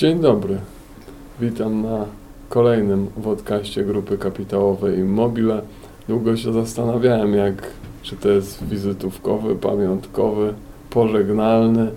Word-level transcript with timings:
Dzień 0.00 0.20
dobry. 0.20 0.58
Witam 1.40 1.82
na 1.82 2.04
kolejnym 2.48 3.06
wodkaście 3.16 3.84
Grupy 3.84 4.18
Kapitałowej 4.18 4.98
Immobile. 4.98 5.62
Długo 6.08 6.36
się 6.36 6.52
zastanawiałem, 6.52 7.34
jak, 7.34 7.54
czy 8.02 8.16
to 8.16 8.28
jest 8.28 8.64
wizytówkowy, 8.64 9.56
pamiątkowy, 9.56 10.54
pożegnalny. 10.90 11.90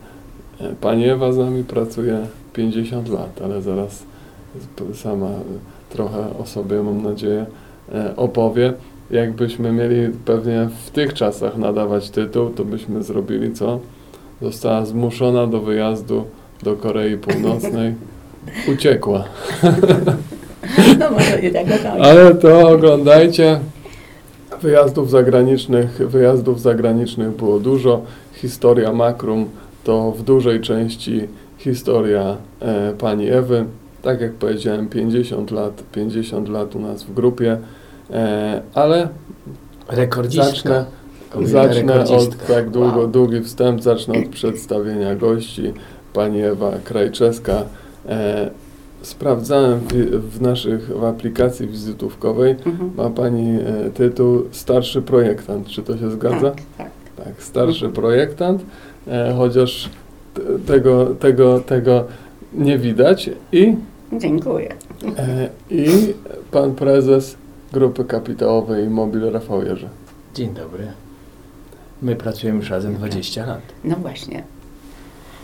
E, 0.60 0.76
Pani 0.81 1.10
Ewa 1.10 1.34
z 1.34 1.38
nami 1.38 1.63
pracuje 1.63 2.20
50 2.54 3.10
lat, 3.10 3.42
ale 3.44 3.62
zaraz 3.62 4.04
sama 4.94 5.29
trochę 5.90 6.38
o 6.38 6.46
sobie, 6.46 6.83
mam 6.83 7.04
nadzieję, 7.04 7.46
e, 7.94 8.15
opowie. 8.15 8.74
Jakbyśmy 9.12 9.72
mieli 9.72 10.13
pewnie 10.26 10.70
w 10.85 10.92
tych 10.92 11.13
czasach 11.13 11.58
nadawać 11.58 12.10
tytuł, 12.10 12.49
to 12.49 12.65
byśmy 12.65 13.04
zrobili 13.04 13.54
co? 13.54 13.79
Została 14.42 14.85
zmuszona 14.85 15.47
do 15.47 15.60
wyjazdu 15.60 16.26
do 16.64 16.76
Korei 16.76 17.18
Północnej. 17.18 17.94
Uciekła. 18.73 19.23
No 20.99 21.12
może 21.12 21.41
nie 21.41 21.52
tak 21.52 21.66
do 21.66 21.73
końca. 21.73 21.91
Ale 21.91 22.35
to 22.35 22.70
oglądajcie. 22.70 23.59
Wyjazdów 24.62 25.09
zagranicznych, 25.09 25.98
wyjazdów 26.09 26.62
zagranicznych 26.62 27.30
było 27.31 27.59
dużo. 27.59 28.02
Historia 28.34 28.94
Makrum 28.94 29.45
to 29.84 30.12
w 30.12 30.23
dużej 30.23 30.62
części 30.62 31.27
historia 31.57 32.38
e, 32.62 32.93
pani 32.98 33.30
Ewy. 33.30 33.66
Tak 34.02 34.21
jak 34.21 34.34
powiedziałem, 34.34 34.88
50 34.88 35.52
lat, 35.52 35.84
50 35.91 36.49
lat 36.49 36.76
u 36.76 36.80
nas 36.80 37.04
w 37.04 37.13
grupie. 37.13 37.57
E, 38.12 38.62
ale 38.73 39.07
Rekordzistka. 39.90 40.45
zacznę, 40.54 40.85
Kobieta 41.30 41.52
zacznę 41.52 42.04
od 42.18 42.48
tak 42.48 42.70
długo, 42.70 42.98
Wow. 42.98 43.07
długi 43.07 43.41
wstęp, 43.41 43.82
zacznę 43.82 44.20
od 44.20 44.27
przedstawienia 44.27 45.16
gości. 45.16 45.73
Pani 46.13 46.41
Ewa 46.41 46.72
Krajczeska. 46.84 47.63
E, 48.09 48.49
sprawdzałem 49.02 49.80
w, 49.80 49.94
w 50.38 50.41
naszych 50.41 50.88
w 50.98 51.04
aplikacji 51.04 51.68
wizytówkowej. 51.68 52.55
Mhm. 52.65 52.91
Ma 52.98 53.10
Pani 53.10 53.60
e, 53.60 53.90
tytuł 53.90 54.43
Starszy 54.52 55.02
projektant. 55.02 55.68
Czy 55.68 55.84
to 55.84 55.98
się 55.98 56.12
zgadza? 56.12 56.52
Tak, 56.52 56.62
tak. 56.77 56.91
Tak, 57.26 57.43
starszy 57.43 57.90
projektant, 57.90 58.62
e, 59.07 59.34
chociaż 59.37 59.90
t- 60.34 60.41
tego, 60.68 61.05
tego, 61.05 61.60
tego 61.60 62.04
nie 62.54 62.77
widać. 62.77 63.30
I, 63.52 63.76
Dziękuję. 64.14 64.74
e, 65.18 65.50
I 65.72 65.88
Pan 66.52 66.76
Prezes 66.76 67.36
Grupy 67.74 68.06
Kapitałowej 68.06 68.90
Mobil 68.90 69.32
Rafał 69.32 69.64
Jerzy. 69.64 69.90
Dzień 70.36 70.54
dobry. 70.54 70.88
My 72.02 72.16
pracujemy 72.16 72.59
już 72.59 72.70
razem 72.70 72.94
20 72.96 73.46
lat. 73.46 73.62
No 73.84 73.96
właśnie. 73.96 74.44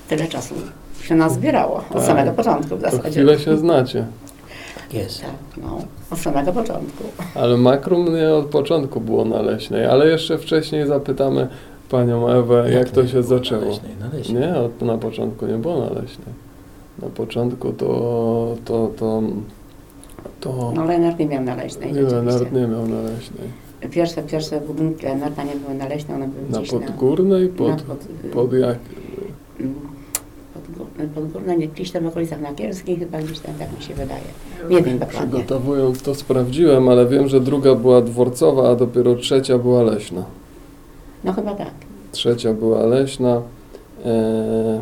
Tyle 0.09 0.27
czasu 0.27 0.55
się 1.01 1.15
nas 1.15 1.33
zbierało. 1.33 1.75
Od 1.77 1.93
Tak. 1.93 2.03
samego 2.03 2.31
początku 2.31 2.75
w 2.77 2.83
To 2.83 2.91
zasadzie. 2.91 3.09
chwilę 3.09 3.39
się 3.39 3.57
znacie. 3.57 4.05
Tak 4.75 4.93
jest. 4.93 5.21
Tak, 5.21 5.29
no. 5.63 5.77
Od 6.11 6.19
samego 6.19 6.51
początku. 6.53 7.03
Ale 7.35 7.57
makrum 7.57 8.13
nie 8.15 8.29
od 8.33 8.45
początku 8.45 9.01
było 9.01 9.25
na 9.25 9.41
Leśnej, 9.41 9.85
ale 9.85 10.07
jeszcze 10.07 10.37
wcześniej 10.37 10.87
zapytamy 10.87 11.47
Panią 11.89 12.29
Ewę, 12.29 12.71
jak 12.71 12.89
to 12.89 13.07
się 13.07 13.23
zaczęło. 13.23 13.61
Na 13.61 13.67
leśnej, 13.69 13.91
na 13.99 14.17
leśnej. 14.17 14.41
Nie, 14.41 14.55
od, 14.55 14.81
na 14.81 14.97
początku 14.97 15.45
nie 15.45 15.57
było 15.57 15.79
na 15.79 15.89
Leśnej. 16.01 16.33
Na 17.01 17.07
początku 17.09 17.73
to, 17.73 18.55
to, 18.65 18.91
to, 18.97 19.21
to 20.39 20.71
No 20.75 20.85
Lenart 20.85 21.19
nie 21.19 21.25
miał 21.27 21.43
na 21.43 21.55
leśnej. 21.55 21.93
nie, 21.93 22.01
rzeczywiście. 22.09 22.51
nie 22.51 22.67
miał 22.67 22.87
na 22.87 23.01
Leśnej. 23.01 23.47
Pierwsze, 23.91 24.23
pierwsze 24.23 24.61
budynki 24.61 25.05
Lenarta 25.05 25.43
nie 25.43 25.55
były 25.55 25.73
na 25.73 25.87
leśnej, 25.87 26.15
one 26.17 26.27
były 26.27 26.49
Na 26.49 26.57
gdzieś 26.57 26.69
Podgórnej, 26.71 27.49
na, 27.49 27.55
pod, 27.57 27.67
na 27.67 27.75
pod, 27.95 27.99
pod 28.33 28.53
jak? 28.53 28.77
Podgórne, 31.07 31.57
nie, 31.57 31.67
gdzieś 31.67 31.91
tam 31.91 32.03
w 32.03 32.07
okolicach 32.07 32.41
Nakielskich, 32.41 32.99
chyba 32.99 33.19
gdzieś 33.19 33.39
tam, 33.39 33.55
tak 33.55 33.77
mi 33.77 33.83
się 33.83 33.93
wydaje. 33.93 34.21
Nie 34.69 34.81
wiem 34.81 34.99
dokładnie. 34.99 35.19
Przygotowując 35.19 36.01
to 36.01 36.15
sprawdziłem, 36.15 36.89
ale 36.89 37.07
wiem, 37.07 37.27
że 37.27 37.39
druga 37.39 37.75
była 37.75 38.01
dworcowa, 38.01 38.69
a 38.71 38.75
dopiero 38.75 39.15
trzecia 39.15 39.57
była 39.57 39.83
leśna. 39.83 40.23
No 41.23 41.33
chyba 41.33 41.55
tak. 41.55 41.71
Trzecia 42.11 42.53
była 42.53 42.85
leśna. 42.85 43.41
E, 44.05 44.81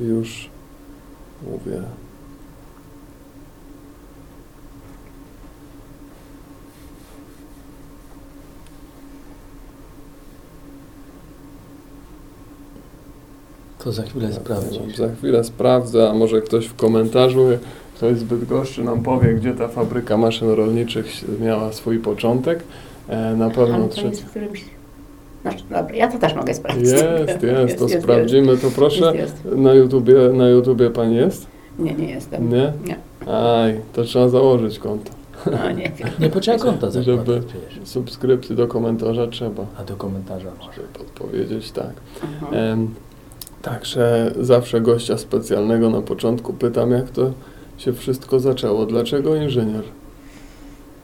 już 0.00 0.50
mówię. 1.50 1.82
To 13.84 13.92
za 13.92 14.02
chwilę 14.02 14.32
sprawdzisz. 14.32 14.96
Za 14.96 15.08
chwilę 15.08 15.44
sprawdzę, 15.44 16.10
a 16.10 16.14
może 16.14 16.40
ktoś 16.40 16.66
w 16.66 16.74
komentarzu, 16.74 17.46
ktoś 17.96 18.18
z 18.18 18.24
Bydgoszczy 18.24 18.84
nam 18.84 19.02
powie, 19.02 19.34
gdzie 19.34 19.52
ta 19.54 19.68
fabryka 19.68 20.16
maszyn 20.16 20.50
rolniczych 20.50 21.06
miała 21.40 21.72
swój 21.72 21.98
początek. 21.98 22.62
E, 23.08 23.36
na 23.36 23.50
pewno 23.50 23.74
Ale 23.74 23.84
to 23.84 23.90
trzecia. 23.90 24.08
jest 24.08 24.22
w 24.22 24.30
którymś... 24.30 24.64
Znaczy, 25.42 25.64
dobra, 25.70 25.96
ja 25.96 26.12
to 26.12 26.18
też 26.18 26.34
mogę 26.34 26.54
sprawdzić. 26.54 26.88
Jest, 26.92 27.42
jest, 27.42 27.78
to 27.78 27.88
sprawdzimy, 27.88 28.56
to 28.56 28.70
proszę. 28.70 29.16
Jest, 29.16 29.44
jest. 29.44 29.56
Na 29.56 29.74
YouTubie, 29.74 30.14
na 30.32 30.48
YouTubie 30.48 30.90
pani 30.90 31.16
jest? 31.16 31.46
Nie, 31.78 31.94
nie 31.94 32.10
jestem. 32.10 32.48
Nie? 32.50 32.72
Nie. 32.86 32.96
Aj, 33.34 33.80
to 33.92 34.04
trzeba 34.04 34.28
założyć 34.28 34.78
konto. 34.78 35.10
No 35.46 35.70
nie. 35.70 35.92
Nie 36.20 36.30
potrzeba 36.30 36.58
konta 36.58 36.90
zakładać 36.90 37.26
Żeby-. 37.26 37.86
Subskrypcji 37.86 38.56
do 38.56 38.66
komentarza 38.68 39.26
trzeba, 39.26 39.66
A 39.78 39.84
do 39.84 39.96
komentarza 39.96 40.48
może. 40.58 40.72
żeby 40.76 40.88
podpowiedzieć 40.88 41.70
tak. 41.72 41.92
Aha. 42.22 42.46
Em, 42.52 42.94
także 43.62 44.32
zawsze 44.40 44.80
gościa 44.80 45.18
specjalnego 45.18 45.90
na 45.90 46.02
początku 46.02 46.52
pytam, 46.52 46.90
jak 46.90 47.10
to 47.10 47.32
się 47.78 47.92
wszystko 47.92 48.40
zaczęło. 48.40 48.86
Dlaczego 48.86 49.36
inżynier? 49.36 49.82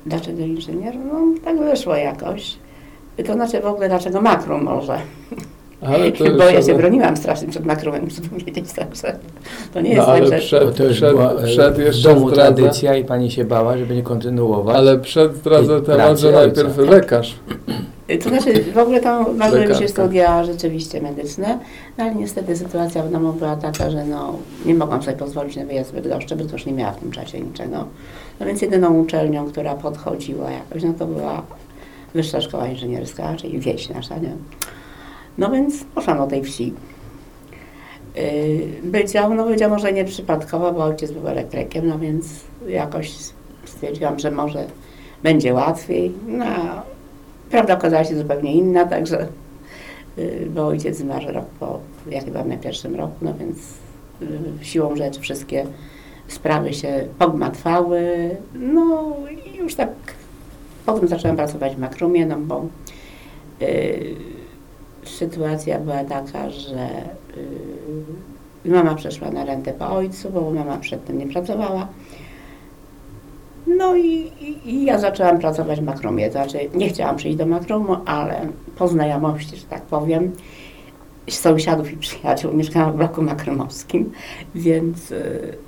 Dlaczego 0.07 0.41
inżynier? 0.43 0.95
No 0.97 1.21
tak 1.45 1.59
wyszło 1.59 1.97
jakoś. 1.97 2.57
To 3.27 3.33
znaczy 3.33 3.61
w 3.61 3.67
ogóle 3.67 3.89
dlaczego 3.89 4.21
makrum 4.21 4.63
może? 4.63 4.99
Ale 5.83 6.13
to 6.13 6.25
Bo 6.25 6.45
ja 6.45 6.63
się 6.63 6.75
broniłam 6.75 7.17
strasznie 7.17 7.49
przed 7.49 7.67
makrumem, 7.67 8.05
muszę 8.05 8.23
powiedzieć, 8.31 8.73
także 8.73 9.17
to 9.75 9.81
nie 9.81 9.91
No, 9.91 9.97
jest 9.97 10.09
ale 10.09 10.31
tak, 10.31 10.41
że... 10.41 10.47
przed, 10.47 10.77
to 10.77 10.85
już 10.85 10.97
przed, 10.97 11.11
była 11.11 11.33
e, 11.33 11.45
przed 11.45 11.75
w 11.75 11.79
jeszcze 11.79 12.09
domu 12.15 12.31
zdradzę, 12.31 12.55
tradycja 12.55 12.97
i 12.97 13.05
pani 13.05 13.31
się 13.31 13.45
bała, 13.45 13.79
żeby 13.79 13.95
nie 13.97 14.03
kontynuować. 14.03 14.77
ale 14.77 14.99
przed 14.99 15.37
zdradzę 15.37 15.83
temat, 15.83 16.19
że 16.19 16.33
najpierw 16.33 16.77
Tak. 16.77 16.87
lekarz. 16.87 17.35
To 18.23 18.29
znaczy 18.29 18.65
w 18.75 18.79
ogóle 18.79 19.01
to 19.01 19.33
marzyły 19.33 19.67
mi 19.67 19.75
się 19.75 19.89
studia 19.89 20.45
rzeczywiście 20.45 21.01
medyczne, 21.01 21.59
no 21.99 22.05
ale 22.05 22.15
niestety 22.15 22.57
sytuacja 22.57 23.03
w 23.03 23.13
domu 23.13 23.33
była 23.33 23.57
taka, 23.57 23.91
że 23.91 24.05
no, 24.05 24.35
nie 24.67 24.75
mogłam 24.75 25.03
sobie 25.03 25.17
pozwolić 25.17 25.57
na 25.57 25.65
wyjazd 25.65 25.91
w 25.91 25.95
Bydgoszczy, 25.95 26.37
bo 26.37 26.45
też 26.45 26.67
nie 26.67 26.73
miała 26.73 26.93
w 26.93 27.01
tym 27.01 27.11
czasie 27.11 27.41
niczego. 27.41 27.85
No 28.41 28.47
więc 28.47 28.63
jedyną 28.63 28.95
uczelnią, 28.95 29.51
która 29.51 29.75
podchodziła 29.75 30.51
jakoś, 30.51 30.83
no 30.83 30.93
to 30.99 31.07
była 31.07 31.43
Wyższa 32.15 32.41
Szkoła 32.41 32.67
Inżynierska, 32.67 33.35
czyli 33.37 33.59
wieś 33.61 33.89
nasza, 33.89 34.19
nie? 34.19 34.33
No 35.39 35.51
więc 35.51 35.85
poszłam 35.85 36.19
do 36.19 36.27
tej 36.27 36.45
wsi. 36.45 36.73
Yy, 38.17 38.91
Wydział, 38.91 39.35
no 39.35 39.47
wydział 39.47 39.71
może 39.71 39.93
nie 39.93 40.05
przypadkowo, 40.05 40.73
bo 40.73 40.85
ojciec 40.85 41.13
był 41.13 41.29
elektrykiem, 41.29 41.89
no 41.89 41.99
więc 41.99 42.27
jakoś 42.69 43.13
stwierdziłam, 43.65 44.19
że 44.19 44.31
może 44.31 44.65
będzie 45.23 45.55
łatwiej. 45.55 46.13
No, 46.27 46.47
prawda 47.51 47.75
okazała 47.75 48.05
się 48.05 48.17
zupełnie 48.17 48.55
inna, 48.55 48.85
także, 48.85 49.29
yy, 50.17 50.47
bo 50.55 50.67
ojciec 50.67 50.97
zmarł 50.97 51.33
rok 51.33 51.47
po, 51.61 51.81
ja 52.11 52.21
chyba 52.21 52.45
na 52.45 52.57
pierwszym 52.57 52.95
roku, 52.97 53.15
no 53.23 53.35
więc 53.35 53.59
yy, 54.21 54.29
siłą 54.63 54.97
rzeczy 54.97 55.21
wszystkie 55.21 55.67
sprawy 56.29 56.75
się 56.75 57.07
pogmatwały, 57.19 58.31
no 58.55 59.17
i 59.47 59.57
już 59.57 59.75
tak 59.75 59.89
potem 60.87 61.09
zaczęłam 61.09 61.37
pracować 61.37 61.77
w 61.77 61.79
Makrumie, 61.79 62.27
no 62.27 62.37
bo 62.39 62.67
yy, 63.61 63.69
sytuacja 65.09 65.79
była 65.79 66.05
taka, 66.05 66.51
że 66.51 66.89
yy, 68.65 68.73
mama 68.73 68.95
przeszła 68.95 69.31
na 69.31 69.45
rentę 69.45 69.73
po 69.73 69.91
ojcu, 69.91 70.31
bo 70.31 70.51
mama 70.51 70.77
przedtem 70.77 71.19
nie 71.19 71.27
pracowała. 71.27 71.89
No 73.67 73.97
i, 73.97 74.33
i, 74.41 74.69
i 74.71 74.85
ja 74.85 74.99
zaczęłam 74.99 75.39
pracować 75.39 75.81
w 75.81 75.85
Makrumie, 75.85 76.27
to 76.27 76.33
znaczy 76.33 76.59
nie 76.75 76.89
chciałam 76.89 77.17
przyjść 77.17 77.39
do 77.39 77.47
Makrumu, 77.47 77.97
ale 78.07 78.49
po 78.77 78.89
znajomości, 78.89 79.57
że 79.57 79.67
tak 79.67 79.83
powiem, 79.83 80.33
sąsiadów 81.31 81.93
i 81.93 81.97
przyjaciół 81.97 82.53
mieszkałam 82.53 82.93
w 82.93 82.97
bloku 82.97 83.23
makrumowskim, 83.23 84.13
więc 84.55 85.11
yy, 85.11 85.59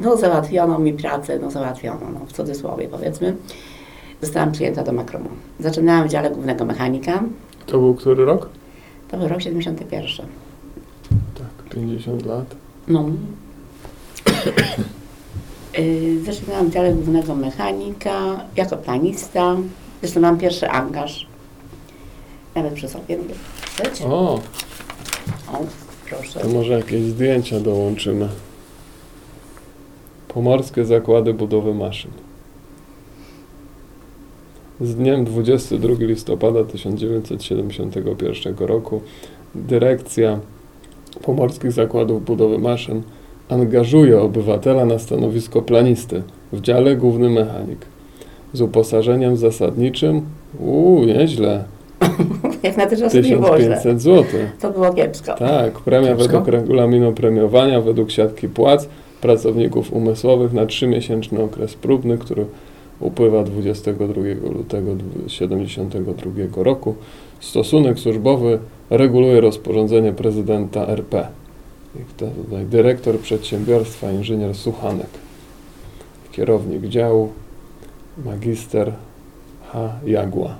no 0.00 0.16
załatwiono 0.16 0.78
mi 0.78 0.92
pracę, 0.92 1.38
no 1.38 1.50
załatwiono, 1.50 2.00
no 2.14 2.26
w 2.26 2.32
cudzysłowie 2.32 2.88
powiedzmy. 2.88 3.36
Zostałam 4.22 4.52
przyjęta 4.52 4.82
do 4.82 4.92
Makrumu. 4.92 5.28
Zaczynałam 5.60 6.08
w 6.08 6.10
dziale 6.10 6.30
głównego 6.30 6.64
mechanika, 6.64 7.22
To 7.70 7.78
był 7.78 7.94
który 7.94 8.24
rok? 8.24 8.48
to 9.10 9.16
był 9.18 9.28
rok 9.28 9.42
71. 9.42 10.26
Tak, 11.34 11.68
50 11.74 12.26
lat. 12.26 12.54
No. 12.88 13.10
Yy, 15.78 16.22
Zaczynałam 16.26 16.66
w 16.66 16.72
dziale 16.72 16.92
głównego 16.92 17.34
mechanika 17.34 18.44
jako 18.56 18.76
planista. 18.76 19.56
Zresztą 20.00 20.20
mam 20.20 20.38
pierwszy 20.38 20.70
angaż. 20.70 21.26
Nawet 22.54 22.74
przy 22.74 22.88
sobie 22.88 23.18
mogę. 23.18 23.34
O, 24.04 24.34
O, 25.52 25.58
proszę. 26.08 26.40
to 26.40 26.48
może 26.48 26.72
jakieś 26.72 27.02
zdjęcia 27.02 27.60
dołączymy. 27.60 28.28
Pomorskie 30.28 30.84
Zakłady 30.84 31.34
Budowy 31.34 31.74
Maszyn. 31.74 32.10
Z 34.80 34.94
dniem 34.94 35.24
22 35.24 35.94
listopada 35.98 36.64
1971 36.64 38.54
roku 38.58 39.00
dyrekcja 39.54 40.38
Pomorskich 41.22 41.72
Zakładów 41.72 42.24
Budowy 42.24 42.58
Maszyn 42.58 43.02
angażuje 43.48 44.20
obywatela 44.20 44.84
na 44.84 44.98
stanowisko 44.98 45.62
planisty 45.62 46.22
w 46.52 46.60
dziale 46.60 46.96
główny 46.96 47.30
mechanik 47.30 47.78
z 48.52 48.60
uposażeniem 48.60 49.36
zasadniczym, 49.36 50.22
uuu, 50.60 51.04
nieźle, 51.04 51.64
Jak 52.62 52.76
na 52.76 52.86
te 52.86 52.96
czasy 52.96 53.22
nie 53.22 53.36
było 53.36 53.60
źle. 53.60 53.76
1500 53.76 54.02
zł. 54.02 54.24
To 54.60 54.70
było 54.70 54.92
kiepsko. 54.92 55.34
Tak, 55.34 55.72
premia 55.72 56.08
Kiepsko? 56.08 56.28
według 56.28 56.48
regulaminu 56.48 57.12
premiowania, 57.12 57.80
według 57.80 58.10
siatki 58.10 58.48
płac 58.48 58.88
pracowników 59.20 59.92
umysłowych 59.92 60.52
na 60.52 60.66
trzymiesięczny 60.66 61.42
okres 61.42 61.74
próbny, 61.74 62.18
który 62.18 62.44
upływa 63.00 63.44
22 63.44 64.06
lutego 64.52 64.96
1972 65.26 66.62
roku. 66.62 66.94
Stosunek 67.40 67.98
służbowy 67.98 68.58
reguluje 68.90 69.40
rozporządzenie 69.40 70.12
prezydenta 70.12 70.86
RP. 70.86 71.28
Tutaj 72.16 72.66
dyrektor 72.66 73.18
przedsiębiorstwa, 73.18 74.12
inżynier 74.12 74.54
Suchanek. 74.54 75.06
Kierownik 76.32 76.86
działu, 76.86 77.32
magister 78.24 78.92
H. 79.72 79.92
Jagła. 80.06 80.54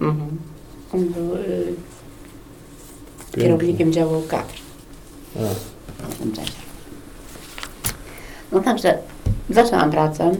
Mhm. 0.00 0.28
On 0.94 1.04
był 1.08 1.34
y, 1.34 1.74
kierownikiem 3.32 3.92
działu 3.92 4.22
kadr 4.28 4.54
A, 6.04 6.08
w 6.08 6.18
tym 6.18 6.32
czasie. 6.32 6.52
No 8.52 8.60
także 8.60 8.98
zaczęłam 9.50 9.90
pracę. 9.90 10.32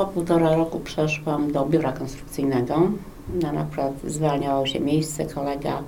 Po 0.00 0.06
półtora 0.06 0.56
roku 0.56 0.80
przeszłam 0.80 1.52
do 1.52 1.66
biura 1.66 1.92
konstrukcyjnego. 1.92 2.90
Nam 3.42 3.58
akurat 3.58 3.92
zwalniało 4.04 4.66
się 4.66 4.80
miejsce. 4.80 5.24
Kolega 5.24 5.82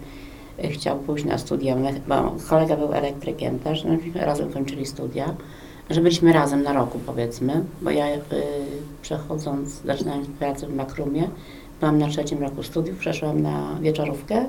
y, 0.64 0.68
chciał 0.68 0.98
pójść 0.98 1.24
na 1.24 1.38
studia, 1.38 1.76
bo 2.08 2.34
kolega 2.48 2.76
był 2.76 2.92
elektrykiem 2.92 3.58
też. 3.58 3.84
No, 3.84 3.90
razem 4.14 4.52
kończyli 4.52 4.86
studia. 4.86 5.34
Że 5.90 6.00
byliśmy 6.00 6.32
razem 6.32 6.62
na 6.62 6.72
roku 6.72 6.98
powiedzmy, 7.06 7.64
bo 7.82 7.90
ja 7.90 8.14
y, 8.14 8.20
przechodząc, 9.02 9.82
zaczynając 9.84 10.28
pracę 10.38 10.66
w 10.66 10.74
Makrumie, 10.74 11.28
byłam 11.80 11.98
na 11.98 12.08
trzecim 12.08 12.42
roku 12.42 12.62
studiów, 12.62 12.98
przeszłam 12.98 13.42
na 13.42 13.78
wieczorówkę. 13.80 14.46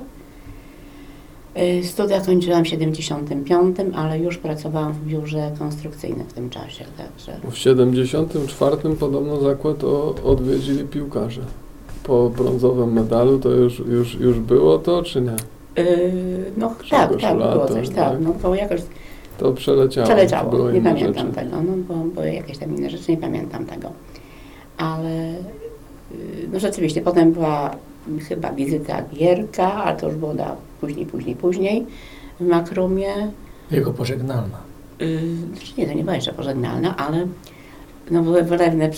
Y, 1.58 1.84
Studia 1.84 2.22
kończyłam 2.22 2.64
w 2.64 2.68
75, 2.68 3.78
ale 3.96 4.20
już 4.20 4.38
pracowałam 4.38 4.94
w 4.94 5.06
biurze 5.06 5.52
konstrukcyjnym 5.60 6.28
w 6.28 6.34
tym 6.34 6.50
czasie, 6.50 6.86
także 6.98 7.38
W 7.52 7.58
74 7.58 8.78
podobno 9.00 9.42
zakład 9.42 9.84
o, 9.84 10.16
odwiedzili 10.24 10.84
piłkarze. 10.84 11.42
Po 12.04 12.30
brązowym 12.30 12.94
medalu 12.94 13.40
to 13.40 13.50
już, 13.50 13.80
już, 13.80 14.16
już 14.16 14.40
było 14.40 14.78
to, 14.78 15.04
czy 15.04 15.22
nie? 15.22 15.36
Yy, 15.84 16.52
no 16.58 16.68
tak, 16.90 17.10
Grzegorz 17.10 17.22
tak, 17.22 17.38
było 17.38 17.68
coś, 17.68 17.88
tak, 17.90 17.96
tak? 17.96 18.22
no 18.22 18.34
bo 18.44 18.56
jakoś 18.56 18.82
To 19.38 19.54
przeleciało. 19.54 20.08
przeleciało, 20.08 20.72
nie 20.72 20.82
pamiętam 20.82 21.28
rzeczy. 21.28 21.36
tego, 21.36 21.62
no 21.62 21.74
bo, 21.88 21.94
bo 22.16 22.24
jakieś 22.24 22.58
tam 22.58 22.78
inne 22.78 22.90
rzeczy, 22.90 23.12
nie 23.12 23.18
pamiętam 23.18 23.66
tego. 23.66 23.90
Ale 24.78 25.10
yy, 26.12 26.18
no 26.54 26.60
rzeczywiście, 26.60 27.02
potem 27.02 27.32
była 27.32 27.76
chyba 28.30 28.52
wizyta 28.52 29.02
Gierka, 29.14 29.74
ale 29.74 29.98
to 29.98 30.08
już 30.08 30.16
było 30.16 30.34
na 30.34 30.56
później, 30.82 31.06
później, 31.06 31.36
później 31.36 31.86
w 32.40 32.46
Makrumie. 32.48 33.10
Jego 33.72 33.94
pożegnalna. 33.94 34.58
Yy, 35.00 35.20
znaczy 35.54 35.74
nie, 35.78 35.88
to 35.88 35.94
nie 35.94 36.04
była 36.04 36.16
jeszcze 36.16 36.34
pożegnalna, 36.34 36.98
ale 36.98 37.28
no 38.12 38.22
były 38.22 38.44
wylewne, 38.44 38.90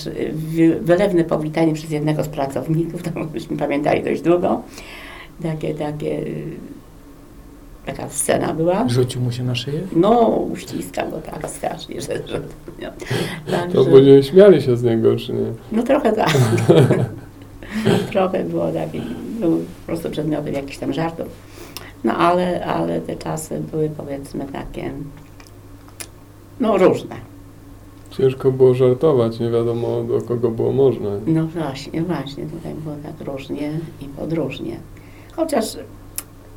wylewne 0.82 1.24
powitanie 1.24 1.74
przez 1.74 1.92
jednego 1.92 2.24
z 2.24 2.28
pracowników, 2.28 3.04
to 3.04 3.10
myśmy 3.34 3.58
pamiętali 3.58 4.04
dość 4.04 4.22
długo. 4.22 4.62
Takie, 5.44 5.74
takie, 5.76 6.22
taka 7.86 8.10
scena 8.10 8.54
była. 8.54 8.90
Rzucił 8.90 9.22
mu 9.22 9.32
się 9.32 9.44
na 9.44 9.56
szyję? 9.56 9.82
No, 9.96 10.28
uściskam 10.28 11.12
go 11.12 11.18
tak 11.22 11.50
strasznie, 11.50 12.02
że... 12.02 12.28
że 12.28 12.42
no. 12.82 12.90
Także, 13.52 13.78
To 13.78 13.86
później 13.86 14.24
śmiali 14.24 14.62
się 14.62 14.78
z 14.78 14.84
niego, 14.84 15.16
czy 15.16 15.34
nie? 15.34 15.54
no 15.72 15.84
trochę 15.84 16.12
tak. 16.14 16.34
trochę 18.12 18.44
było 18.44 18.72
takie, 18.72 19.02
był 19.40 19.58
po 19.58 19.86
prostu 19.86 20.10
przedmiotem 20.10 20.54
jakichś 20.54 20.78
tam 20.78 20.94
żartów. 20.94 21.28
No 22.04 22.18
ale, 22.18 22.66
ale 22.66 23.02
te 23.02 23.16
czasy 23.16 23.62
były 23.72 23.90
powiedzmy 23.90 24.46
takie, 24.46 24.92
no 26.60 26.78
różne. 26.78 27.16
Ciężko 28.10 28.52
było 28.52 28.74
żartować, 28.74 29.40
nie 29.40 29.50
wiadomo 29.50 30.04
do 30.04 30.22
kogo 30.22 30.52
było 30.52 30.72
można. 30.72 31.10
No 31.28 31.46
właśnie, 31.46 32.02
właśnie, 32.02 32.46
tutaj 32.46 32.74
było 32.74 32.96
tak 33.04 33.28
różnie 33.28 33.80
i 34.02 34.06
podróżnie. 34.06 34.78
Chociaż 35.36 35.78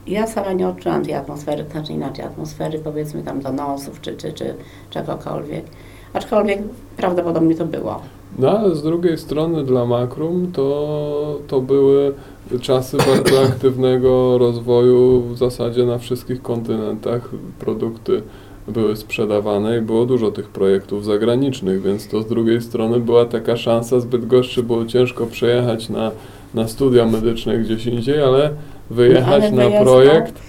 ja 0.07 0.27
sama 0.27 0.53
nie 0.53 0.69
odczułam 0.69 1.05
tej 1.05 1.15
atmosfery, 1.15 1.65
znaczy 1.71 1.93
inaczej, 1.93 2.25
atmosfery 2.25 2.79
powiedzmy 2.79 3.23
tam 3.23 3.41
donosów 3.41 4.01
czy, 4.01 4.17
czy, 4.17 4.33
czy 4.33 4.55
czegokolwiek. 4.91 5.65
Aczkolwiek 6.13 6.59
prawdopodobnie 6.97 7.55
to 7.55 7.65
było. 7.65 8.03
No 8.39 8.59
ale 8.59 8.75
z 8.75 8.83
drugiej 8.83 9.19
strony 9.19 9.65
dla 9.65 9.87
Makrum 9.87 10.53
to, 10.53 11.41
to 11.49 11.61
były 11.61 12.15
czasy 12.61 12.97
bardzo 12.97 13.43
aktywnego 13.49 14.39
rozwoju 14.39 15.21
w 15.21 15.39
zasadzie 15.39 15.87
na 15.87 15.99
wszystkich 15.99 16.43
kontynentach. 16.43 17.29
Produkty 17.59 18.23
były 18.69 18.97
sprzedawane 18.97 19.79
i 19.79 19.81
było 19.81 20.07
dużo 20.07 20.31
tych 20.31 20.49
projektów 20.49 21.05
zagranicznych, 21.05 21.83
więc 21.83 22.09
to 22.09 22.23
z 22.23 22.27
drugiej 22.27 22.63
strony 22.63 23.01
była 23.01 23.25
taka 23.25 23.57
szansa, 23.57 24.01
zbyt 24.01 24.27
goszczy 24.27 24.63
było 24.63 24.85
ciężko 24.85 25.27
przejechać 25.27 25.89
na, 25.89 26.11
na 26.55 26.69
studia 26.69 27.07
medyczne 27.07 27.59
gdzieś 27.59 27.87
indziej, 27.87 28.23
ale 28.23 28.51
wyjechać 28.91 29.45
ale 29.45 29.71
na 29.71 29.81
projekt 29.81 30.35
Yy, 30.35 30.49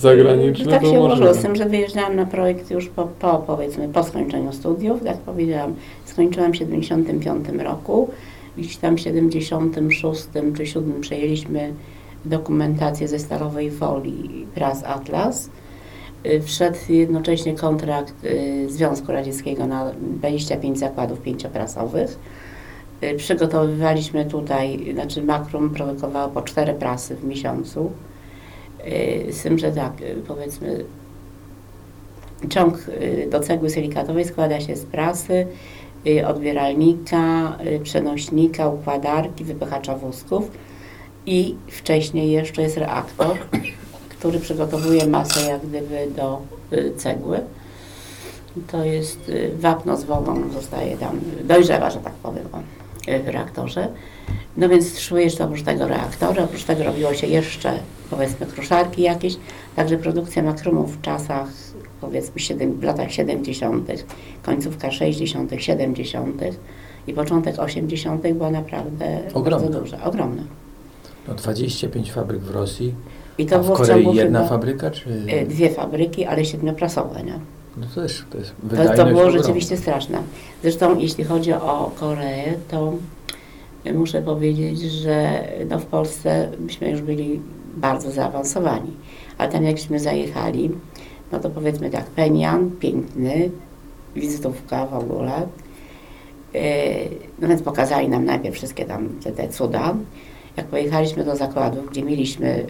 zagraniczny 0.00 0.66
Tak 0.66 0.82
się 0.82 1.00
ułożyło 1.00 1.34
z 1.34 1.42
tym, 1.42 1.56
że 1.56 1.66
wyjeżdżałam 1.66 2.16
na 2.16 2.26
projekt 2.26 2.70
już 2.70 2.88
po, 2.88 3.08
po 3.20 3.38
powiedzmy 3.46 3.88
po 3.88 4.04
skończeniu 4.04 4.52
studiów. 4.52 5.04
Jak 5.04 5.18
powiedziałam, 5.18 5.74
skończyłam 6.10 6.52
w 6.52 6.56
75 6.56 7.48
roku. 7.58 8.10
Gdzieś 8.58 8.76
tam 8.76 8.96
w 8.96 9.00
76 9.00 10.26
czy 10.56 10.66
7 10.66 11.00
przejęliśmy 11.00 11.72
dokumentację 12.24 13.08
ze 13.08 13.18
stalowej 13.18 13.70
folii 13.70 14.46
Pras 14.54 14.84
Atlas. 14.84 15.50
Y, 16.26 16.42
Wszedł 16.42 16.78
jednocześnie 16.88 17.54
kontrakt 17.54 18.24
y, 18.24 18.66
Związku 18.68 19.12
Radzieckiego 19.12 19.66
na 19.66 19.92
25 20.00 20.78
zakładów 20.78 21.20
pięcioprasowych. 21.20 22.18
Y, 23.02 23.14
Przygotowywaliśmy 23.16 24.24
tutaj, 24.24 24.92
znaczy 24.94 25.22
Makrum 25.22 25.70
produkowało 25.70 26.28
po 26.28 26.42
cztery 26.42 26.74
prasy 26.74 27.16
w 27.16 27.24
miesiącu. 27.24 27.90
Z 29.30 29.42
tym, 29.42 29.58
że 29.58 29.72
tak, 29.72 29.92
powiedzmy, 30.28 30.84
ciąg 32.50 32.86
do 33.30 33.40
cegły 33.40 33.70
silikatowej 33.70 34.24
składa 34.24 34.60
się 34.60 34.76
z 34.76 34.84
prasy, 34.84 35.46
odbieralnika, 36.26 37.56
y, 37.66 37.80
przenośnika, 37.80 38.68
układarki, 38.68 39.44
wypychacza 39.44 39.96
wózków 39.96 40.50
i 41.26 41.54
wcześniej 41.68 42.30
jeszcze 42.30 42.62
jest 42.62 42.76
reaktor, 42.76 43.36
który 44.08 44.38
przygotowuje 44.40 45.06
masę 45.06 45.50
jak 45.50 45.66
gdyby 45.66 46.08
do 46.16 46.40
y, 46.72 46.92
cegły. 46.96 47.40
To 48.66 48.84
jest 48.84 49.28
y, 49.28 49.50
wapno 49.58 49.96
z 49.96 50.04
wodą, 50.04 50.50
zostaje 50.52 50.96
tam, 50.96 51.20
dojrzewa, 51.44 51.90
że 51.90 51.98
tak 51.98 52.12
powiem, 52.12 52.44
y, 53.08 53.22
w 53.22 53.28
reaktorze. 53.28 53.88
No 54.56 54.68
więc 54.68 54.98
szły 55.00 55.22
jeszcze 55.22 55.44
oprócz 55.44 55.62
tego 55.62 55.88
reaktory, 55.88 56.42
oprócz 56.42 56.64
tego 56.64 56.84
robiło 56.84 57.14
się 57.14 57.26
jeszcze 57.26 57.78
powiedzmy 58.10 58.46
kruszarki 58.46 59.02
jakieś, 59.02 59.36
także 59.76 59.98
produkcja 59.98 60.42
makrumów 60.42 60.96
w 60.96 61.00
czasach 61.00 61.48
powiedzmy 62.00 62.68
w 62.68 62.82
latach 62.82 63.12
70., 63.12 63.90
końcówka 64.42 64.90
60., 64.90 65.50
70. 65.58 66.42
i 67.06 67.12
początek 67.12 67.58
80. 67.58 68.22
była 68.32 68.50
naprawdę 68.50 69.20
Ogromna. 69.34 69.66
bardzo 69.66 69.80
duża, 69.80 70.04
ogromna. 70.04 70.42
No 71.28 71.34
25 71.34 72.12
fabryk 72.12 72.40
w 72.40 72.50
Rosji, 72.50 72.94
I 73.38 73.46
to 73.46 73.56
a 73.56 73.58
w 73.58 73.64
było 73.64 73.76
w 73.76 73.78
Korei 73.78 74.04
ciągu 74.04 74.18
jedna 74.18 74.48
fabryka, 74.48 74.90
czy... 74.90 75.10
y, 75.10 75.46
dwie 75.46 75.70
fabryki, 75.70 76.24
ale 76.24 76.44
siedmioprasowe, 76.44 77.22
nie? 77.22 77.38
No 77.76 77.86
to 77.94 78.00
też, 78.00 78.24
to 78.30 78.38
jest 78.38 78.54
To, 78.86 78.96
to 78.96 79.06
było 79.06 79.30
rzeczywiście 79.30 79.76
straszne. 79.76 80.18
Zresztą 80.62 80.98
jeśli 80.98 81.24
chodzi 81.24 81.52
o 81.52 81.90
Koreę, 82.00 82.54
to 82.70 82.92
muszę 83.94 84.22
powiedzieć, 84.22 84.80
że 84.80 85.44
no 85.68 85.78
w 85.78 85.84
Polsce 85.86 86.50
byśmy 86.58 86.90
już 86.90 87.00
byli 87.00 87.40
bardzo 87.76 88.10
zaawansowani. 88.10 88.90
Ale 89.38 89.52
tam 89.52 89.64
jakśmy 89.64 90.00
zajechali, 90.00 90.70
no 91.32 91.40
to 91.40 91.50
powiedzmy 91.50 91.90
tak, 91.90 92.04
Penian, 92.04 92.70
piękny, 92.70 93.50
wizytówka 94.16 94.86
w 94.86 94.94
ogóle. 94.94 95.32
Yy, 96.54 96.60
No 97.40 97.48
więc 97.48 97.62
pokazali 97.62 98.08
nam 98.08 98.24
najpierw 98.24 98.54
wszystkie 98.56 98.84
tam 98.84 99.08
te, 99.24 99.32
te 99.32 99.48
cuda. 99.48 99.94
Jak 100.56 100.66
pojechaliśmy 100.66 101.24
do 101.24 101.36
zakładów, 101.36 101.90
gdzie 101.90 102.02
mieliśmy 102.02 102.58
y, 102.58 102.66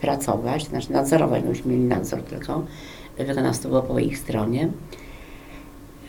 pracować, 0.00 0.64
znaczy 0.66 0.92
nadzorować, 0.92 1.44
myśmy 1.44 1.72
mieli 1.72 1.84
nadzór 1.84 2.22
tylko, 2.22 2.62
wykonawstwo 3.18 3.68
było 3.68 3.82
po 3.82 3.98
ich 3.98 4.18
stronie. 4.18 4.68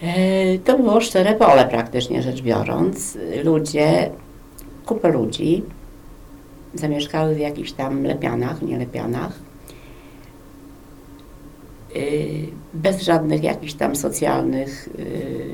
E, 0.01 0.57
To 0.59 0.77
było 0.77 1.01
szczere 1.01 1.35
pole 1.35 1.65
praktycznie 1.65 2.21
rzecz 2.21 2.41
biorąc. 2.41 3.17
Ludzie, 3.43 4.09
kupę 4.85 5.09
ludzi 5.09 5.63
zamieszkały 6.73 7.35
w 7.35 7.39
jakichś 7.39 7.71
tam 7.71 8.03
lepianach, 8.03 8.61
nie 8.61 8.77
lepianach. 8.77 9.39
Y, 11.95 12.47
Bez 12.73 13.01
żadnych 13.01 13.43
jakichś 13.43 13.73
tam 13.73 13.95
socjalnych 13.95 14.89
y, 14.99 15.45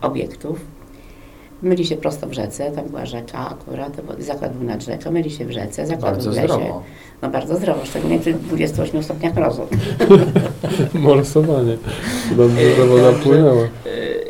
obiektów. 0.00 0.60
Myli 1.62 1.86
się 1.86 1.96
prosto 1.96 2.26
w 2.26 2.32
rzece, 2.32 2.70
tam 2.70 2.84
była 2.88 3.06
rzeka 3.06 3.48
akurat, 3.50 3.96
zakład 4.18 4.56
był 4.56 4.64
nad 4.68 4.82
rzeką, 4.84 5.10
myli 5.10 5.30
się 5.30 5.44
w 5.44 5.50
rzece, 5.50 5.86
zakład 5.86 6.12
Bardzo 6.14 6.30
w 6.30 6.34
lesie. 6.34 6.48
zdrowo. 6.48 6.82
No 7.22 7.30
bardzo 7.30 7.56
zdrowo, 7.56 7.84
szczególnie 7.86 8.18
przy 8.18 8.34
28 8.34 9.02
stopniach 9.02 9.34
mrozu. 9.36 9.62
Morsowanie. 10.94 11.76
Dobrze, 12.36 12.74
że 12.76 12.86
woda 12.86 13.12
płynęła. 13.12 13.62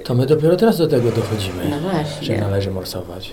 To 0.04 0.14
my 0.14 0.26
dopiero 0.26 0.56
teraz 0.56 0.78
do 0.78 0.86
tego 0.86 1.10
dochodzimy, 1.10 1.64
No 1.70 1.76
że 1.76 1.80
właśnie. 1.90 2.38
należy 2.40 2.70
morsować. 2.70 3.32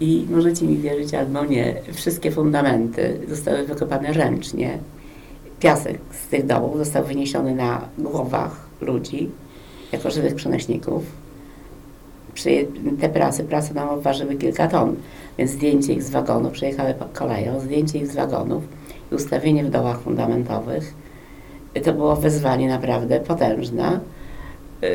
I 0.00 0.26
możecie 0.30 0.64
mi 0.66 0.76
wierzyć 0.76 1.14
albo 1.14 1.44
nie, 1.44 1.74
wszystkie 1.92 2.30
fundamenty 2.30 3.18
zostały 3.28 3.66
wykopane 3.66 4.12
ręcznie. 4.12 4.78
Piasek 5.60 5.98
z 6.10 6.28
tych 6.28 6.46
dołów 6.46 6.78
został 6.78 7.04
wyniesiony 7.04 7.54
na 7.54 7.88
głowach 7.98 8.68
ludzi 8.80 9.30
jako 9.92 10.10
żywych 10.10 10.34
przenośników. 10.34 11.02
Przy, 12.34 12.66
te 13.00 13.08
prasy, 13.08 13.44
prasy 13.44 13.74
nam 13.74 14.00
ważyły 14.00 14.36
kilka 14.36 14.68
ton, 14.68 14.96
więc 15.38 15.50
zdjęcie 15.50 15.92
ich 15.92 16.02
z 16.02 16.10
wagonów, 16.10 16.52
przejechały 16.52 16.94
koleją, 17.12 17.60
zdjęcie 17.60 17.98
ich 17.98 18.06
z 18.06 18.14
wagonów 18.14 18.64
i 19.12 19.14
ustawienie 19.14 19.64
w 19.64 19.70
dołach 19.70 20.00
fundamentowych. 20.00 20.94
To 21.84 21.92
było 21.92 22.16
wyzwanie 22.16 22.68
naprawdę 22.68 23.20
potężne. 23.20 24.00
Yy, 24.82 24.88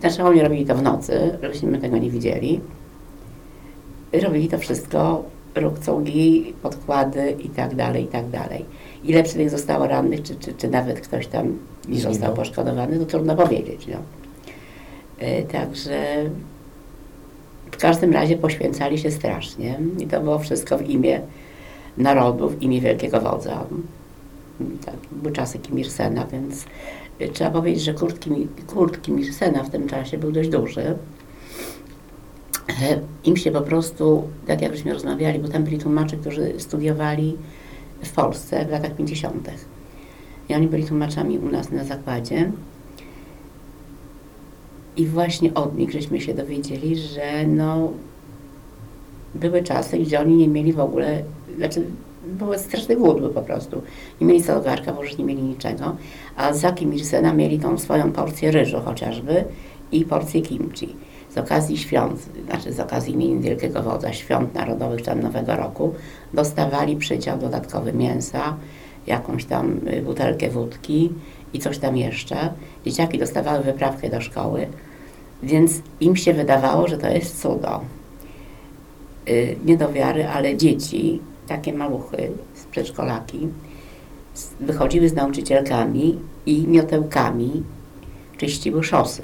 Znaczy 0.00 0.24
oni 0.24 0.42
robili 0.42 0.66
to 0.66 0.74
w 0.74 0.82
nocy, 0.82 1.38
żebyśmy 1.42 1.78
tego 1.78 1.98
nie 1.98 2.10
widzieli 2.10 2.60
robili 4.20 4.48
to 4.48 4.58
wszystko, 4.58 5.24
rukcogi, 5.54 6.54
podkłady 6.62 7.30
i 7.30 7.48
tak 7.48 7.74
dalej, 7.74 8.04
i 8.04 8.08
tak 8.08 8.28
dalej. 8.28 8.64
Ile 9.04 9.22
przy 9.22 9.34
tych 9.34 9.50
zostało 9.50 9.86
rannych, 9.86 10.22
czy, 10.22 10.34
czy, 10.34 10.54
czy 10.54 10.68
nawet 10.70 11.00
ktoś 11.00 11.26
tam 11.26 11.58
nie 11.88 12.00
został 12.00 12.34
poszkodowany, 12.34 12.98
to 12.98 13.06
trudno 13.06 13.36
powiedzieć. 13.36 13.86
No. 13.86 13.98
E, 15.18 15.42
Także 15.42 16.30
w 17.72 17.76
każdym 17.76 18.12
razie 18.12 18.36
poświęcali 18.36 18.98
się 18.98 19.10
strasznie 19.10 19.78
i 19.98 20.06
to 20.06 20.20
było 20.20 20.38
wszystko 20.38 20.78
w 20.78 20.82
imię 20.82 21.20
narodu, 21.96 22.48
w 22.48 22.62
imię 22.62 22.80
wielkiego 22.80 23.20
wodza. 23.20 23.64
Tak, 24.84 24.94
były 25.12 25.32
czasy 25.32 25.58
Kim 25.58 25.78
Il-sena, 25.78 26.26
więc 26.26 26.64
e, 27.18 27.28
trzeba 27.28 27.50
powiedzieć, 27.50 27.82
że 27.82 27.94
kurt 27.94 28.20
Kim, 28.20 28.48
kult 28.66 29.02
Kim 29.02 29.20
Il-sena 29.20 29.64
w 29.64 29.70
tym 29.70 29.88
czasie 29.88 30.18
był 30.18 30.32
dość 30.32 30.48
duży. 30.48 30.80
E, 32.82 33.00
Im 33.24 33.36
się 33.36 33.50
po 33.50 33.60
prostu, 33.60 34.22
tak 34.46 34.62
jak 34.62 34.76
żeśmy 34.76 34.92
rozmawiali, 34.92 35.38
bo 35.38 35.48
tam 35.48 35.64
byli 35.64 35.78
tłumacze, 35.78 36.16
którzy 36.16 36.52
studiowali 36.58 37.36
w 38.02 38.12
Polsce 38.12 38.64
w 38.64 38.70
latach 38.70 38.96
50. 38.96 39.50
I 40.48 40.54
oni 40.54 40.68
byli 40.68 40.84
tłumaczami 40.84 41.38
u 41.38 41.48
nas 41.48 41.70
na 41.70 41.84
zakładzie. 41.84 42.52
I 44.96 45.06
właśnie 45.06 45.54
od 45.54 45.78
nich 45.78 45.92
żeśmy 45.92 46.20
się 46.20 46.34
dowiedzieli, 46.34 46.96
że 46.96 47.46
no, 47.46 47.92
były 49.34 49.62
czasy, 49.62 49.98
gdzie 49.98 50.20
oni 50.20 50.36
nie 50.36 50.48
mieli 50.48 50.72
w 50.72 50.80
ogóle, 50.80 51.22
znaczy 51.56 51.82
były 52.26 52.58
straszny 52.58 52.96
głód 52.96 53.32
po 53.34 53.42
prostu. 53.42 53.82
Nie 54.20 54.26
mieli 54.26 54.42
co 54.42 54.54
do 54.54 54.60
garka, 54.60 54.92
bo 54.92 55.02
już 55.02 55.18
nie 55.18 55.24
mieli 55.24 55.42
niczego. 55.42 55.96
A 56.36 56.52
za 56.52 56.72
Kim 56.72 56.94
Il-sena 56.94 57.34
mieli 57.34 57.58
tą 57.58 57.78
swoją 57.78 58.12
porcję 58.12 58.50
ryżu 58.50 58.80
chociażby 58.84 59.44
i 59.92 60.04
porcję 60.04 60.42
kimchi 60.42 60.96
z 61.34 61.38
okazji 61.38 61.78
świąt, 61.78 62.28
znaczy 62.46 62.72
z 62.72 62.80
okazji 62.80 63.14
imienin 63.14 63.40
Wielkiego 63.40 63.82
Wodza, 63.82 64.12
świąt 64.12 64.54
narodowych 64.54 65.02
tam 65.02 65.20
Nowego 65.20 65.56
Roku, 65.56 65.94
dostawali 66.34 66.96
przydział 66.96 67.38
dodatkowy 67.38 67.92
mięsa, 67.92 68.56
jakąś 69.06 69.44
tam 69.44 69.80
y, 69.88 70.02
butelkę 70.02 70.50
wódki 70.50 71.12
i 71.52 71.58
coś 71.58 71.78
tam 71.78 71.96
jeszcze. 71.96 72.52
Dzieciaki 72.84 73.18
dostawały 73.18 73.64
wyprawkę 73.64 74.10
do 74.10 74.20
szkoły, 74.20 74.66
więc 75.42 75.72
im 76.00 76.16
się 76.16 76.32
wydawało, 76.34 76.88
że 76.88 76.98
to 76.98 77.08
jest 77.08 77.42
cudo. 77.42 77.80
Y, 79.28 79.56
Nie 79.64 79.76
do 79.76 79.92
wiary, 79.92 80.28
ale 80.28 80.56
dzieci, 80.56 81.20
takie 81.48 81.72
maluchy, 81.72 82.30
z 82.54 82.64
przedszkolaki, 82.64 83.48
wychodziły 84.60 85.08
z 85.08 85.14
nauczycielkami 85.14 86.18
i 86.46 86.68
miotełkami 86.68 87.62
czyściły 88.36 88.84
szosy 88.84 89.22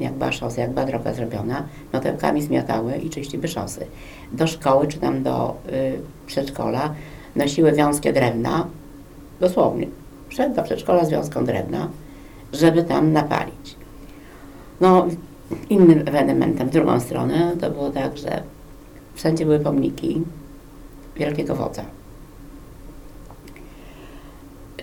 jak 0.00 0.12
była 0.12 0.32
szosa, 0.32 0.60
jak 0.60 0.74
droga 0.86 1.14
zrobiona, 1.14 1.64
miotełkami 1.94 2.42
zmiatały 2.42 2.96
i 2.96 3.10
czyściły 3.10 3.48
szosy. 3.48 3.86
Do 4.32 4.46
szkoły 4.46 4.86
czy 4.86 4.98
tam 4.98 5.22
do 5.22 5.56
y, 5.68 6.00
przedszkola 6.26 6.94
nosiły 7.36 7.72
wiązkę 7.72 8.12
drewna, 8.12 8.66
dosłownie, 9.40 9.86
przed 10.28 10.54
do 10.54 10.62
przedszkola 10.62 11.04
z 11.04 11.10
wiązką 11.10 11.44
drewna, 11.44 11.88
żeby 12.52 12.84
tam 12.84 13.12
napalić. 13.12 13.76
No, 14.80 15.06
innym 15.70 16.02
ewenementem 16.06 16.68
w 16.68 16.70
drugą 16.70 17.00
stronę 17.00 17.52
to 17.60 17.70
było 17.70 17.90
tak, 17.90 18.18
że 18.18 18.42
wszędzie 19.14 19.44
były 19.44 19.60
pomniki 19.60 20.22
wielkiego 21.16 21.54
wodza. 21.54 21.82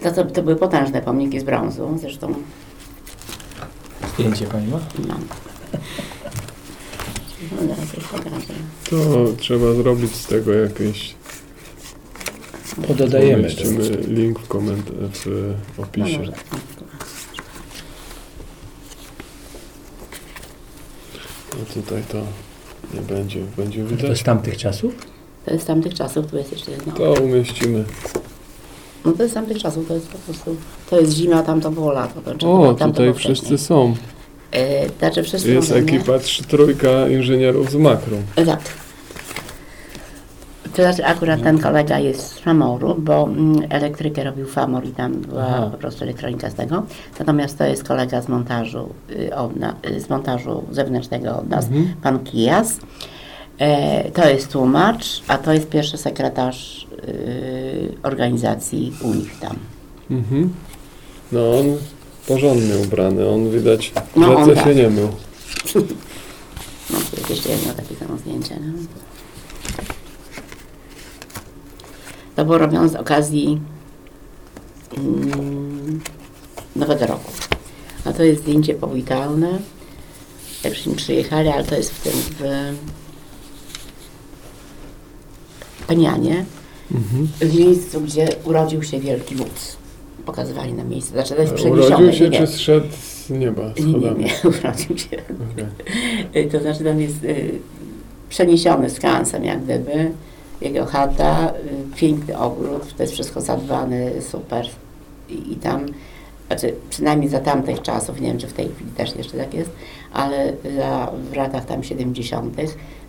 To, 0.02 0.12
to, 0.12 0.26
to 0.26 0.44
były 0.44 0.56
potężne 0.56 1.02
pomniki 1.02 1.40
z 1.40 1.44
brązu, 1.44 1.98
zresztą 1.98 2.34
Zdjęcie 4.20 4.46
pani 4.46 4.68
ma? 4.68 4.80
No 7.68 7.76
pokażę. 8.12 8.54
To 8.90 9.26
trzeba 9.38 9.74
zrobić 9.74 10.16
z 10.16 10.26
tego 10.26 10.54
jakieś... 10.54 11.16
Pododajemy. 12.88 13.40
Umieścimy 13.44 13.90
link 14.08 14.40
w, 14.40 14.48
koment- 14.48 15.10
w 15.14 15.54
No 15.78 15.84
opisie. 15.84 16.20
może. 16.20 16.34
No 21.60 21.66
tutaj 21.74 22.04
to 22.12 22.18
nie 22.94 23.02
będzie, 23.02 23.40
będzie 23.58 23.84
To 23.84 23.90
z 23.90 23.92
widać. 24.02 24.24
tamtych 24.24 24.58
czasów? 24.58 24.94
To 25.46 25.52
jest 25.52 25.64
z 25.64 25.68
tamtych 25.68 25.94
czasów, 25.94 26.28
tu 26.28 26.38
jest 26.38 26.52
jeszcze 26.52 26.72
jedno. 26.72 26.94
To 26.94 27.14
umieścimy. 27.14 27.86
No 29.06 29.12
to 29.12 29.24
jest 29.24 29.36
tamtych 29.36 29.58
czasów, 29.62 29.88
to 29.88 29.94
jest 29.94 30.08
po 30.08 30.18
prostu, 30.18 30.56
to 30.90 31.00
jest 31.00 31.12
zima, 31.14 31.44
tam 31.44 31.62
to 31.62 31.72
było 31.72 31.92
lato. 31.92 32.22
To, 32.40 32.54
O, 32.54 32.74
tam 32.74 32.90
to 32.90 32.94
tutaj 32.94 33.06
było 33.06 33.18
wszyscy 33.18 33.58
są. 33.58 33.96
E, 34.52 34.90
znaczy 35.00 35.24
wszyscy 35.24 35.52
Jest 35.54 35.70
możemy- 35.70 35.88
ekipa 35.88 36.20
trzy 36.20 36.44
trójka 36.44 37.08
inżynierów 37.10 37.72
z 37.72 37.76
makro. 37.76 38.18
E, 38.36 38.46
Tak. 38.46 38.60
To 40.76 40.82
znaczy 40.82 41.06
akurat 41.06 41.44
ten 41.44 41.60
kolega 41.60 42.00
jest 42.00 42.22
z 42.32 42.40
Famoru, 42.40 42.96
bo 43.00 43.24
mm, 43.24 43.62
elektrykę 43.70 44.24
robił 44.24 44.46
Famor 44.48 44.86
i 44.86 44.92
tam 44.92 45.14
była 45.22 45.46
Aha. 45.48 45.70
po 45.72 45.78
prostu 45.78 46.04
elektronika 46.04 46.50
z 46.50 46.54
tego. 46.56 46.84
Natomiast 47.20 47.58
to 47.58 47.64
jest 47.64 47.84
kolega 47.88 48.22
z 48.22 48.28
montażu, 48.28 48.90
y, 49.12 49.36
od 49.36 49.56
na, 49.56 49.76
y, 49.90 50.00
z 50.00 50.10
montażu 50.10 50.64
zewnętrznego 50.72 51.38
od 51.40 51.50
nas, 51.50 51.66
Mhm. 51.66 51.94
pan 52.04 52.20
Kijas. 52.20 52.80
E, 53.60 54.12
to 54.12 54.30
jest 54.30 54.52
tłumacz, 54.52 55.22
a 55.28 55.38
to 55.38 55.54
jest 55.54 55.70
pierwszy 55.70 55.98
sekretarz 55.98 56.85
organizacji 58.04 58.94
u 59.02 59.14
nich 59.14 59.40
tam. 59.40 59.56
Mhm. 60.12 60.54
No 61.32 61.60
on 61.60 61.66
porządnie 62.28 62.78
ubrany, 62.78 63.30
on 63.30 63.52
widać 63.52 63.94
No, 64.16 64.28
no, 64.28 64.38
on 64.38 64.56
tak. 64.56 64.64
się 64.64 64.76
nie 64.76 64.90
mył. 64.90 65.08
No, 66.90 66.98
tu 67.00 67.18
jest 67.18 67.30
jeszcze 67.30 67.50
jedno 67.50 67.74
takie 67.74 67.96
samo 67.96 68.18
zdjęcie. 68.18 68.60
No. 68.62 68.74
To 72.36 72.46
było 72.46 72.58
robione 72.58 72.90
z 72.90 72.96
okazji 72.96 73.62
mm, 74.98 76.02
Nowego 76.76 77.06
Roku. 77.08 77.32
A 78.06 78.14
to 78.14 78.24
jest 78.24 78.42
zdjęcie 78.42 78.74
powitalne. 78.74 79.60
Jak 80.64 80.76
żeśmy 80.76 80.96
przyjechali, 80.96 81.50
ale 81.50 81.64
to 81.64 81.76
jest 81.76 81.92
w 81.92 82.02
tym 82.02 82.14
w 82.14 82.44
Penianie, 85.88 86.46
Mhm. 86.92 87.28
w 87.42 87.60
miejscu, 87.60 88.02
gdzie 88.02 88.28
urodził 88.44 88.84
się 88.84 89.00
wielki 89.00 89.36
wódz. 89.36 89.78
Pokazywali 90.26 90.74
na 90.74 90.84
miejsce. 90.84 91.12
Znaczy 91.12 91.34
to 91.36 91.42
jest 91.42 91.54
przeniesione. 91.54 91.96
Urodził 91.98 92.14
się 92.14 92.30
nie, 92.30 92.38
czy 92.38 92.48
zszedł 92.48 92.88
z 92.92 93.30
nieba 93.30 93.62
nie, 93.80 93.86
nie, 93.86 94.12
nie, 94.12 94.32
urodził 94.50 94.98
się. 94.98 95.18
Okej. 95.54 96.44
Y, 96.44 96.50
To 96.52 96.60
znaczy 96.60 96.84
tam 96.84 97.02
jest 97.02 97.24
y, 97.24 97.52
przeniesiony 98.30 98.90
z 98.90 99.00
kansem 99.00 99.44
jak 99.46 99.64
gdyby. 99.64 100.12
Jego 100.62 100.86
chata, 100.86 101.50
y, 101.50 101.96
piękny 101.96 102.38
ogród, 102.38 102.96
to 102.98 103.04
jest 103.04 103.14
wszystko 103.14 103.42
zadbane, 103.42 104.22
super. 104.22 104.66
I, 105.30 105.52
I 105.52 105.56
tam, 105.56 105.86
znaczy 106.48 106.74
przynajmniej 106.90 107.30
za 107.30 107.40
tamtych 107.40 107.82
czasów, 107.82 108.22
nie 108.22 108.28
wiem 108.28 108.38
czy 108.38 108.48
w 108.48 108.54
tej 108.54 108.70
chwili 108.70 108.92
też 108.92 109.16
jeszcze 109.16 109.38
tak 109.38 109.54
jest, 109.54 109.70
ale 110.14 110.54
za, 110.78 111.12
w 111.32 111.36
latach 111.36 111.66
tam 111.66 111.84
70. 111.84 112.56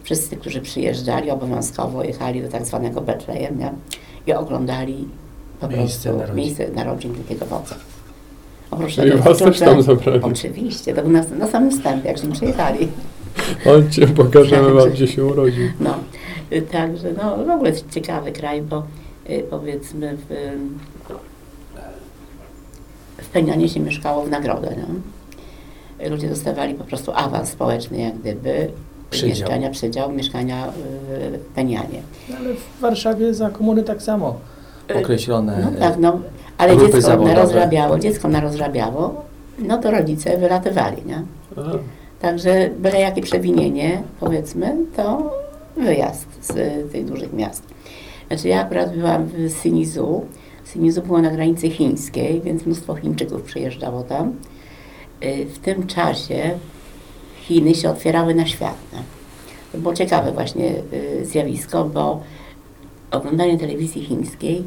wszyscy, 0.06 0.36
którzy 0.36 0.60
przyjeżdżali 0.60 1.30
obowiązkowo 1.30 2.04
jechali 2.04 2.42
do 2.42 2.48
tak 2.48 2.66
zwanego 2.66 3.00
Betlejem 3.00 3.58
nie? 3.58 3.72
i 4.26 4.32
oglądali 4.32 5.08
po 5.60 5.68
Miejsce 5.68 6.02
prostu 6.02 6.18
narodzin. 6.18 6.36
miejsce 6.36 6.68
narodzin 6.68 7.12
Wielkiego 7.12 7.46
Wodza. 7.46 7.74
Oprócz 8.70 8.96
tego, 8.96 9.18
was 9.18 9.38
to, 9.38 9.44
też 9.44 9.58
tam 9.58 9.82
zabrali. 9.82 10.22
Oczywiście, 10.22 10.94
to 10.94 11.02
był 11.02 11.10
na, 11.10 11.22
na 11.38 11.48
samym 11.48 11.70
wstępie, 11.70 12.08
jak 12.08 12.16
żeśmy 12.16 12.32
przyjechali. 12.32 12.88
Chodźcie, 13.64 14.06
pokażemy 14.06 14.74
wam, 14.74 14.90
gdzie 14.90 15.06
się 15.06 15.24
urodził. 15.24 15.68
No, 15.80 15.94
y, 16.52 16.62
także 16.62 17.12
no, 17.12 17.44
w 17.44 17.50
ogóle 17.50 17.72
ciekawy 17.90 18.32
kraj, 18.32 18.62
bo 18.62 18.82
y, 19.30 19.44
powiedzmy 19.50 20.16
w, 20.16 20.26
w 23.22 23.28
Penianie 23.28 23.68
się 23.68 23.80
mieszkało 23.80 24.24
w 24.24 24.30
nagrodę. 24.30 24.76
No. 24.78 24.86
Ludzie 26.10 26.28
dostawali 26.28 26.74
po 26.74 26.84
prostu 26.84 27.12
awans 27.14 27.48
społeczny, 27.48 28.00
jak 28.00 28.18
gdyby. 28.18 28.70
Przydział. 29.10 29.28
Mieszkania, 29.30 29.70
przydział, 29.70 30.12
mieszkania 30.12 30.66
w 30.76 31.40
Penianie. 31.54 32.02
No, 32.28 32.36
ale 32.40 32.54
w 32.54 32.80
Warszawie 32.80 33.34
za 33.34 33.50
komuny 33.50 33.82
tak 33.82 34.02
samo 34.02 34.36
Y, 34.90 34.98
określone. 34.98 35.68
No 35.72 35.78
tak, 35.80 35.96
no, 35.98 36.20
ale 36.58 36.76
grupy 36.76 36.92
dziecko 36.92 37.00
zawodowe. 37.10 37.34
narozrabiało, 37.34 37.98
dziecko 37.98 38.28
narozrabiało, 38.28 39.24
no 39.58 39.78
to 39.78 39.90
rodzice 39.90 40.38
wylatywali, 40.38 41.02
nie? 41.06 41.22
Także 42.20 42.70
byle 42.78 43.00
jakie 43.00 43.22
przewinienie, 43.22 44.02
powiedzmy, 44.20 44.76
to 44.96 45.30
wyjazd 45.76 46.26
z 46.42 46.50
y, 46.50 46.86
tych 46.92 47.04
dużych 47.04 47.32
miast. 47.32 47.62
Znaczy 48.28 48.48
ja 48.48 48.60
akurat 48.60 48.96
byłam 48.96 49.24
w 49.26 49.50
Sinizu. 49.62 50.24
Sinizu 50.72 51.02
było 51.02 51.18
na 51.22 51.30
granicy 51.30 51.70
chińskiej, 51.70 52.40
więc 52.40 52.66
mnóstwo 52.66 52.94
Chińczyków 52.94 53.42
przyjeżdżało 53.42 54.02
tam. 54.02 54.32
Y, 55.24 55.46
W 55.46 55.58
tym 55.58 55.86
czasie 55.86 56.50
Chiny 57.48 57.74
się 57.74 57.90
otwierały 57.90 58.34
na 58.34 58.46
świat. 58.46 58.76
nie? 58.92 58.98
To 59.72 59.78
było 59.78 59.94
ciekawe 59.94 60.32
właśnie 60.32 60.74
y, 60.92 61.26
zjawisko, 61.26 61.84
bo 61.84 62.22
oglądanie 63.10 63.58
telewizji 63.58 64.04
chińskiej 64.04 64.64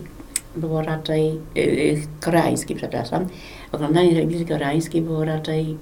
było 0.56 0.82
raczej, 0.82 1.40
y, 1.58 1.62
y, 1.62 2.02
koreańskiej, 2.22 2.76
przepraszam, 2.76 3.26
oglądanie 3.72 4.10
telewizji 4.10 4.46
koreańskiej 4.46 5.02
było 5.02 5.26
raczej 5.26 5.78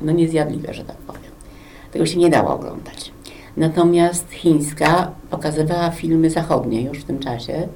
no 0.00 0.12
niezjadliwe, 0.12 0.74
że 0.74 0.84
tak 0.84 0.96
powiem. 0.96 1.30
Tego 1.92 2.06
się 2.06 2.18
nie 2.18 2.30
dało 2.30 2.54
oglądać. 2.54 3.12
Natomiast 3.56 4.30
chińska 4.30 5.10
pokazywała 5.30 5.90
filmy 5.90 6.30
zachodnie 6.30 6.82
już 6.82 6.98
w 6.98 7.04
tym 7.04 7.18
czasie, 7.18 7.68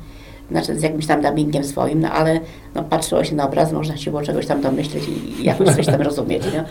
znaczy 0.50 0.78
z 0.78 0.82
jakimś 0.82 1.06
tam 1.06 1.22
dubbingiem 1.22 1.64
swoim, 1.64 2.00
no 2.00 2.10
ale 2.10 2.40
no, 2.74 2.82
patrzyło 2.82 3.24
się 3.24 3.34
na 3.34 3.46
obraz, 3.46 3.72
można 3.72 3.96
się 3.96 4.10
było 4.10 4.22
czegoś 4.22 4.46
tam 4.46 4.60
domyśleć 4.60 5.04
i 5.08 5.44
jakoś 5.44 5.76
coś 5.76 5.86
tam 5.86 6.02
rozumieć. 6.02 6.44
Nie? 6.52 6.64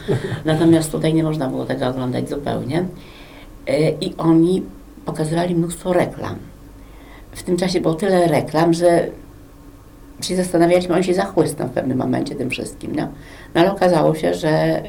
Natomiast 0.46 0.92
tutaj 0.92 1.14
nie 1.14 1.24
można 1.24 1.48
było 1.48 1.66
tego 1.66 1.88
oglądać 1.88 2.30
zupełnie. 2.30 2.86
E, 3.68 3.90
I 3.90 4.16
oni 4.18 4.64
pokazywali 5.06 5.56
mnóstwo 5.56 5.94
reklam. 5.94 6.36
W 7.32 7.44
tym 7.44 7.58
czasie 7.58 7.82
było 7.82 7.94
tyle 7.94 8.28
reklam, 8.28 8.74
że 8.74 9.08
się 10.22 10.36
zastanawialiśmy, 10.36 10.96
on 10.96 11.04
się 11.04 11.14
zachłysnął 11.14 11.68
w 11.68 11.72
pewnym 11.72 11.98
momencie 11.98 12.36
tym 12.36 12.50
wszystkim. 12.50 12.96
No. 12.96 13.08
no 13.56 13.62
ale 13.62 13.72
okazało 13.72 14.16
się, 14.16 14.34
że 14.34 14.84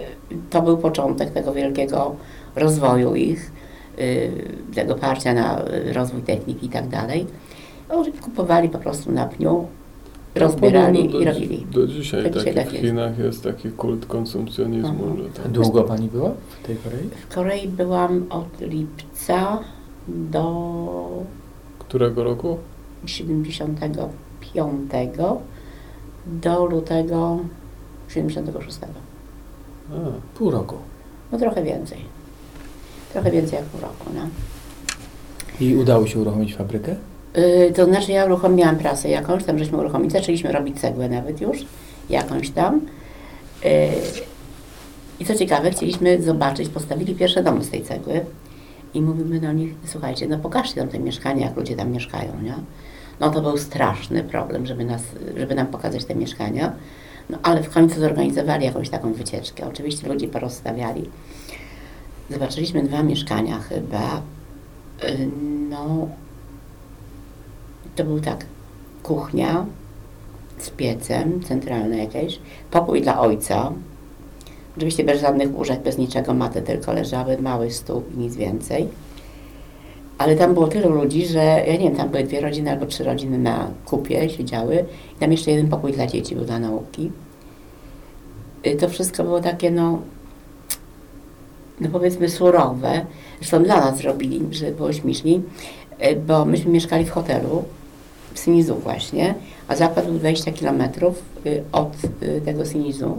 to 0.51 0.63
był 0.63 0.79
początek 0.79 1.31
tego 1.31 1.53
wielkiego 1.53 2.17
rozwoju 2.57 3.15
ich, 3.15 3.51
y, 3.99 4.31
tego 4.75 4.95
parcia 4.95 5.35
na 5.35 5.61
y, 5.61 5.93
rozwój 5.93 6.23
techniki 6.23 6.67
i 6.67 6.69
tak 6.69 6.89
dalej. 6.89 7.27
Oni 7.89 8.13
kupowali 8.13 8.69
po 8.69 8.79
prostu 8.79 9.13
na 9.13 9.27
pniu, 9.27 9.67
rozbierali 10.35 11.23
i 11.23 11.25
robili. 11.25 11.67
Do 11.73 11.87
dzisiaj, 11.87 12.31
taki 12.31 12.55
tak 12.55 12.69
w. 12.69 12.73
Chinach 12.73 13.19
jest 13.19 13.45
taki 13.45 13.71
kult 13.71 14.07
konsumpcjonizmu, 14.07 15.05
Mhm. 15.05 15.23
że 15.35 15.43
tam 15.43 15.53
Długo 15.53 15.83
pani 15.85 16.09
była 16.09 16.31
w 16.63 16.67
tej 16.67 16.77
Korei? 16.77 17.09
W 17.29 17.35
Korei 17.35 17.69
byłam 17.69 18.27
od 18.31 18.61
lipca 18.61 19.59
do 20.09 21.25
Którego 21.79 22.25
roku? 22.25 22.59
75 23.07 23.95
do 26.27 26.65
lutego 26.67 27.39
76. 28.09 28.79
A, 29.91 29.95
Pół 30.39 30.51
roku. 30.51 30.77
No 31.33 31.39
trochę 31.39 31.63
więcej. 31.63 31.99
Trochę 33.13 33.31
więcej 33.31 33.57
jak 33.59 33.65
pół 33.65 33.81
roku, 33.81 34.05
no. 34.15 34.21
I 35.61 35.77
udało 35.77 36.07
się 36.07 36.19
uruchomić 36.21 36.55
fabrykę? 36.55 36.97
Yy, 37.37 37.73
to 37.73 37.85
znaczy 37.85 38.13
ja 38.13 38.25
uruchomiłam 38.25 38.77
prasę 38.77 39.09
jakąś, 39.09 39.45
tam 39.45 39.59
żeśmy 39.59 39.79
uruchomili, 39.79 40.11
zaczęliśmy 40.11 40.53
robić 40.53 40.81
cegłę 40.81 41.09
nawet 41.09 41.41
już, 41.41 41.59
jakąś 42.11 42.51
tam. 42.51 42.81
Yy, 43.65 43.71
I 45.21 45.25
co 45.25 45.35
ciekawe, 45.35 45.71
chcieliśmy 45.71 46.23
zobaczyć, 46.23 46.69
postawili 46.69 47.15
pierwsze 47.15 47.43
domy 47.43 47.65
z 47.65 47.71
tej 47.71 47.83
cegły 47.83 48.21
i 48.95 49.03
mówimy 49.03 49.41
do 49.41 49.53
nich, 49.53 49.75
słuchajcie, 49.85 50.29
no 50.29 50.39
pokażcie 50.39 50.81
nam 50.81 50.89
te 50.89 50.99
mieszkania, 50.99 51.47
jak 51.47 51.57
ludzie 51.57 51.77
tam 51.77 51.93
mieszkają, 51.93 52.33
nie? 52.43 52.55
No 53.21 53.31
to 53.31 53.43
był 53.43 53.59
straszny 53.59 54.25
problem, 54.25 54.67
żeby, 54.67 54.85
nas, 54.85 55.03
żeby 55.37 55.55
nam 55.55 55.67
pokazać 55.67 56.05
te 56.05 56.15
mieszkania. 56.15 56.73
No 57.31 57.39
ale 57.43 57.63
w 57.63 57.71
końcu 57.71 58.01
zorganizowali 58.01 58.65
jakąś 58.65 58.91
taką 58.91 59.13
wycieczkę. 59.13 59.69
Oczywiście 59.69 60.09
ludzie 60.09 60.29
porozstawiali. 60.29 61.11
Zobaczyliśmy 62.31 62.83
dwa 62.83 63.03
mieszkania 63.03 63.59
chyba. 63.59 64.23
Yy, 65.03 65.29
No, 65.71 66.09
to 67.97 68.05
był 68.05 68.21
tak, 68.21 68.45
kuchnia 69.03 69.67
z 70.59 70.71
piecem, 70.71 71.43
centralne 71.43 71.99
jakieś, 71.99 72.39
pokój 72.71 73.03
dla 73.03 73.21
ojca, 73.21 73.73
oczywiście 74.77 75.05
bez 75.05 75.21
żadnych 75.21 75.57
łóżek, 75.57 75.81
bez 75.81 75.99
niczego, 75.99 76.35
maty 76.35 76.63
tylko 76.63 76.93
leżały, 76.93 77.39
mały 77.39 77.71
stół 77.71 78.03
i 78.15 78.19
nic 78.19 78.37
więcej. 78.37 78.89
Ale 80.19 80.37
tam 80.37 80.55
było 80.55 80.69
tylu 80.69 80.91
ludzi, 80.91 81.27
że 81.27 81.39
ja 81.67 81.73
nie 81.73 81.79
wiem, 81.79 81.97
tam 81.97 82.09
były 82.09 82.25
dwie 82.25 82.41
rodziny 82.41 82.71
albo 82.71 82.87
trzy 82.87 83.05
rodziny 83.05 83.39
na 83.39 83.71
kupie 83.85 84.31
siedziały 84.31 84.85
i 85.17 85.21
tam 85.21 85.33
jeszcze 85.33 85.51
jeden 85.51 85.69
pokój 85.69 85.93
dla 85.93 86.07
dzieci 86.07 86.37
był 86.37 86.45
dla 86.45 86.59
nauki. 86.59 87.11
Y, 88.67 88.77
To 88.77 88.89
wszystko 88.89 89.25
było 89.25 89.41
takie, 89.41 89.71
no, 89.71 89.99
no 91.81 91.89
powiedzmy 91.93 92.29
surowe. 92.29 93.07
Zresztą 93.39 93.63
dla 93.63 93.77
nas 93.81 93.99
zrobili, 93.99 94.41
żeby 94.51 94.73
było 94.73 94.93
śmieszniej, 94.93 95.43
y, 96.13 96.17
bo 96.17 96.45
myśmy 96.45 96.73
mieszkali 96.73 97.05
w 97.05 97.11
hotelu 97.11 97.65
w 98.37 98.39
Sinizu 98.39 98.75
właśnie, 98.75 99.35
a 99.69 99.77
zakład 99.77 100.07
był 100.07 100.19
20 100.19 100.53
km 100.53 100.83
od 101.73 101.93
y, 102.23 102.41
tego 102.45 102.65
Sinizu. 102.65 103.17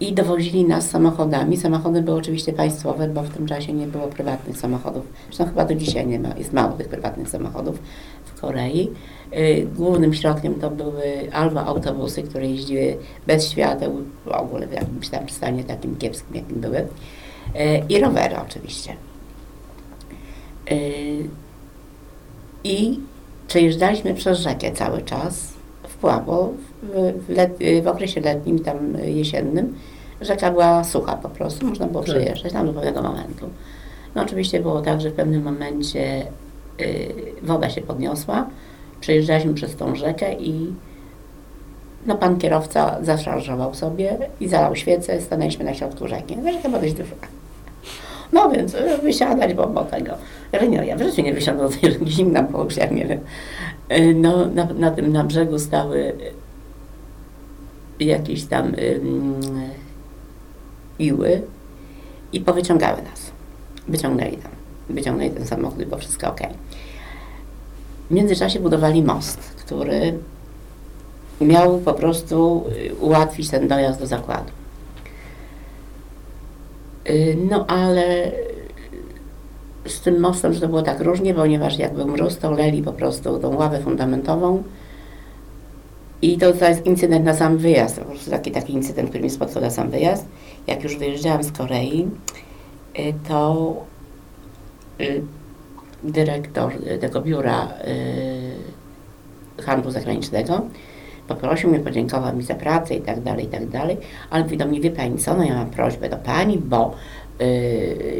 I 0.00 0.12
dowozili 0.12 0.64
nas 0.64 0.90
samochodami. 0.90 1.56
Samochody 1.56 2.02
były 2.02 2.18
oczywiście 2.18 2.52
państwowe, 2.52 3.08
bo 3.08 3.22
w 3.22 3.28
tym 3.28 3.46
czasie 3.46 3.72
nie 3.72 3.86
było 3.86 4.06
prywatnych 4.06 4.56
samochodów. 4.56 5.06
Zresztą 5.26 5.44
chyba 5.46 5.64
do 5.64 5.74
dzisiaj 5.74 6.06
nie 6.06 6.18
ma, 6.18 6.28
jest 6.36 6.52
mało 6.52 6.72
tych 6.72 6.88
prywatnych 6.88 7.28
samochodów 7.28 7.78
w 8.24 8.40
Korei. 8.40 8.90
Y, 9.32 9.66
Głównym 9.76 10.14
środkiem 10.14 10.54
to 10.54 10.70
były 10.70 11.32
albo 11.32 11.60
autobusy, 11.60 12.22
które 12.22 12.46
jeździły 12.46 12.96
bez 13.26 13.50
świateł, 13.50 13.92
w 14.24 14.28
ogóle 14.28 14.66
w 14.66 14.72
jakimś 14.72 15.08
tam 15.08 15.28
stanie 15.28 15.64
takim 15.64 15.96
kiepskim, 15.96 16.36
jakim 16.36 16.60
były, 16.60 16.78
y, 16.78 16.86
i 17.88 18.00
rowery 18.00 18.36
oczywiście. 18.48 18.96
Y, 20.72 21.28
I 22.64 23.00
przejeżdżaliśmy 23.48 24.14
przez 24.14 24.38
rzekę 24.38 24.72
cały 24.72 25.02
czas 25.02 25.48
w 25.88 25.94
Puławo, 25.96 26.52
w, 26.82 27.12
w, 27.26 27.28
let, 27.28 27.58
w 27.82 27.86
okresie 27.86 28.20
letnim, 28.20 28.58
tam 28.58 28.76
jesiennym. 29.04 29.74
Rzeka 30.20 30.50
była 30.50 30.84
sucha 30.84 31.16
po 31.16 31.28
prostu, 31.28 31.66
można 31.66 31.86
było 31.86 32.02
Tak. 32.04 32.14
przejeżdżać 32.14 32.52
tam 32.52 32.66
do 32.66 32.72
pewnego 32.72 33.02
momentu. 33.02 33.48
No 34.14 34.22
oczywiście 34.22 34.60
było 34.60 34.80
tak, 34.80 35.00
że 35.00 35.10
w 35.10 35.14
pewnym 35.14 35.42
momencie 35.42 36.26
y, 36.80 37.14
woda 37.42 37.70
się 37.70 37.80
podniosła, 37.80 38.46
przejeżdżaliśmy 39.00 39.54
przez 39.54 39.76
tą 39.76 39.94
rzekę 39.96 40.34
i 40.34 40.72
no 42.06 42.14
pan 42.16 42.38
kierowca 42.38 42.98
zaszarżował 43.02 43.74
sobie 43.74 44.18
i 44.40 44.48
zalał 44.48 44.76
świecę, 44.76 45.20
stanęliśmy 45.20 45.64
na 45.64 45.74
środku 45.74 46.08
rzeki. 46.08 46.36
Rzeka 46.52 46.68
była 46.68 46.80
dość 46.80 46.94
duża. 46.94 47.14
No 48.34 48.50
więc 48.50 48.74
y, 48.74 48.98
wysiadać, 49.02 49.54
bo, 49.54 49.66
bo 49.66 49.84
tego. 49.84 50.12
Ja 50.52 50.64
nie, 50.64 50.86
ja 50.86 50.96
w 50.96 51.02
życiu 51.02 51.22
nie 51.22 51.34
wysiadłam 51.34 51.72
tej 51.80 51.92
rzeki, 51.92 52.10
zimna 52.10 52.46
jak 52.76 52.90
nie 52.90 53.06
wiem. 53.06 53.20
No 54.14 54.46
na, 54.46 54.64
na 54.64 54.90
tym 54.90 55.12
na 55.12 55.24
brzegu 55.24 55.58
stały 55.58 56.12
jakieś 58.00 58.44
tam 58.44 58.72
iły 60.98 61.42
i 62.32 62.40
powyciągały 62.40 63.02
nas. 63.02 63.30
Wyciągnęli 63.88 64.36
tam. 64.36 64.52
Wyciągnęli 64.90 65.30
ten 65.30 65.46
samochód 65.46 65.84
było 65.84 65.98
wszystko 65.98 66.28
ok. 66.28 66.40
W 68.10 68.14
międzyczasie 68.14 68.60
budowali 68.60 69.02
most, 69.02 69.38
który 69.38 70.18
miał 71.40 71.78
po 71.78 71.94
prostu 71.94 72.64
y, 72.90 72.94
ułatwić 72.94 73.50
ten 73.50 73.68
dojazd 73.68 74.00
do 74.00 74.06
zakładu. 74.06 74.50
Y, 77.14 77.36
No 77.50 77.66
ale 77.66 78.32
z 79.86 80.00
tym 80.00 80.20
mostem, 80.20 80.60
to 80.60 80.68
było 80.68 80.82
tak 80.82 81.00
różnie, 81.00 81.34
ponieważ 81.34 81.78
jak 81.78 81.94
był 81.94 82.16
to 82.40 82.50
leli 82.50 82.82
po 82.82 82.92
prostu 82.92 83.38
tą 83.38 83.56
ławę 83.56 83.80
fundamentową 83.80 84.62
i 86.22 86.38
to, 86.38 86.46
jest 86.46 86.86
incydent 86.86 87.24
na 87.24 87.34
sam 87.34 87.58
wyjazd, 87.58 87.98
po 87.98 88.04
prostu 88.04 88.30
taki, 88.30 88.50
taki 88.50 88.72
incydent, 88.72 89.08
który 89.08 89.20
mnie 89.20 89.30
spotkał 89.30 89.62
na 89.62 89.70
sam 89.70 89.90
wyjazd. 89.90 90.26
Jak 90.66 90.82
już 90.82 90.96
wyjeżdżałam 90.96 91.44
z 91.44 91.52
Korei, 91.52 92.08
y, 92.98 93.14
to 93.28 93.74
y, 95.00 95.22
dyrektor 96.02 96.72
tego 97.00 97.20
biura 97.20 97.68
handlu 99.62 99.90
zagranicznego 99.90 100.62
poprosił 101.28 101.70
mnie, 101.70 101.80
podziękował 101.80 102.36
mi 102.36 102.42
za 102.42 102.54
pracę 102.54 102.94
i 102.94 103.00
tak 103.00 103.20
dalej, 103.20 103.44
i 103.44 103.48
tak 103.48 103.68
dalej, 103.68 103.96
ale 104.30 104.44
mówi 104.44 104.56
do 104.56 104.66
mnie, 104.66 104.80
wie 104.80 104.90
Pani 104.90 105.18
co, 105.18 105.34
no 105.34 105.44
ja 105.44 105.54
mam 105.54 105.70
prośbę 105.70 106.08
do 106.08 106.16
Pani, 106.16 106.58
bo 106.58 106.94
yy, 107.40 107.46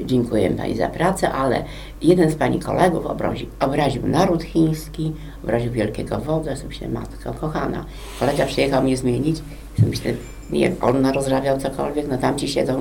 dziękuję 0.07 0.51
Pani 0.51 0.77
za 0.77 0.89
pracę, 0.89 1.33
ale 1.33 1.65
jeden 2.03 2.31
z 2.31 2.35
Pani 2.35 2.61
kolegów 2.61 3.07
obrazi, 3.07 3.49
obraził 3.61 4.07
naród 4.07 4.43
chiński, 4.43 5.13
obraził 5.45 5.73
wielkiego 5.73 6.19
wodza, 6.19 6.51
ja 6.51 6.57
sobie 6.57 6.69
myślę, 6.69 6.89
matko 6.89 7.35
kochana, 7.35 7.85
kolega 8.21 8.47
przyjechał 8.47 8.83
mnie 8.83 8.97
zmienić, 8.97 9.39
ja 9.39 9.77
sobie 9.77 9.89
myślę, 9.89 10.13
nie 10.51 10.73
on 10.81 11.07
rozrabiał 11.07 11.59
cokolwiek, 11.59 12.09
no 12.09 12.19
tamci 12.19 12.49
siedzą 12.49 12.81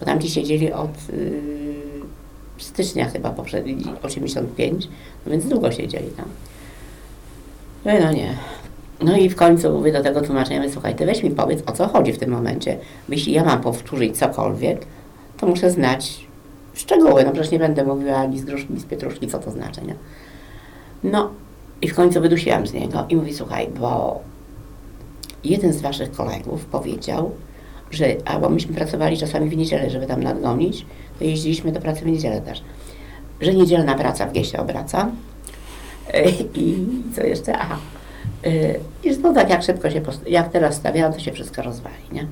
bo 0.00 0.06
tamci 0.06 0.30
siedzieli 0.30 0.72
od 0.72 0.90
yy, 1.12 1.88
stycznia 2.58 3.08
chyba 3.08 3.30
poprzedni, 3.30 3.84
85, 4.02 4.88
no 5.26 5.32
więc 5.32 5.48
długo 5.48 5.72
siedzieli 5.72 6.10
tam. 6.10 6.26
No 7.84 7.92
no 8.00 8.12
nie. 8.12 8.34
No 9.00 9.16
i 9.16 9.28
w 9.28 9.36
końcu 9.36 9.72
mówię 9.72 9.92
do 9.92 10.02
tego 10.02 10.20
tłumaczenia, 10.20 10.60
mówię, 10.60 10.72
słuchaj, 10.72 10.94
ty 10.94 11.06
weź 11.06 11.22
mi 11.22 11.30
powiedz, 11.30 11.62
o 11.66 11.72
co 11.72 11.88
chodzi 11.88 12.12
w 12.12 12.18
tym 12.18 12.30
momencie. 12.30 12.78
Bo 13.08 13.14
Jeśli 13.14 13.32
ja 13.32 13.44
mam 13.44 13.60
powtórzyć 13.60 14.18
cokolwiek, 14.18 14.86
to 15.36 15.46
muszę 15.46 15.70
znać 15.70 16.26
szczegóły. 16.74 17.24
No 17.24 17.32
przecież 17.32 17.50
nie 17.50 17.58
będę 17.58 17.84
mówiła 17.84 18.16
ani 18.16 18.38
z 18.38 18.44
gruszki, 18.44 18.68
ani 18.70 18.80
z 18.80 18.84
pietruszki, 18.84 19.26
co 19.26 19.38
to 19.38 19.50
znaczy, 19.50 19.80
nie? 19.86 19.94
No 21.04 21.30
i 21.82 21.88
w 21.88 21.94
końcu 21.94 22.20
wydusiłam 22.20 22.66
z 22.66 22.72
niego 22.72 23.04
i 23.08 23.16
mówi, 23.16 23.34
słuchaj, 23.34 23.68
bo 23.80 24.20
jeden 25.44 25.72
z 25.72 25.80
waszych 25.80 26.10
kolegów 26.10 26.64
powiedział, 26.64 27.30
że, 27.90 28.06
albo 28.24 28.48
myśmy 28.48 28.74
pracowali 28.74 29.18
czasami 29.18 29.50
w 29.50 29.56
niedzielę, 29.56 29.90
żeby 29.90 30.06
tam 30.06 30.22
nadgonić, 30.22 30.86
to 31.18 31.24
jeździliśmy 31.24 31.72
do 31.72 31.80
pracy 31.80 32.00
w 32.00 32.06
niedzielę 32.06 32.40
też, 32.40 32.62
że 33.40 33.54
niedzielna 33.54 33.94
praca 33.94 34.26
w 34.26 34.32
Giesie 34.32 34.58
obraca. 34.58 35.10
I 36.54 36.86
co 37.16 37.22
jeszcze? 37.22 37.58
Aha. 37.58 37.78
I 39.04 39.14
że 39.14 39.20
no 39.20 39.32
tak 39.32 39.50
jak 39.50 39.62
szybko 39.62 39.90
się, 39.90 40.00
jak 40.26 40.48
teraz 40.48 40.74
stawiają, 40.74 41.12
to 41.12 41.18
się 41.18 41.32
wszystko 41.32 41.62
rozwali, 41.62 41.94
nie? 42.12 42.26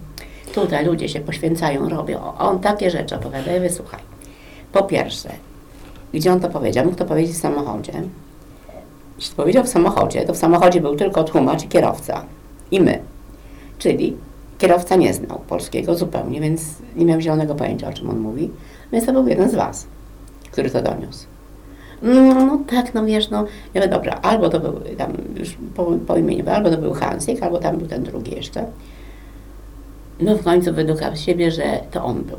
Tutaj 0.55 0.87
ludzie 0.87 1.09
się 1.09 1.21
poświęcają, 1.21 1.89
robią. 1.89 2.21
On 2.39 2.61
takie 2.61 2.91
rzeczy 2.91 3.17
opowiada. 3.17 3.53
Ja 3.53 3.57
mówię, 3.59 3.71
słuchaj, 3.71 4.01
po 4.73 4.83
pierwsze, 4.83 5.29
gdzie 6.15 6.33
on 6.33 6.41
to 6.41 6.49
powiedział? 6.49 6.85
Mógł 6.85 6.97
to 6.97 7.05
powiedzieć 7.05 7.37
w 7.37 7.41
samochodzie. 7.41 7.93
Jeśli 9.17 9.37
powiedział 9.37 9.65
w 9.65 9.69
samochodzie, 9.69 10.25
to 10.25 10.35
w 10.35 10.37
samochodzie 10.37 10.81
był 10.81 10.97
tylko 10.97 11.25
tłumacz 11.25 11.65
i 11.65 11.69
kierowca. 11.69 12.25
I 12.71 12.81
my. 12.81 12.99
Czyli 13.79 14.17
kierowca 14.59 14.97
nie 14.97 15.15
znał 15.15 15.39
polskiego 15.39 15.95
zupełnie, 15.95 16.41
więc 16.41 16.63
nie 16.97 17.05
miał 17.05 17.21
zielonego 17.21 17.55
pojęcia, 17.55 17.89
o 17.89 17.93
czym 17.93 18.11
on 18.11 18.19
mówi. 18.19 18.51
Więc 18.93 19.07
to 19.07 19.13
był 19.13 19.29
jeden 19.29 19.51
z 19.51 19.55
was, 19.55 19.87
który 20.51 20.71
to 20.71 20.83
doniósł. 20.83 21.27
No, 22.03 22.35
no 22.35 22.61
tak, 22.71 22.95
no 22.95 23.05
wiesz, 23.07 23.31
no. 23.31 23.45
Ja 23.75 23.81
mówię, 23.81 23.89
dobra, 23.89 24.13
albo 24.23 24.49
to 24.49 24.61
był 24.61 24.73
tam 24.99 25.13
już 25.37 25.57
po, 25.75 25.85
po 26.07 26.17
imieniu, 26.17 26.51
albo 26.51 26.71
to 26.71 26.79
był 26.79 26.93
Hansik, 26.93 27.43
albo 27.43 27.59
tam 27.59 27.79
był 27.79 27.87
ten 27.87 28.03
drugi 28.03 28.35
jeszcze. 28.35 28.65
No 30.21 30.37
w 30.37 30.43
końcu 30.45 30.73
wydukał 30.73 31.17
z 31.17 31.21
siebie, 31.21 31.51
że 31.51 31.81
to 31.91 32.05
on 32.05 32.23
był. 32.23 32.39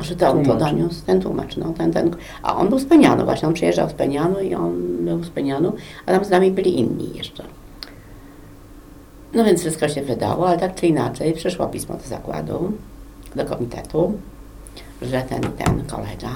Że 0.00 0.16
to 0.16 0.30
on 0.30 0.38
to 0.38 0.44
Tłumacz. 0.44 0.60
doniósł, 0.70 1.04
ten 1.06 1.20
tłumacz, 1.20 1.56
no, 1.56 1.74
ten, 1.78 1.92
ten. 1.92 2.10
A 2.42 2.56
on 2.56 2.68
był 2.68 2.78
z 2.78 2.84
Penianu, 2.84 3.24
właśnie, 3.24 3.48
on 3.48 3.54
przyjeżdżał 3.54 3.90
z 3.90 3.92
Penianu 3.92 4.40
i 4.40 4.54
on 4.54 4.96
był 5.00 5.24
z 5.24 5.30
Penianu, 5.30 5.72
a 6.06 6.12
tam 6.12 6.24
z 6.24 6.30
nami 6.30 6.50
byli 6.50 6.78
inni 6.80 7.16
jeszcze. 7.16 7.44
No 9.34 9.44
więc 9.44 9.60
wszystko 9.60 9.88
się 9.88 10.02
wydało, 10.02 10.48
ale 10.48 10.58
tak 10.58 10.74
czy 10.74 10.86
inaczej 10.86 11.32
przyszło 11.32 11.66
pismo 11.66 11.96
do 11.96 12.02
zakładu, 12.02 12.72
do 13.36 13.44
komitetu, 13.44 14.12
że 15.02 15.22
ten 15.22 15.40
ten 15.42 15.84
kolega 15.84 16.28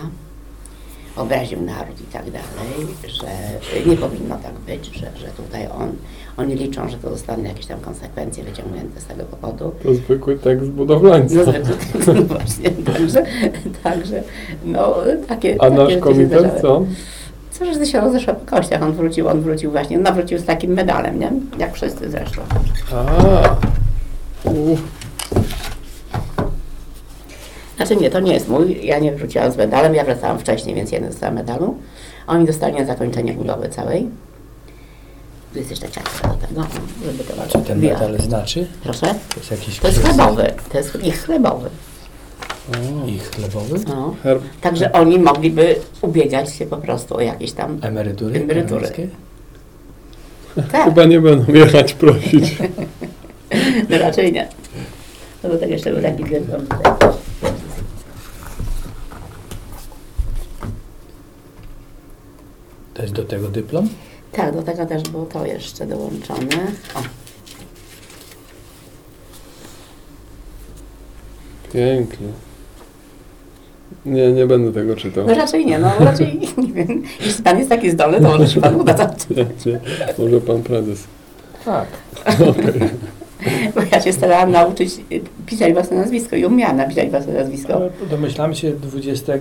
obraził 1.16 1.62
naród 1.62 2.00
i 2.00 2.04
tak 2.04 2.24
dalej, 2.24 2.86
że 3.08 3.26
nie 3.90 3.96
powinno 3.96 4.36
tak 4.36 4.52
być, 4.66 4.86
że, 4.86 5.06
że 5.16 5.26
tutaj 5.26 5.68
on, 5.78 5.92
oni 6.36 6.54
liczą, 6.54 6.88
że 6.88 6.96
to 6.96 7.10
zostaną 7.10 7.44
jakieś 7.44 7.66
tam 7.66 7.80
konsekwencje 7.80 8.44
wyciągnięte 8.44 9.00
z 9.00 9.04
tego 9.04 9.24
powodu. 9.24 9.72
To 9.82 9.94
zwykły 9.94 10.38
tekst 10.38 10.70
budowlańca. 10.70 11.34
No 11.34 11.44
zwykle, 11.44 12.14
no 12.14 12.22
właśnie, 12.22 12.70
także, 12.70 13.22
także, 13.82 14.22
no 14.64 14.94
takie 15.28 15.56
A 15.58 15.70
takie 15.70 15.76
nasz 15.76 15.96
komitet 15.96 16.60
co? 16.60 16.84
Co, 17.50 17.74
że 17.74 17.86
się 17.86 18.00
rozeszła 18.00 18.34
po 18.34 18.56
kościach, 18.56 18.82
on 18.82 18.92
wrócił, 18.92 19.28
on 19.28 19.40
wrócił 19.40 19.70
właśnie, 19.70 19.96
on 19.96 20.02
nawrócił 20.02 20.38
z 20.38 20.44
takim 20.44 20.72
medalem, 20.72 21.18
nie? 21.18 21.32
Jak 21.58 21.74
wszyscy 21.74 22.10
zresztą. 22.10 22.42
A. 22.94 23.56
Uff. 24.44 24.82
Znaczy 27.76 27.96
nie, 27.96 28.10
to 28.10 28.20
nie 28.20 28.32
jest 28.34 28.48
mój, 28.48 28.86
ja 28.86 28.98
nie 28.98 29.12
wróciłam 29.12 29.52
z 29.52 29.56
medalem, 29.56 29.94
ja 29.94 30.04
wracałam 30.04 30.38
wcześniej, 30.38 30.74
więc 30.74 30.92
jeden 30.92 31.10
dostałam 31.10 31.34
medalu. 31.34 31.76
Oni 32.26 32.46
dostali 32.46 32.74
na 32.74 32.84
zakończenie 32.84 33.32
budowy 33.32 33.68
całej. 33.68 34.08
Tu 35.52 35.58
jest 35.58 35.70
jeszcze 35.70 35.88
ciastka 35.88 36.28
do 36.28 36.34
tego, 36.46 36.66
żeby 37.06 37.24
to 37.24 37.34
Co 37.48 37.58
ten 37.58 37.80
Wija- 37.80 37.92
medal 37.92 38.18
znaczy? 38.18 38.66
Proszę? 38.82 39.06
To 39.06 39.40
jest 39.40 39.50
jakiś 39.50 39.78
To 39.78 39.88
jest 39.88 40.02
chlebowy, 40.02 40.52
to 40.72 40.78
jest 40.78 41.04
ich 41.04 41.24
chlebowy. 41.24 41.70
I 43.06 43.18
chlebowy? 43.18 43.80
No. 43.88 44.14
Herb. 44.22 44.42
Także 44.60 44.92
oni 44.92 45.18
mogliby 45.18 45.76
ubiegać 46.02 46.54
się 46.54 46.66
po 46.66 46.76
prostu 46.76 47.16
o 47.16 47.20
jakieś 47.20 47.52
tam... 47.52 47.78
Emerytury? 47.82 48.40
Emerytury. 48.40 48.88
Tak, 50.72 50.84
Chyba 50.88 51.04
nie 51.04 51.20
będą 51.20 51.52
jechać 51.52 51.94
prosić. 51.94 52.56
no 53.90 53.98
raczej 53.98 54.32
nie. 54.32 54.48
No 55.42 55.48
do 55.50 55.58
tego 55.58 55.72
jeszcze 55.72 55.92
był 55.92 56.02
taki 56.02 56.24
dyplom 56.24 56.66
jest 63.02 63.14
do 63.14 63.24
tego 63.24 63.48
dyplom? 63.48 63.88
Tak, 64.32 64.54
do 64.54 64.62
tego 64.62 64.86
też 64.86 65.02
było 65.02 65.26
to 65.26 65.46
jeszcze 65.46 65.86
dołączone. 65.86 66.46
O, 66.94 67.00
Pięknie. 71.72 72.26
Nie, 74.06 74.32
nie 74.32 74.46
będę 74.46 74.72
tego 74.72 74.96
czytał. 74.96 75.26
no 75.26 75.34
raczej 75.34 75.66
nie, 75.66 75.78
no 75.78 75.92
raczej 76.00 76.40
nie 76.58 76.72
wiem. 76.72 77.02
Jeśli 77.26 77.42
pan 77.42 77.58
jest 77.58 77.70
taki 77.70 77.90
zdolny, 77.90 78.20
to 78.20 78.28
może 78.28 78.48
się 78.48 78.60
pan 78.60 78.80
uda 78.80 78.94
to 78.94 79.34
Nie, 79.34 79.46
nie. 79.72 79.80
Może 80.18 80.40
pan 80.40 80.62
prezes. 80.62 81.04
Tak. 81.64 81.86
Bo 83.74 83.80
ja 83.92 84.00
się 84.00 84.12
starałam 84.12 84.50
nauczyć 84.52 84.90
y, 85.12 85.20
pisać 85.46 85.72
własne 85.72 85.96
nazwisko 85.96 86.36
i 86.36 86.44
umiałam 86.44 86.76
napisać 86.76 87.10
własne 87.10 87.32
nazwisko. 87.32 87.80
Domyślam 88.10 88.54
się 88.54 88.72
20 88.72 89.32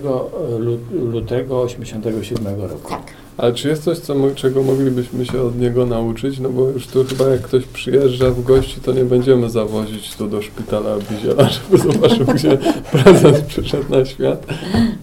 lu- 0.58 0.78
lutego 0.92 1.60
87 1.60 2.60
roku. 2.60 2.88
Tak. 2.90 3.02
Ale 3.38 3.52
czy 3.52 3.68
jest 3.68 3.84
coś, 3.84 3.98
co, 3.98 4.14
czego 4.34 4.62
moglibyśmy 4.62 5.26
się 5.26 5.42
od 5.42 5.58
niego 5.58 5.86
nauczyć? 5.86 6.38
No 6.38 6.48
bo 6.48 6.68
już 6.68 6.86
tu 6.86 7.04
chyba 7.04 7.28
jak 7.28 7.42
ktoś 7.42 7.64
przyjeżdża 7.64 8.30
w 8.30 8.42
gości, 8.42 8.80
to 8.80 8.92
nie 8.92 9.04
będziemy 9.04 9.50
zawozić 9.50 10.16
tu 10.16 10.26
do 10.26 10.42
szpitala 10.42 10.96
Biziela, 11.10 11.48
żeby 11.70 11.92
zobaczył, 11.92 12.26
gdzie 12.26 12.58
prezes 12.92 13.40
przyszedł 13.40 13.90
na 13.90 14.04
świat. 14.04 14.46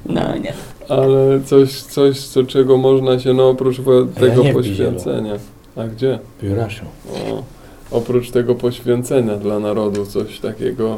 No 0.06 0.38
nie. 0.38 0.54
Ale 0.90 1.42
coś, 1.46 1.82
coś 1.82 2.20
co, 2.20 2.44
czego 2.44 2.78
można 2.78 3.20
się, 3.20 3.34
no 3.34 3.50
oprócz 3.50 3.78
ja 3.78 3.84
tego 4.20 4.42
Bizielu. 4.44 4.60
poświęcenia. 4.60 5.34
A 5.76 5.88
gdzie? 5.88 6.20
W 6.42 6.44
Juraszu. 6.44 6.86
O, 7.32 7.44
oprócz 7.92 8.32
tego 8.32 8.56
poświęcenia 8.56 9.36
dla 9.36 9.60
narodu, 9.60 10.06
coś 10.06 10.40
takiego 10.40 10.98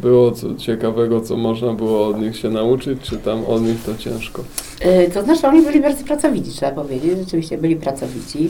było 0.00 0.30
co, 0.30 0.54
ciekawego, 0.54 1.20
co 1.20 1.36
można 1.36 1.72
było 1.72 2.06
od 2.06 2.20
nich 2.20 2.36
się 2.36 2.50
nauczyć, 2.50 3.00
czy 3.02 3.16
tam 3.18 3.44
od 3.44 3.62
nich 3.62 3.82
to 3.82 3.94
ciężko? 3.96 4.44
Y, 4.86 5.10
To 5.14 5.22
znaczy 5.22 5.46
oni 5.46 5.62
byli 5.62 5.80
bardzo 5.80 6.04
pracowici, 6.04 6.50
trzeba 6.50 6.72
powiedzieć. 6.72 7.18
Rzeczywiście 7.18 7.58
byli 7.58 7.76
pracowici. 7.76 8.48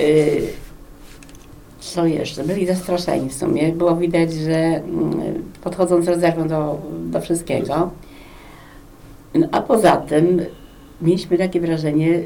Y, 0.00 0.42
Co 1.80 2.06
jeszcze? 2.06 2.44
Byli 2.44 2.66
zastraszeni 2.66 3.28
w 3.28 3.34
sumie. 3.34 3.72
Było 3.72 3.96
widać, 3.96 4.32
że 4.32 4.54
mm, 4.54 5.42
podchodzą 5.64 6.02
z 6.02 6.08
rezerwą 6.08 6.48
do, 6.48 6.78
do 7.06 7.20
wszystkiego. 7.20 7.90
No, 9.34 9.46
a 9.52 9.62
poza 9.62 9.96
tym 9.96 10.40
mieliśmy 11.02 11.38
takie 11.38 11.60
wrażenie, 11.60 12.20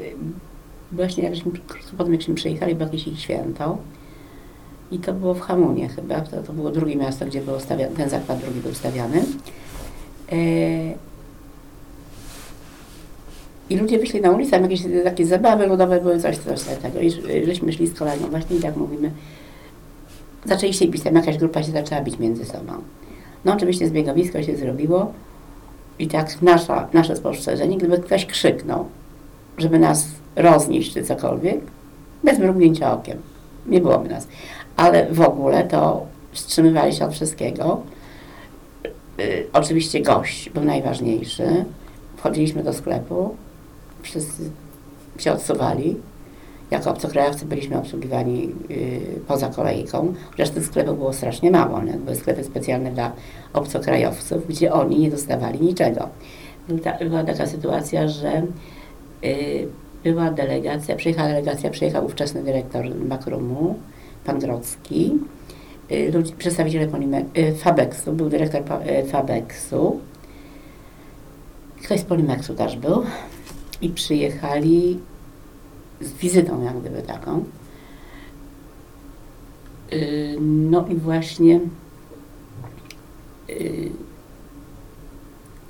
właśnie 0.91 1.23
jak 1.23 1.35
żeśmy, 1.35 1.51
potem 1.97 2.13
jakśmy 2.13 2.35
przyjechali, 2.35 2.75
było 2.75 2.85
jakieś 2.85 3.07
ich 3.07 3.19
święto. 3.19 3.77
I 4.91 4.99
to 4.99 5.13
było 5.13 5.33
w 5.33 5.41
Hamunie 5.41 5.89
chyba, 5.89 6.21
to, 6.21 6.43
to 6.43 6.53
było 6.53 6.71
drugie 6.71 6.95
miasto, 6.95 7.25
gdzie 7.25 7.41
był 7.41 7.59
stawiany, 7.59 7.95
ten 7.95 8.09
zakład 8.09 8.39
drugi 8.39 8.59
był 8.59 8.73
stawiany. 8.73 9.23
E, 10.31 10.37
i 13.69 13.77
ludzie 13.77 13.99
wyszli 13.99 14.21
na 14.21 14.31
ulicę, 14.31 14.59
jakieś 14.59 14.81
takie 15.03 15.25
zabawy 15.25 15.67
ludowe 15.67 16.01
były, 16.01 16.19
coś, 16.19 16.37
coś 16.37 16.63
takiego. 16.63 16.99
I 16.99 17.11
żeśmy 17.45 17.73
szli 17.73 17.87
z 17.87 17.93
kolegą 17.93 18.29
właśnie 18.29 18.57
i 18.57 18.59
tak 18.59 18.77
mówimy. 18.77 19.11
Zaczęli 20.45 20.73
się 20.73 20.87
bić, 20.87 21.03
tam 21.03 21.15
jakaś 21.15 21.37
grupa 21.37 21.63
się 21.63 21.71
zaczęła 21.71 22.01
bić 22.01 22.19
między 22.19 22.45
sobą. 22.45 22.73
No 23.45 23.53
oczywiście 23.53 23.87
zbiegowisko 23.87 24.43
się 24.43 24.57
zrobiło 24.57 25.11
i 25.99 26.07
tak 26.07 26.41
nasza, 26.41 26.87
nasze 26.93 27.15
spostrzeżenie, 27.15 27.77
gdyby 27.77 27.97
ktoś 27.97 28.25
krzyknął, 28.25 28.85
żeby 29.57 29.79
nas 29.79 30.07
roznieść 30.35 30.93
czy 30.93 31.03
cokolwiek, 31.03 31.59
bez 32.23 32.39
mrugnięcia 32.39 32.93
okiem. 32.93 33.17
Nie 33.65 33.81
byłoby 33.81 34.09
nas. 34.09 34.27
Ale 34.77 35.07
w 35.11 35.21
ogóle 35.21 35.63
to 35.63 36.05
wstrzymywali 36.31 36.93
się 36.93 37.05
od 37.05 37.13
wszystkiego. 37.13 37.81
Y, 39.19 39.47
oczywiście 39.53 40.01
gość 40.01 40.49
był 40.49 40.63
najważniejszy. 40.63 41.65
Wchodziliśmy 42.17 42.63
do 42.63 42.73
sklepu, 42.73 43.35
wszyscy 44.03 44.49
się 45.17 45.31
odsuwali 45.31 45.95
jako 46.71 46.91
obcokrajowcy 46.91 47.45
byliśmy 47.45 47.77
obsługiwani 47.77 48.49
y, 48.71 49.01
poza 49.27 49.49
kolejką, 49.49 50.13
chociaż 50.31 50.49
tych 50.49 50.85
było 50.85 51.13
strasznie 51.13 51.51
mało. 51.51 51.83
Nie? 51.83 51.93
Były 51.93 52.15
sklepy 52.15 52.43
specjalne 52.43 52.91
dla 52.91 53.11
obcokrajowców, 53.53 54.47
gdzie 54.47 54.73
oni 54.73 54.99
nie 54.99 55.11
dostawali 55.11 55.61
niczego. 55.61 56.09
Była 57.09 57.23
taka 57.23 57.45
sytuacja, 57.45 58.07
że 58.07 58.43
y, 59.23 59.67
była 60.03 60.31
delegacja, 60.31 60.95
przyjechała 60.95 61.27
delegacja, 61.27 61.69
przyjechał 61.69 62.05
ówczesny 62.05 62.43
dyrektor 62.43 62.85
Makrumu, 62.95 63.75
pan 64.27 64.39
Grodzki, 64.39 65.19
y, 65.91 66.11
ludzi, 66.11 66.33
przedstawiciele 66.37 66.87
Polime, 66.87 67.25
y, 67.37 67.55
Fabeksu, 67.55 68.13
był 68.13 68.29
dyrektor 68.29 68.61
y, 68.61 69.07
Fabeksu, 69.07 69.99
ktoś 71.83 71.99
z 71.99 72.03
Polimexu 72.03 72.55
też 72.55 72.77
był 72.77 73.03
i 73.81 73.89
przyjechali 73.89 74.99
z 76.01 76.13
wizytą 76.13 76.63
jak 76.63 76.79
gdyby 76.79 77.01
taką. 77.01 77.43
No 80.41 80.87
i 80.87 80.95
właśnie 80.95 81.59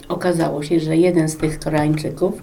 okazało 0.08 0.64
się, 0.64 0.80
że 0.80 0.98
jeden 0.98 1.30
z 1.30 1.38
tych 1.38 1.60
Koreańczyków 1.60 2.42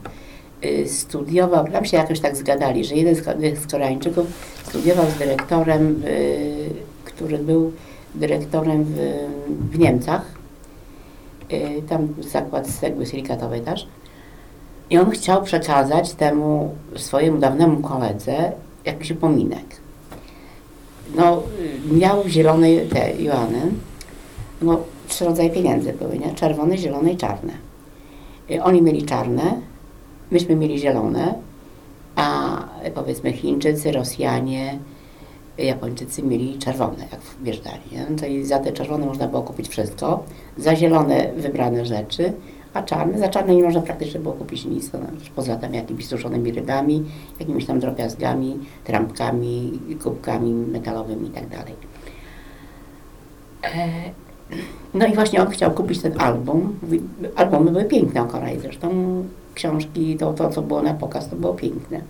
studiował, 0.86 1.68
tam 1.68 1.84
się 1.84 1.96
jakoś 1.96 2.20
tak 2.20 2.36
zgadali, 2.36 2.84
że 2.84 2.94
jeden 2.94 3.14
z 3.14 3.22
ko- 3.22 3.30
z 3.62 3.66
Koreańczyków 3.70 4.26
studiował 4.68 5.06
z 5.10 5.18
dyrektorem, 5.18 6.02
y, 6.06 6.70
który 7.04 7.38
był 7.38 7.72
dyrektorem 8.14 8.84
w, 8.84 8.96
w 9.70 9.78
Niemcach, 9.78 10.22
y, 11.52 11.82
tam 11.88 12.08
zakład 12.20 12.66
cegły 12.66 13.06
silikatowej 13.06 13.60
też. 13.60 13.86
I 14.90 14.98
on 14.98 15.10
chciał 15.10 15.42
przekazać 15.42 16.12
temu 16.14 16.74
swojemu 16.96 17.38
dawnemu 17.38 17.80
koledze 17.80 18.52
jakiś 18.84 19.10
upominek. 19.10 19.64
No, 21.16 21.42
y, 21.92 21.94
miał 21.94 22.28
zielone 22.28 22.68
te 22.92 23.22
juany, 23.22 23.60
no 24.62 24.80
trzy 25.08 25.24
rodzaje 25.24 25.50
pieniędzy 25.50 25.92
były, 25.92 26.18
nie? 26.18 26.34
Czerwone, 26.34 26.78
zielone 26.78 27.12
i 27.12 27.16
czarne. 27.16 27.52
Y, 28.50 28.62
Oni 28.62 28.82
mieli 28.82 29.02
czarne, 29.02 29.42
myśmy 30.34 30.56
mieli 30.56 30.78
zielone, 30.78 31.34
a 32.16 32.58
powiedzmy 32.94 33.32
Chińczycy, 33.32 33.92
Rosjanie, 33.92 34.78
Japończycy 35.58 36.22
mieli 36.22 36.58
czerwone, 36.58 36.98
jak 37.12 37.20
wjeżdżali. 37.42 37.80
Nie? 37.92 38.06
No 38.10 38.18
to 38.18 38.26
i 38.26 38.44
za 38.44 38.58
te 38.58 38.72
czerwone 38.72 39.06
można 39.06 39.28
było 39.28 39.42
kupić 39.42 39.68
wszystko, 39.68 40.24
za 40.58 40.76
zielone 40.76 41.32
wybrane 41.36 41.86
rzeczy, 41.86 42.32
a 42.74 42.82
czarne, 42.82 43.18
za 43.18 43.28
czarne 43.28 43.54
nie 43.54 43.62
można 43.62 43.80
praktycznie 43.80 44.20
było 44.20 44.34
kupić 44.34 44.64
nic, 44.64 44.90
to, 44.90 44.98
znaczy 44.98 45.30
poza 45.34 45.56
tam 45.56 45.74
jakimiś 45.74 46.06
suszonymi 46.06 46.52
rybami, 46.52 47.04
jakimiś 47.40 47.66
tam 47.66 47.80
drobiazgami, 47.80 48.58
trampkami, 48.84 49.80
kubkami 50.02 50.52
metalowymi 50.52 51.28
i 51.28 51.30
tak. 51.30 51.44
E, 53.62 53.88
No 54.94 55.06
i 55.06 55.14
właśnie 55.14 55.42
on 55.42 55.50
chciał 55.50 55.70
kupić 55.70 56.02
ten 56.02 56.20
album. 56.20 56.78
Albumy 57.36 57.70
były 57.70 57.84
piękne 57.84 58.22
o 58.22 58.26
Korei, 58.26 58.60
zresztą 58.60 58.90
książki, 59.54 60.16
to, 60.16 60.32
to 60.32 60.48
co 60.48 60.62
było 60.62 60.82
na 60.82 60.94
pokaz, 60.94 61.28
to 61.28 61.36
było 61.36 61.54
piękne. 61.54 62.00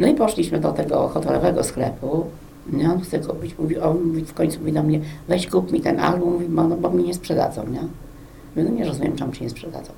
No 0.00 0.06
i 0.06 0.14
poszliśmy 0.14 0.60
do 0.60 0.72
tego 0.72 1.08
hotelowego 1.08 1.64
sklepu. 1.64 2.26
No 2.72 2.92
on 2.92 3.00
chce 3.00 3.18
kupić. 3.18 3.58
Mówi, 3.58 3.78
on 3.78 4.04
mówi, 4.04 4.24
w 4.24 4.34
końcu 4.34 4.58
mówi 4.58 4.72
do 4.72 4.82
mnie, 4.82 5.00
weź 5.28 5.46
kup 5.46 5.72
mi 5.72 5.80
ten 5.80 6.00
album, 6.00 6.32
mówi, 6.32 6.46
bo, 6.48 6.64
no, 6.64 6.76
bo 6.76 6.90
mi 6.90 7.04
nie 7.04 7.14
sprzedadzą, 7.14 7.66
nie? 7.66 7.80
Mówię, 8.56 8.70
no 8.70 8.76
nie 8.76 8.84
rozumiem, 8.84 9.16
czemu 9.16 9.32
ci 9.32 9.44
nie 9.44 9.50
sprzedadzą. 9.50 9.92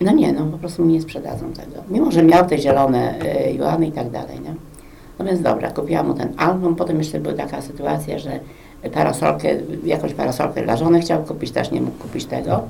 No 0.00 0.12
nie, 0.12 0.32
no 0.32 0.46
po 0.46 0.58
prostu 0.58 0.84
mi 0.84 0.92
nie 0.92 1.02
sprzedadzą 1.02 1.52
tego. 1.52 1.82
Mimo, 1.90 2.10
że 2.10 2.22
miał 2.22 2.46
te 2.46 2.58
zielone 2.58 3.14
y, 3.48 3.52
juany 3.52 3.86
i 3.86 3.92
tak 3.92 4.10
dalej, 4.10 4.40
nie? 4.40 4.54
No 5.18 5.24
więc 5.24 5.40
dobra, 5.40 5.70
kupiłam 5.70 6.08
mu 6.08 6.14
ten 6.14 6.32
album, 6.36 6.76
potem 6.76 6.98
jeszcze 6.98 7.20
była 7.20 7.34
taka 7.34 7.62
sytuacja, 7.62 8.18
że 8.18 8.40
parasolkę, 8.94 9.48
jakąś 9.84 10.14
parasolkę 10.14 10.62
dla 10.62 10.76
żony 10.76 11.00
chciał 11.00 11.24
kupić, 11.24 11.50
też 11.50 11.70
nie 11.70 11.80
mógł 11.80 11.98
kupić 11.98 12.24
tego. 12.24 12.62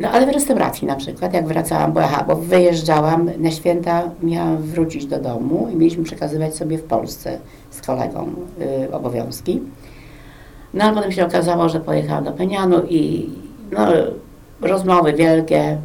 No 0.00 0.10
ale 0.10 0.26
w 0.26 0.28
restauracji 0.28 0.86
na 0.86 0.96
przykład, 0.96 1.34
jak 1.34 1.46
wracałam, 1.46 1.92
bo, 1.92 2.02
aha, 2.02 2.24
bo 2.28 2.36
wyjeżdżałam 2.36 3.30
na 3.38 3.50
święta, 3.50 4.10
miałam 4.22 4.56
wrócić 4.56 5.06
do 5.06 5.18
domu 5.18 5.68
i 5.72 5.76
mieliśmy 5.76 6.04
przekazywać 6.04 6.54
sobie 6.54 6.78
w 6.78 6.82
Polsce 6.82 7.38
z 7.70 7.80
kolegą 7.80 8.34
y, 8.88 8.92
obowiązki. 8.92 9.60
No 10.74 10.84
ale 10.84 10.94
potem 10.94 11.12
się 11.12 11.26
okazało, 11.26 11.68
że 11.68 11.80
pojechałam 11.80 12.24
do 12.24 12.32
Penianu 12.32 12.82
i 12.88 13.30
no, 13.72 13.86
rozmowy 14.60 15.12
wielkie, 15.12 15.78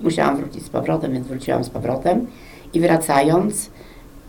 musiałam 0.00 0.36
wrócić 0.36 0.66
z 0.66 0.68
powrotem, 0.68 1.12
więc 1.12 1.26
wróciłam 1.26 1.64
z 1.64 1.70
powrotem 1.70 2.26
i 2.74 2.80
wracając 2.80 3.70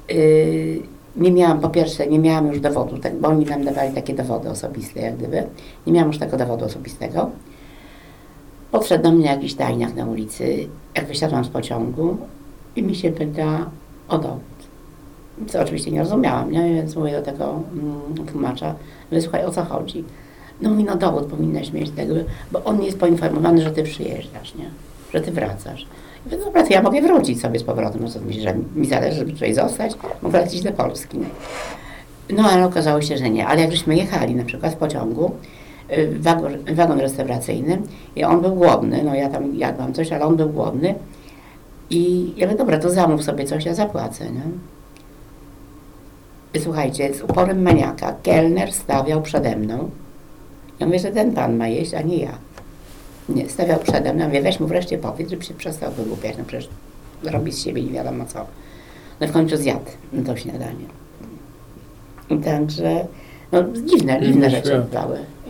yy, 0.09 0.81
nie 1.15 1.31
miałam, 1.31 1.59
po 1.59 1.69
pierwsze, 1.69 2.07
nie 2.07 2.19
miałam 2.19 2.47
już 2.47 2.59
dowodu, 2.59 2.97
tak, 2.97 3.15
bo 3.15 3.27
oni 3.27 3.45
nam 3.45 3.65
dawali 3.65 3.93
takie 3.93 4.13
dowody 4.13 4.49
osobiste, 4.49 4.99
jak 4.99 5.17
gdyby. 5.17 5.43
Nie 5.87 5.93
miałam 5.93 6.07
już 6.07 6.17
tego 6.17 6.37
dowodu 6.37 6.65
osobistego. 6.65 7.29
Podszedł 8.73 9.03
do 9.03 9.11
mnie 9.11 9.25
jakiś 9.25 9.53
tajniak 9.55 9.95
na 9.95 10.05
ulicy, 10.05 10.67
jak 10.95 11.07
wysiadłam 11.07 11.45
z 11.45 11.49
pociągu 11.49 12.17
i 12.75 12.83
mi 12.83 12.95
się 12.95 13.11
pyta 13.11 13.69
o 14.07 14.17
dowód. 14.17 14.41
Co 15.47 15.61
oczywiście 15.61 15.91
nie 15.91 15.99
rozumiałam, 15.99 16.51
nie? 16.51 16.73
więc 16.73 16.95
mówię 16.95 17.11
do 17.11 17.21
tego 17.21 17.59
mm, 17.73 18.27
tłumacza, 18.27 18.75
że 19.11 19.21
słuchaj, 19.21 19.45
o 19.45 19.51
co 19.51 19.63
chodzi? 19.63 20.03
No 20.61 20.69
mówi, 20.69 20.83
no 20.83 20.95
dowód 20.95 21.25
powinnaś 21.25 21.71
mieć 21.71 21.89
tego, 21.89 22.15
bo 22.51 22.63
on 22.63 22.83
jest 22.83 22.99
poinformowany, 22.99 23.61
że 23.61 23.71
ty 23.71 23.83
przyjeżdżasz, 23.83 24.55
nie? 24.55 24.69
Że 25.13 25.21
ty 25.21 25.31
wracasz. 25.31 25.81
I 25.81 25.85
mówię, 26.25 26.45
dobra, 26.45 26.63
to 26.63 26.73
ja 26.73 26.81
mogę 26.81 27.01
wrócić 27.01 27.41
sobie 27.41 27.59
z 27.59 27.63
powrotem, 27.63 28.01
no 28.03 28.09
co 28.09 28.21
myślisz, 28.21 28.43
że 28.43 28.55
mi 28.75 28.87
zależy, 28.87 29.17
żeby 29.17 29.31
tutaj 29.31 29.53
zostać? 29.53 29.93
Mogę 30.21 30.39
lecieć 30.41 30.61
do 30.61 30.71
Polski. 30.71 31.19
No 32.29 32.43
ale 32.43 32.65
okazało 32.65 33.01
się, 33.01 33.17
że 33.17 33.29
nie. 33.29 33.47
Ale 33.47 33.61
jak 33.61 33.71
żeśmy 33.71 33.95
jechali 33.95 34.35
na 34.35 34.45
przykład 34.45 34.73
w 34.73 34.77
pociągu, 34.77 35.31
wagon, 36.19 36.51
wagon 36.75 36.99
restauracyjny 36.99 37.81
i 38.15 38.23
on 38.23 38.41
był 38.41 38.55
głodny, 38.55 39.03
no 39.03 39.15
ja 39.15 39.29
tam 39.29 39.55
jadłam 39.55 39.93
coś, 39.93 40.11
ale 40.11 40.25
on 40.25 40.35
był 40.35 40.49
głodny 40.49 40.95
i 41.89 42.33
ja 42.37 42.47
mówię, 42.47 42.57
dobra, 42.57 42.79
to 42.79 42.89
zamów 42.89 43.23
sobie 43.23 43.45
coś, 43.45 43.65
ja 43.65 43.73
zapłacę, 43.73 44.31
nie? 44.31 44.41
I 46.53 46.59
słuchajcie, 46.59 47.13
z 47.13 47.21
uporem 47.21 47.61
maniaka 47.61 48.15
kelner 48.23 48.73
stawiał 48.73 49.21
przede 49.21 49.55
mną. 49.55 49.89
Ja 50.79 50.85
mówię, 50.85 50.99
że 50.99 51.11
ten 51.11 51.33
pan 51.33 51.57
ma 51.57 51.67
jeść, 51.67 51.93
a 51.93 52.01
nie 52.01 52.17
ja. 52.17 52.37
Nie, 53.29 53.49
stawiał 53.49 53.79
przede 53.79 54.13
mną. 54.13 54.21
Ja 54.21 54.27
mówię, 54.27 54.41
weź 54.41 54.59
mu 54.59 54.67
wreszcie 54.67 54.97
powiedz, 54.97 55.29
żeby 55.29 55.43
się 55.43 55.53
przestał 55.53 55.91
wygłupiać. 55.91 56.37
No 56.37 56.43
przecież 56.47 56.69
robi 57.23 57.51
z 57.51 57.63
siebie 57.63 57.83
nie 57.83 57.91
wiadomo 57.91 58.25
co. 58.25 58.45
No 59.19 59.27
w 59.27 59.31
końcu 59.31 59.57
zjadł 59.57 59.85
to 60.25 60.35
śniadanie. 60.35 60.85
I 62.29 62.37
Także, 62.37 63.07
no 63.51 63.63
dziwne, 63.85 64.21
dziwne 64.21 64.49
rzeczy 64.49 64.83
świat. 64.91 65.09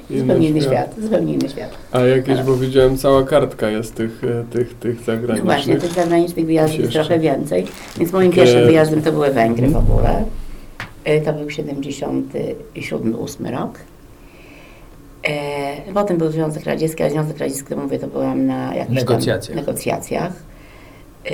Inny 0.09 0.19
Zupełnie 0.21 0.49
inny 0.49 0.61
świat. 0.61 0.73
świat, 0.73 0.95
zupełnie 1.03 1.33
inny 1.33 1.49
świat. 1.49 1.69
A 1.91 1.99
jakieś, 1.99 2.41
bo 2.41 2.55
widziałem, 2.55 2.97
cała 2.97 3.23
kartka 3.23 3.69
jest 3.69 3.95
tych, 3.95 4.21
e, 4.23 4.43
tych, 4.53 4.73
tych 4.73 4.95
No 5.07 5.13
właśnie, 5.15 5.35
zagranicznych. 5.37 5.79
tych 5.81 5.91
zagranicznych 5.93 6.45
wyjazdów 6.45 6.79
jest 6.79 6.91
trochę 6.93 7.19
więcej. 7.19 7.65
Więc 7.97 8.13
moim 8.13 8.31
Takie- 8.31 8.41
pierwszym 8.41 8.65
wyjazdem 8.65 9.01
to 9.01 9.11
były 9.11 9.31
Węgry 9.31 9.67
w 9.67 9.75
Mhm. 9.75 9.85
ogóle. 9.91 10.23
E, 11.03 11.21
To 11.21 11.33
był 11.33 11.49
77-8 11.49 13.47
rok. 13.47 13.79
E, 15.23 15.93
Potem 15.93 16.17
był 16.17 16.31
Związek 16.31 16.63
Radziecki, 16.63 17.03
a 17.03 17.09
Związek 17.09 17.37
Radziecki, 17.37 17.69
to 17.69 17.77
mówię, 17.77 17.99
to 17.99 18.07
byłam 18.07 18.45
na 18.45 18.75
jakichś 18.75 18.95
Negocjacjach. 18.99 19.55
Negocjacjach. 19.57 20.31
E, 21.25 21.31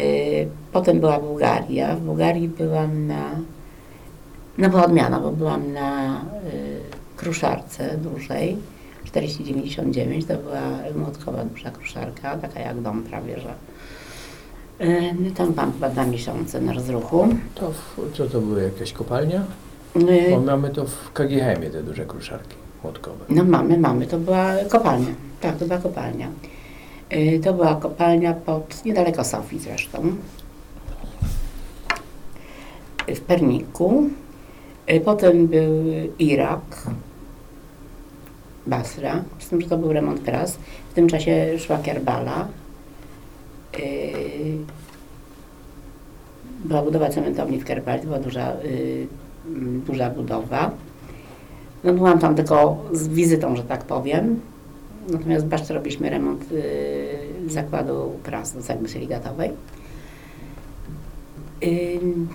Potem 0.73 0.99
była 0.99 1.19
Bułgaria. 1.19 1.95
W 1.95 1.99
Bułgarii 1.99 2.47
byłam 2.49 3.07
na... 3.07 3.25
No 4.57 4.69
była 4.69 4.85
odmiana, 4.85 5.19
bo 5.19 5.31
byłam 5.31 5.73
na 5.73 6.21
kruszarce 7.19 7.97
dużej. 7.97 8.57
4099 9.05 10.25
to 10.25 10.33
była 10.37 10.61
młotkowa 10.95 11.45
duża 11.45 11.71
kruszarka, 11.71 12.37
taka 12.37 12.59
jak 12.59 12.81
dom 12.81 13.03
prawie, 13.03 13.39
że. 13.39 13.53
Y, 14.85 15.15
No 15.19 15.31
tam 15.35 15.53
byłam 15.53 15.73
chyba 15.73 15.89
dwa 15.89 16.05
miesiące 16.05 16.61
na 16.61 16.73
rozruchu. 16.73 17.27
To 17.55 17.71
w, 17.71 18.11
co 18.17 18.25
to 18.27 18.41
były, 18.41 18.63
jakaś 18.63 18.93
kopalnia? 18.93 19.41
Y, 19.95 20.27
Bo 20.31 20.39
mamy 20.39 20.69
to 20.69 20.85
w 20.85 21.11
KGHM 21.13 21.71
te 21.71 21.83
duże 21.83 22.05
kruszarki 22.05 22.55
młotkowe. 22.83 23.25
No 23.29 23.43
mamy, 23.43 23.77
mamy, 23.77 24.07
to 24.07 24.17
była 24.19 24.53
kopalnia. 24.69 25.13
Tak, 25.41 25.57
to 25.57 25.65
była 25.65 25.79
kopalnia. 25.79 26.27
Y, 27.13 27.39
To 27.43 27.53
była 27.53 27.75
kopalnia 27.75 28.33
pod, 28.33 28.85
niedaleko 28.85 29.23
Sofii 29.23 29.59
zresztą. 29.59 30.15
Y, 33.09 33.15
W 33.15 33.21
Perniku. 33.21 34.03
Potem 35.05 35.47
był 35.47 35.83
Irak, 36.19 36.61
Basra, 38.69 39.23
z 39.39 39.49
tym, 39.49 39.61
że 39.61 39.69
to 39.69 39.77
był 39.77 39.93
remont 39.93 40.23
tras. 40.23 40.57
W 40.91 40.93
tym 40.93 41.07
czasie 41.07 41.59
szła 41.59 41.77
Kerbala. 41.77 42.47
Y, 43.79 44.57
Była 46.65 46.81
budowa 46.81 47.09
cementowni 47.09 47.59
w 47.59 47.65
Kerbali, 47.65 47.99
to 47.99 48.05
była 48.07 48.19
duża, 48.19 48.53
y, 48.53 49.07
mm, 49.47 49.81
duża 49.81 50.09
budowa. 50.09 50.71
No 51.83 51.93
byłam 51.93 52.19
tam 52.19 52.35
tylko 52.35 52.77
z 52.91 53.07
wizytą, 53.07 53.55
że 53.55 53.63
tak 53.63 53.83
powiem. 53.83 54.39
Natomiast 55.09 55.45
w 55.45 55.71
robiliśmy 55.71 56.09
remont 56.09 56.51
y, 56.51 57.51
zakładu 57.51 58.11
pras 58.23 58.53
do 58.53 58.61
cegły 58.61 58.89
siligatowej. 58.89 59.51
Ym, 61.63 62.27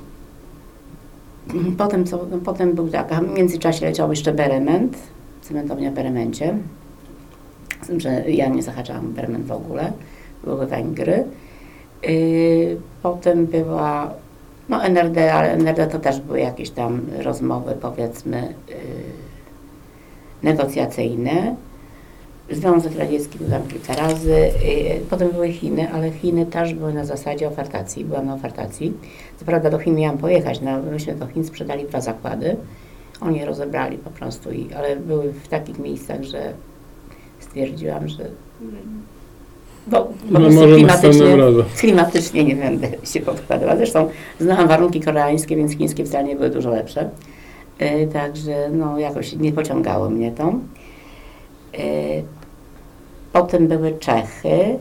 Potem, 1.79 2.05
co, 2.07 2.27
no, 2.31 2.38
potem 2.38 2.75
był 2.75 2.88
tak, 2.88 3.14
w 3.14 3.37
międzyczasie 3.37 3.87
leciał 3.87 4.11
jeszcze 4.11 4.33
Berement, 4.33 4.99
cementownia 5.44 5.90
w 5.90 5.94
Beremencie. 5.94 6.54
Z 7.83 7.87
tym, 7.87 8.00
że 8.00 8.30
ja 8.30 8.48
nie 8.48 8.62
zahaczałam 8.62 9.12
Berement 9.12 9.46
w 9.46 9.52
ogóle, 9.52 9.92
były 10.44 10.66
Węgry. 10.66 11.24
Yy, 12.02 12.76
potem 13.02 13.46
była 13.46 14.11
no 14.68 14.85
NRD, 14.85 15.35
ale 15.35 15.52
NRD 15.52 15.87
to 15.87 15.98
też 15.98 16.20
były 16.20 16.40
jakieś 16.40 16.70
tam 16.70 17.00
rozmowy, 17.22 17.76
powiedzmy, 17.80 18.54
yy, 18.68 18.74
negocjacyjne. 20.42 21.57
Związek 22.50 22.98
Radziecki 22.98 23.38
był 23.38 23.48
tam 23.50 23.62
kilka 23.68 23.94
razy. 23.94 24.30
Yy, 24.30 25.00
Potem 25.11 25.30
były 25.30 25.52
Chiny, 25.52 25.92
ale 25.92 26.11
Chiny 26.11 26.46
też 26.46 26.74
były 26.74 26.94
na 26.94 27.04
zasadzie 27.04 27.48
ofertacji. 27.48 28.04
Byłam 28.04 28.26
na 28.26 28.35
ofertacji. 28.35 28.92
Co 29.38 29.44
prawda 29.44 29.70
do 29.70 29.78
Chin 29.78 29.94
miałam 29.94 30.18
pojechać, 30.18 30.61
no, 30.61 30.83
myśmy 30.83 31.14
do 31.14 31.26
Chin 31.26 31.44
sprzedali 31.44 31.85
dwa 31.85 32.00
zakłady. 32.00 32.57
Oni 33.20 33.38
je 33.38 33.46
rozebrali 33.46 33.98
po 33.98 34.11
prostu, 34.11 34.50
i, 34.50 34.72
ale 34.72 34.96
były 34.96 35.33
w 35.33 35.48
takich 35.48 35.79
miejscach, 35.79 36.22
że 36.22 36.53
stwierdziłam, 37.40 38.09
że 38.09 38.31
bo, 39.87 40.05
po 40.05 40.38
No 40.38 40.50
może 40.50 40.74
klimatycznie, 40.74 41.37
klimatycznie 41.77 42.44
nie 42.44 42.57
będę 42.57 42.88
się 43.05 43.20
podkładała. 43.20 43.77
Zresztą 43.77 44.09
znałam 44.40 44.68
warunki 44.68 45.00
koreańskie, 45.00 45.57
więc 45.57 45.77
chińskie 45.77 46.05
wcale 46.05 46.24
nie 46.24 46.37
były 46.37 46.50
dużo 46.50 46.70
lepsze. 46.70 47.11
Yy, 47.81 48.07
także 48.12 48.70
no, 48.72 48.98
jakoś 48.98 49.33
nie 49.33 49.53
pociągało 49.53 50.11
mnie 50.11 50.33
to. 50.33 50.55
Yy, 51.72 51.81
potem 53.33 53.68
były 53.68 53.92
Czechy. 53.98 54.79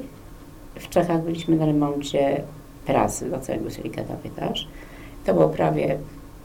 W 0.79 0.89
Czechach 0.89 1.23
byliśmy 1.23 1.55
na 1.55 1.65
remoncie 1.65 2.41
prasy 2.85 3.29
do 3.29 3.39
cegły 3.39 3.71
silikatowej 3.71 4.31
też. 4.31 4.67
To 5.25 5.33
było 5.33 5.49
prawie, 5.49 5.97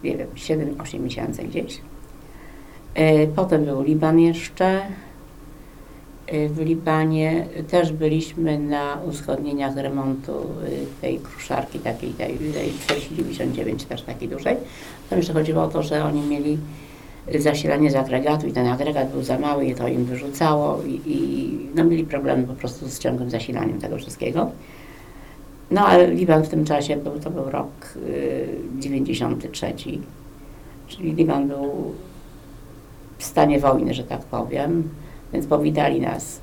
nie 0.04 0.16
wiem, 0.16 0.28
7-8 0.36 1.00
miesięcy 1.00 1.42
gdzieś. 1.42 1.80
Yy, 2.96 3.28
Potem 3.36 3.64
był 3.64 3.82
Liban 3.82 4.20
jeszcze. 4.20 4.80
Yy, 6.32 6.48
W 6.48 6.60
Libanie 6.60 7.46
też 7.70 7.92
byliśmy 7.92 8.58
na 8.58 8.98
uzgodnieniach 9.08 9.76
remontu 9.76 10.32
yy, 10.70 10.86
tej 11.00 11.18
kruszarki 11.18 11.78
takiej, 11.78 12.10
tej, 12.10 12.38
tej 12.38 12.72
499 12.72 13.84
też 13.84 14.02
takiej 14.02 14.28
dużej. 14.28 14.56
Tam 15.10 15.18
jeszcze 15.18 15.32
chodziło 15.32 15.62
o 15.62 15.68
to, 15.68 15.82
że 15.82 16.04
oni 16.04 16.20
mieli 16.20 16.58
zasilanie 17.34 17.90
z 17.90 17.94
agregatu 17.94 18.46
i 18.46 18.52
ten 18.52 18.66
agregat 18.66 19.10
był 19.10 19.22
za 19.22 19.38
mały 19.38 19.66
i 19.66 19.74
to 19.74 19.88
im 19.88 20.04
wyrzucało 20.04 20.82
i, 20.82 21.00
i 21.06 21.50
no, 21.74 21.84
mieli 21.84 22.04
problemy 22.04 22.46
po 22.46 22.54
prostu 22.54 22.88
z 22.88 22.98
ciągłym 22.98 23.30
zasilaniem 23.30 23.80
tego 23.80 23.96
wszystkiego. 23.96 24.50
No 25.70 25.86
ale 25.86 26.06
Liban 26.06 26.44
w 26.44 26.48
tym 26.48 26.64
czasie 26.64 26.96
był, 26.96 27.20
to 27.20 27.30
był 27.30 27.50
rok 27.50 27.70
y, 27.96 28.48
93, 28.78 29.74
czyli 30.88 31.12
Liban 31.12 31.48
był 31.48 31.94
w 33.18 33.24
stanie 33.24 33.60
wojny, 33.60 33.94
że 33.94 34.04
tak 34.04 34.20
powiem, 34.20 34.88
więc 35.32 35.46
powitali 35.46 36.00
nas 36.00 36.40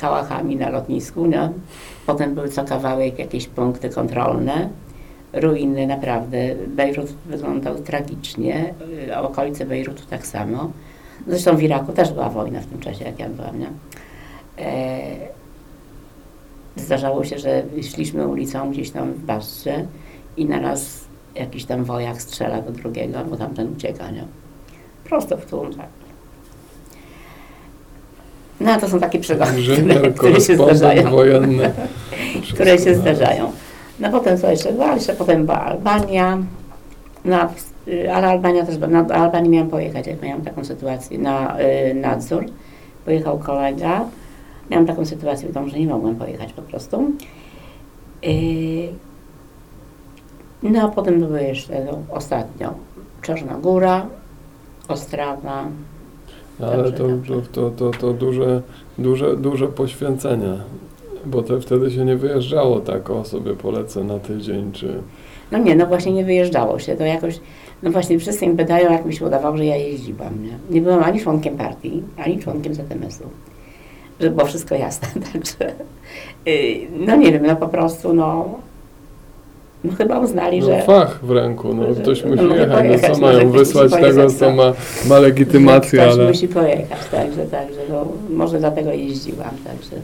kałachami 0.00 0.56
na 0.56 0.68
lotnisku, 0.70 1.26
no. 1.26 1.52
Potem 2.06 2.34
były 2.34 2.48
co 2.48 2.64
kawałek 2.64 3.18
jakieś 3.18 3.46
punkty 3.46 3.90
kontrolne, 3.90 4.68
ruiny 5.32 5.86
naprawdę. 5.86 6.38
Bejrut 6.66 7.12
wyglądał 7.26 7.74
tragicznie, 7.74 8.74
y, 9.08 9.16
okolice 9.16 9.66
Bejrutu 9.66 10.02
tak 10.10 10.26
samo. 10.26 10.70
Zresztą 11.26 11.56
w 11.56 11.62
Iraku 11.62 11.92
też 11.92 12.12
była 12.12 12.30
wojna 12.30 12.60
w 12.60 12.66
tym 12.66 12.80
czasie, 12.80 13.04
jak 13.04 13.18
ja 13.18 13.28
byłam, 13.28 13.58
nie? 13.58 13.68
E, 14.58 15.35
zdarzało 16.76 17.24
się, 17.24 17.38
że 17.38 17.62
szliśmy 17.82 18.28
ulicą 18.28 18.70
gdzieś 18.70 18.90
tam 18.90 19.12
w 19.12 19.18
Basrze 19.18 19.86
i 20.36 20.44
na 20.44 20.60
nas 20.60 21.04
jakiś 21.34 21.64
tam 21.64 21.84
wojak 21.84 22.22
strzela 22.22 22.62
do 22.62 22.72
drugiego, 22.72 23.18
bo 23.30 23.36
tamten 23.36 23.72
ucieka, 23.72 24.10
nie? 24.10 24.24
Prosto 25.04 25.36
w 25.36 25.46
tłum, 25.46 25.74
tak. 25.74 25.88
No 28.60 28.72
a 28.72 28.78
to 28.78 28.88
są 28.88 29.00
takie 29.00 29.18
przygody, 29.18 29.62
które, 29.62 30.10
które 30.10 30.40
się 30.40 30.54
zdarzają 30.56 31.10
wojenny. 31.10 31.72
które 32.54 32.78
się 32.78 32.94
zdarzają. 32.94 33.52
No 34.00 34.10
potem 34.10 34.38
co 34.38 34.50
jeszcze 34.50 34.72
było? 34.72 34.94
Jeszcze 34.94 35.12
potem 35.12 35.46
była 35.46 35.60
Albania. 35.60 36.38
No, 37.24 37.48
y, 37.88 38.12
ale 38.12 38.28
Albania 38.28 38.66
też, 38.66 38.78
na 38.78 39.06
Albanii 39.06 39.50
miałam 39.50 39.70
pojechać, 39.70 40.06
jak 40.06 40.22
miałam 40.22 40.42
taką 40.42 40.64
sytuację 40.64 41.18
na 41.18 41.60
y, 41.60 41.94
nadzór. 41.94 42.44
Pojechał 43.04 43.38
kolega. 43.38 44.04
Miałam 44.70 44.86
taką 44.86 45.06
sytuację 45.06 45.48
w 45.48 45.52
domu, 45.52 45.68
że 45.68 45.78
nie 45.78 45.86
mogłam 45.86 46.16
pojechać 46.16 46.52
po 46.52 46.62
prostu. 46.62 47.10
Y, 48.26 48.88
no 50.62 50.82
a 50.82 50.88
potem 50.88 51.20
były 51.20 51.42
jeszcze 51.42 51.84
no, 51.84 51.98
ostatnio 52.16 52.74
Czarna 53.22 53.54
Góra, 53.54 54.06
Ostrawa. 54.88 55.64
Ale 56.60 56.76
Dobrze, 56.76 56.92
to, 56.92 57.08
dobrze. 57.08 57.34
to, 57.52 57.70
to, 57.70 57.90
to, 57.90 57.98
to 57.98 58.12
duże, 58.12 58.62
duże, 58.98 59.36
duże 59.36 59.68
poświęcenie, 59.68 60.58
bo 61.26 61.42
te 61.42 61.60
wtedy 61.60 61.90
się 61.90 62.04
nie 62.04 62.16
wyjeżdżało 62.16 62.80
tak, 62.80 63.10
o 63.10 63.24
sobie 63.24 63.54
polecę 63.54 64.04
na 64.04 64.18
tydzień, 64.18 64.72
czy... 64.72 65.02
No 65.52 65.58
nie, 65.58 65.76
no 65.76 65.86
właśnie 65.86 66.12
nie 66.12 66.24
wyjeżdżało 66.24 66.78
się. 66.78 66.96
To 66.96 67.04
jakoś, 67.04 67.40
no 67.82 67.90
właśnie 67.90 68.18
wszyscy 68.18 68.44
im 68.44 68.56
pytają, 68.56 68.92
jak 68.92 69.04
mi 69.04 69.14
się 69.14 69.26
udawało, 69.26 69.56
że 69.56 69.64
ja 69.64 69.76
jeździłam. 69.76 70.42
Nie, 70.42 70.58
nie 70.70 70.80
byłam 70.80 71.02
ani 71.02 71.20
członkiem 71.20 71.56
partii, 71.56 72.02
ani 72.24 72.38
członkiem 72.38 72.74
ZMS-u. 72.74 73.28
Żeby 74.20 74.36
było 74.36 74.46
wszystko 74.46 74.74
jasne, 74.74 75.08
także 75.32 75.74
yy, 76.46 76.54
no 77.06 77.16
nie 77.16 77.32
wiem, 77.32 77.46
no 77.46 77.56
po 77.56 77.68
prostu 77.68 78.14
no, 78.14 78.54
no 79.84 79.92
chyba 79.92 80.18
uznali, 80.18 80.60
No 80.60 80.66
że 80.66 80.82
fach 80.82 81.24
w 81.24 81.30
ręku, 81.30 81.74
no 81.74 81.94
że- 81.94 82.00
ktoś 82.00 82.24
no 82.24 82.30
musi 82.30 82.42
mogę 82.42 82.60
jechać, 82.60 83.02
no 83.02 83.08
co 83.08 83.20
no, 83.20 83.26
mają, 83.26 83.50
wysłać 83.50 83.92
tego, 83.92 84.30
co 84.30 84.50
no. 84.50 84.56
ma, 84.56 84.72
ma 85.08 85.18
legitymację, 85.18 86.00
ktoś 86.00 86.14
ale... 86.14 86.28
musi 86.28 86.48
pojechać, 86.48 86.98
także, 87.10 87.46
także 87.46 87.80
no, 87.90 88.06
może 88.30 88.58
dlatego 88.58 88.90
jeździłam, 88.90 89.50
także 89.64 89.96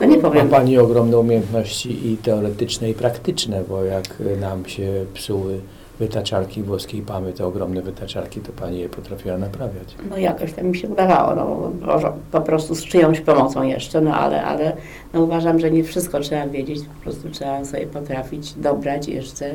no 0.00 0.06
nie 0.06 0.16
Ma 0.16 0.22
powiem, 0.22 0.48
Pani 0.48 0.78
ogromne 0.78 1.18
umiejętności 1.18 2.12
i 2.12 2.16
teoretyczne, 2.16 2.90
i 2.90 2.94
praktyczne, 2.94 3.62
bo 3.68 3.84
jak 3.84 4.04
y, 4.20 4.36
nam 4.40 4.66
się 4.66 5.04
psuły 5.14 5.60
wytaczarki 5.98 6.62
włoskiej 6.62 7.02
pamy, 7.02 7.32
te 7.32 7.46
ogromne 7.46 7.82
wytaczarki, 7.82 8.40
to 8.40 8.52
Pani 8.52 8.78
je 8.80 8.88
potrafiła 8.88 9.38
naprawiać. 9.38 9.94
No 10.10 10.18
jakoś 10.18 10.52
tam 10.52 10.66
mi 10.66 10.76
się 10.76 10.88
udawało, 10.88 11.34
no 11.34 11.70
może 11.86 12.12
po 12.32 12.40
prostu 12.40 12.74
z 12.74 12.84
czyjąś 12.84 13.20
pomocą 13.20 13.62
jeszcze, 13.62 14.00
no 14.00 14.14
ale, 14.14 14.44
ale 14.44 14.76
no 15.12 15.20
uważam, 15.22 15.60
że 15.60 15.70
nie 15.70 15.84
wszystko 15.84 16.20
trzeba 16.20 16.46
wiedzieć, 16.46 16.80
po 16.96 17.02
prostu 17.02 17.30
trzeba 17.30 17.64
sobie 17.64 17.86
potrafić 17.86 18.52
dobrać 18.52 19.08
jeszcze 19.08 19.50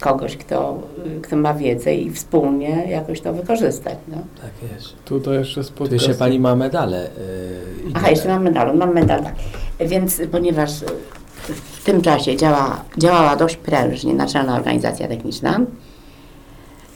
kogoś, 0.00 0.36
kto, 0.36 0.82
kto 1.22 1.36
ma 1.36 1.54
wiedzę 1.54 1.94
i 1.94 2.10
wspólnie 2.10 2.84
jakoś 2.90 3.20
to 3.20 3.32
wykorzystać, 3.32 3.98
no. 4.08 4.16
Tak 4.16 4.70
jest. 4.72 4.94
Tutaj 5.04 5.34
jeszcze 5.34 5.64
z 5.64 5.70
Tu 5.70 5.84
jeszcze 5.92 6.14
Pani 6.14 6.40
ma 6.40 6.56
medale. 6.56 7.06
y, 7.06 7.10
Aha, 7.94 8.10
jeszcze 8.10 8.28
mam 8.28 8.42
medal, 8.44 8.76
mam 8.76 8.94
medal, 8.94 9.22
tak. 9.22 9.34
Więc 9.80 10.20
ponieważ 10.32 10.70
w 11.78 11.84
tym 11.84 12.02
czasie 12.02 12.36
działa, 12.36 12.84
działała 12.98 13.36
dość 13.36 13.56
prężnie 13.56 14.14
Naczelna 14.14 14.56
Organizacja 14.56 15.08
Techniczna, 15.08 15.60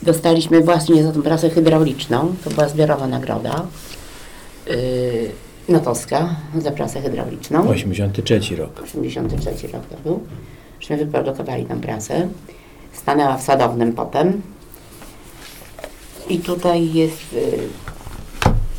dostaliśmy 0.03 0.61
właśnie 0.61 1.03
za 1.03 1.13
tą 1.13 1.23
pracę 1.23 1.51
hydrauliczną, 1.51 2.35
to 2.45 2.51
była 2.51 2.69
zbiorowa 2.69 3.07
nagroda 3.07 3.67
yy, 4.67 4.75
notowska 5.69 6.37
za 6.59 6.71
pracę 6.71 7.01
hydrauliczną. 7.01 7.69
83 7.69 8.57
rok. 8.57 8.83
83 8.85 9.69
rok 9.69 9.83
to 9.87 9.97
był. 10.03 10.21
Żeśmy 10.81 10.97
wyprodukowali 10.97 11.65
tę 11.65 11.81
pracę. 11.81 12.29
Stanęła 12.93 13.37
w 13.37 13.43
Sadownym 13.43 13.93
potem. 13.93 14.43
I 16.29 16.39
tutaj 16.39 16.93
jest 16.93 17.33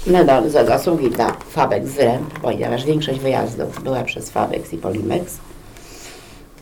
y, 0.08 0.12
medal 0.12 0.50
za 0.50 0.66
zasługi 0.66 1.10
dla 1.10 1.32
Fabex 1.32 1.92
Zręb, 1.92 2.40
ponieważ 2.40 2.86
większość 2.86 3.20
wyjazdów 3.20 3.84
była 3.84 4.04
przez 4.04 4.30
Fabex 4.30 4.74
i 4.74 4.78
Polimex. 4.78 5.38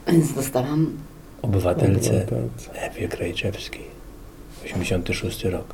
Więc 0.07 0.33
dostałam, 0.33 0.97
Obywatelce 1.41 2.09
Obywatelce. 2.09 2.73
Ewie 2.73 3.07
Krajczewskiej. 3.07 3.85
86 4.65 5.43
rok. 5.43 5.65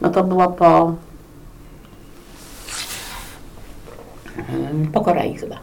no 0.00 0.10
to 0.10 0.24
było 0.24 0.48
po, 0.48 0.94
po 4.92 5.00
Korei 5.00 5.36
chyba. 5.36 5.58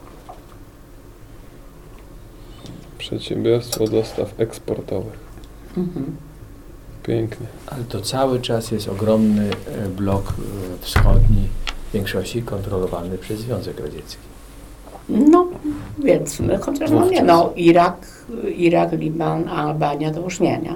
Przedsiębiorstwo 2.97 3.88
dostaw 3.88 4.39
eksportowych. 4.39 5.20
Mhm. 5.78 6.15
Pięknie. 7.03 7.47
Ale 7.67 7.84
to 7.84 8.01
cały 8.01 8.41
czas 8.41 8.72
jest 8.72 8.88
ogromny 8.88 9.49
e, 9.49 9.88
blok 9.89 10.30
e, 10.30 10.34
wschodni, 10.82 11.47
w 11.89 11.93
większości 11.93 12.43
kontrolowany 12.43 13.17
przez 13.17 13.39
Związek 13.39 13.80
Radziecki. 13.80 14.30
No, 15.10 15.47
więc 16.03 16.39
no, 16.39 16.57
chociaż 16.60 16.91
no 16.91 17.10
nie, 17.10 17.24
no 17.24 17.53
Irak, 17.55 18.07
Irak, 18.57 18.91
Liban, 18.91 19.47
Albania 19.49 20.12
to 20.12 20.22
już 20.22 20.39
nie, 20.39 20.60
nie? 20.60 20.74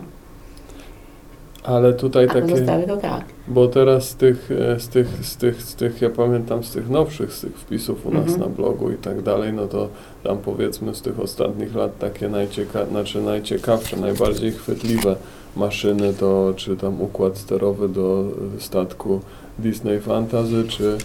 Ale 1.64 1.94
tutaj 1.94 2.26
A 2.26 2.34
takie, 2.34 2.42
pozostałe 2.48 2.84
to 2.88 2.98
tak. 2.98 3.24
bo 3.48 3.68
teraz 3.68 4.10
z 4.10 4.16
tych, 4.16 4.50
e, 4.52 4.80
z 4.80 4.88
tych, 4.88 5.08
z 5.26 5.38
tych, 5.38 5.62
z 5.62 5.76
tych, 5.76 6.02
ja 6.02 6.10
pamiętam 6.10 6.64
z 6.64 6.72
tych 6.72 6.90
nowszych, 6.90 7.34
z 7.34 7.42
tych 7.42 7.58
wpisów 7.60 8.06
u 8.06 8.12
nas 8.12 8.22
Mhm. 8.28 8.40
na 8.40 8.48
blogu 8.48 8.92
i 8.92 8.96
tak 8.98 9.22
dalej, 9.22 9.54
no 9.54 9.68
to 9.68 9.88
tam 10.24 10.38
powiedzmy 10.38 10.96
z 10.96 11.02
tych 11.02 11.20
ostatnich 11.20 11.76
lat 11.76 11.98
takie 12.00 12.30
najcieka, 12.30 12.86
znaczy 12.86 13.22
najciekawsze, 13.22 13.98
najbardziej 13.98 14.52
chwytliwe 14.52 15.16
maszyny 15.56 16.14
to 16.14 16.54
czy 16.56 16.78
tam 16.78 17.02
układ 17.02 17.38
sterowy 17.38 17.90
do 17.90 18.24
statku 18.60 19.20
Disney 19.60 20.00
Fantasy, 20.00 20.64
czy, 20.68 20.98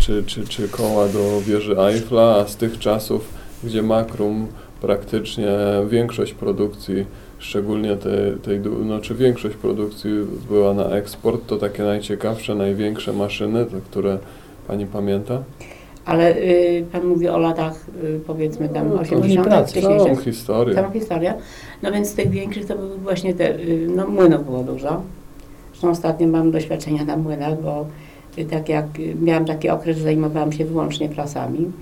czy, 0.00 0.24
czy, 0.26 0.46
czy 0.46 0.68
koła 0.68 1.08
do 1.08 1.40
wieży 1.40 1.78
Eiffla, 1.78 2.36
a 2.36 2.46
z 2.46 2.56
tych 2.56 2.78
czasów, 2.78 3.28
gdzie 3.64 3.82
Makrum 3.82 4.46
praktycznie 4.80 5.48
większość 5.88 6.34
produkcji, 6.34 7.06
szczególnie 7.38 7.96
tej, 7.96 8.38
tej 8.42 8.60
no, 8.84 9.00
czy 9.00 9.14
większość 9.14 9.56
produkcji 9.56 10.10
była 10.48 10.74
na 10.74 10.84
eksport, 10.84 11.46
to 11.46 11.56
takie 11.56 11.82
najciekawsze, 11.82 12.54
największe 12.54 13.12
maszyny, 13.12 13.66
te, 13.66 13.80
które 13.90 14.18
Pani 14.68 14.86
pamięta? 14.86 15.42
Ale 16.04 16.36
y, 16.36 16.84
Pan 16.92 17.06
mówi 17.06 17.28
o 17.28 17.38
latach, 17.38 17.86
y, 18.04 18.20
powiedzmy 18.26 18.68
tam 18.68 18.88
No, 18.88 18.94
to 18.94 19.00
80. 19.00 19.46
pracy. 19.46 19.82
Całą 19.82 20.16
historię. 20.16 20.74
Całą 20.74 20.92
historię. 20.92 21.34
No 21.82 21.92
więc 21.92 22.08
z 22.08 22.14
tych 22.14 22.30
większych 22.30 22.66
to 22.66 22.76
były 22.76 22.98
właśnie 22.98 23.34
te, 23.34 23.58
y, 23.58 23.86
no 23.96 24.06
młynów 24.06 24.44
było 24.44 24.62
dużo. 24.62 25.02
Zresztą 25.84 26.00
ostatnio 26.00 26.26
mam 26.26 26.50
doświadczenia 26.50 27.04
na 27.04 27.16
młynach, 27.16 27.62
bo 27.62 27.86
tak 28.50 28.68
jak 28.68 28.86
miałam 29.22 29.44
taki 29.44 29.70
okres, 29.70 29.96
że 29.96 30.02
zajmowałam 30.04 30.52
się 30.52 30.64
wyłącznie 30.64 31.08
prasami, 31.08 31.72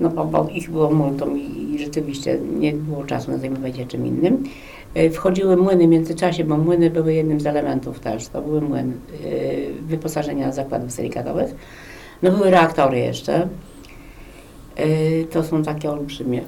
no 0.00 0.08
bo, 0.08 0.24
bo 0.24 0.48
ich 0.48 0.70
było 0.70 0.90
multum 0.90 1.38
i, 1.38 1.74
i 1.74 1.78
rzeczywiście 1.78 2.38
nie 2.58 2.72
było 2.72 3.04
czasu 3.04 3.30
na 3.30 3.38
zajmowanie 3.38 3.74
się 3.74 3.86
czym 3.86 4.06
innym. 4.06 4.44
Y, 4.96 5.10
Wchodziły 5.10 5.56
młyny 5.56 5.86
w 5.86 5.90
międzyczasie, 5.90 6.44
bo 6.44 6.56
młyny 6.56 6.90
były 6.90 7.14
jednym 7.14 7.40
z 7.40 7.46
elementów 7.46 8.00
też. 8.00 8.28
To 8.28 8.42
były 8.42 8.60
młyn 8.60 8.92
y, 9.24 9.66
wyposażenia 9.86 10.52
zakładów 10.52 10.92
silikatowych. 10.92 11.54
No 12.22 12.30
były 12.30 12.50
reaktory 12.50 12.98
jeszcze. 12.98 13.48
Y, 14.80 15.26
To 15.32 15.42
są 15.42 15.62
takie 15.62 15.90
olbrzymie 15.90 16.42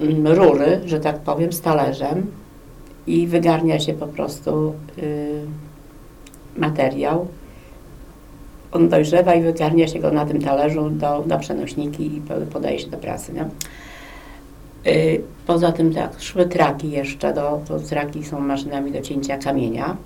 mm, 0.00 0.26
rury, 0.26 0.80
że 0.84 1.00
tak 1.00 1.18
powiem, 1.18 1.52
z 1.52 1.60
talerzem 1.60 2.26
i 3.06 3.26
wygarnia 3.26 3.80
się 3.80 3.94
po 3.94 4.06
prostu 4.06 4.74
y, 4.98 5.40
materiał. 6.56 7.26
On 8.72 8.88
dojrzewa 8.88 9.34
i 9.34 9.42
wygarnia 9.42 9.88
się 9.88 9.98
go 9.98 10.10
na 10.10 10.26
tym 10.26 10.42
talerzu 10.42 10.90
do, 10.90 11.24
do 11.26 11.38
przenośniki 11.38 12.16
i 12.16 12.20
po- 12.20 12.52
podaje 12.52 12.78
się 12.78 12.90
do 12.90 12.96
prasy. 12.96 13.32
Nie? 13.32 13.44
Y, 14.92 15.22
poza 15.46 15.72
tym 15.72 15.94
tak, 15.94 16.22
szły 16.22 16.46
traki 16.46 16.90
jeszcze, 16.90 17.34
do, 17.34 17.60
to 17.68 17.80
traki 17.80 18.24
są 18.24 18.40
maszynami 18.40 18.92
do 18.92 19.00
cięcia 19.00 19.38
kamienia. 19.38 19.96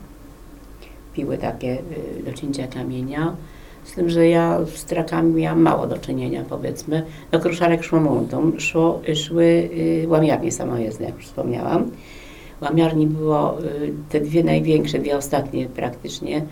Piły 1.14 1.38
takie 1.38 1.78
y, 2.18 2.22
do 2.22 2.32
cięcia 2.32 2.66
kamienia. 2.66 3.36
Z 3.84 3.92
tym, 3.92 4.10
że 4.10 4.28
ja 4.28 4.58
z 4.74 4.84
trakami 4.84 5.34
miałam 5.34 5.60
mało 5.62 5.86
do 5.86 5.98
czynienia, 5.98 6.44
powiedzmy. 6.48 7.02
Do 7.30 7.40
kruszarek 7.40 7.84
szło 7.84 8.00
multum, 8.00 8.60
szło, 8.60 9.00
szły 9.14 9.70
y, 10.04 10.08
łamiarnie 10.08 10.52
samojezdne, 10.52 11.06
jak 11.06 11.16
już 11.16 11.26
wspomniałam. 11.26 11.90
Łamiarni 12.60 13.06
było 13.06 13.60
y, 13.60 13.92
te 14.08 14.20
dwie 14.20 14.44
największe, 14.44 14.98
dwie 14.98 15.16
ostatnie 15.16 15.66
praktycznie, 15.66 16.42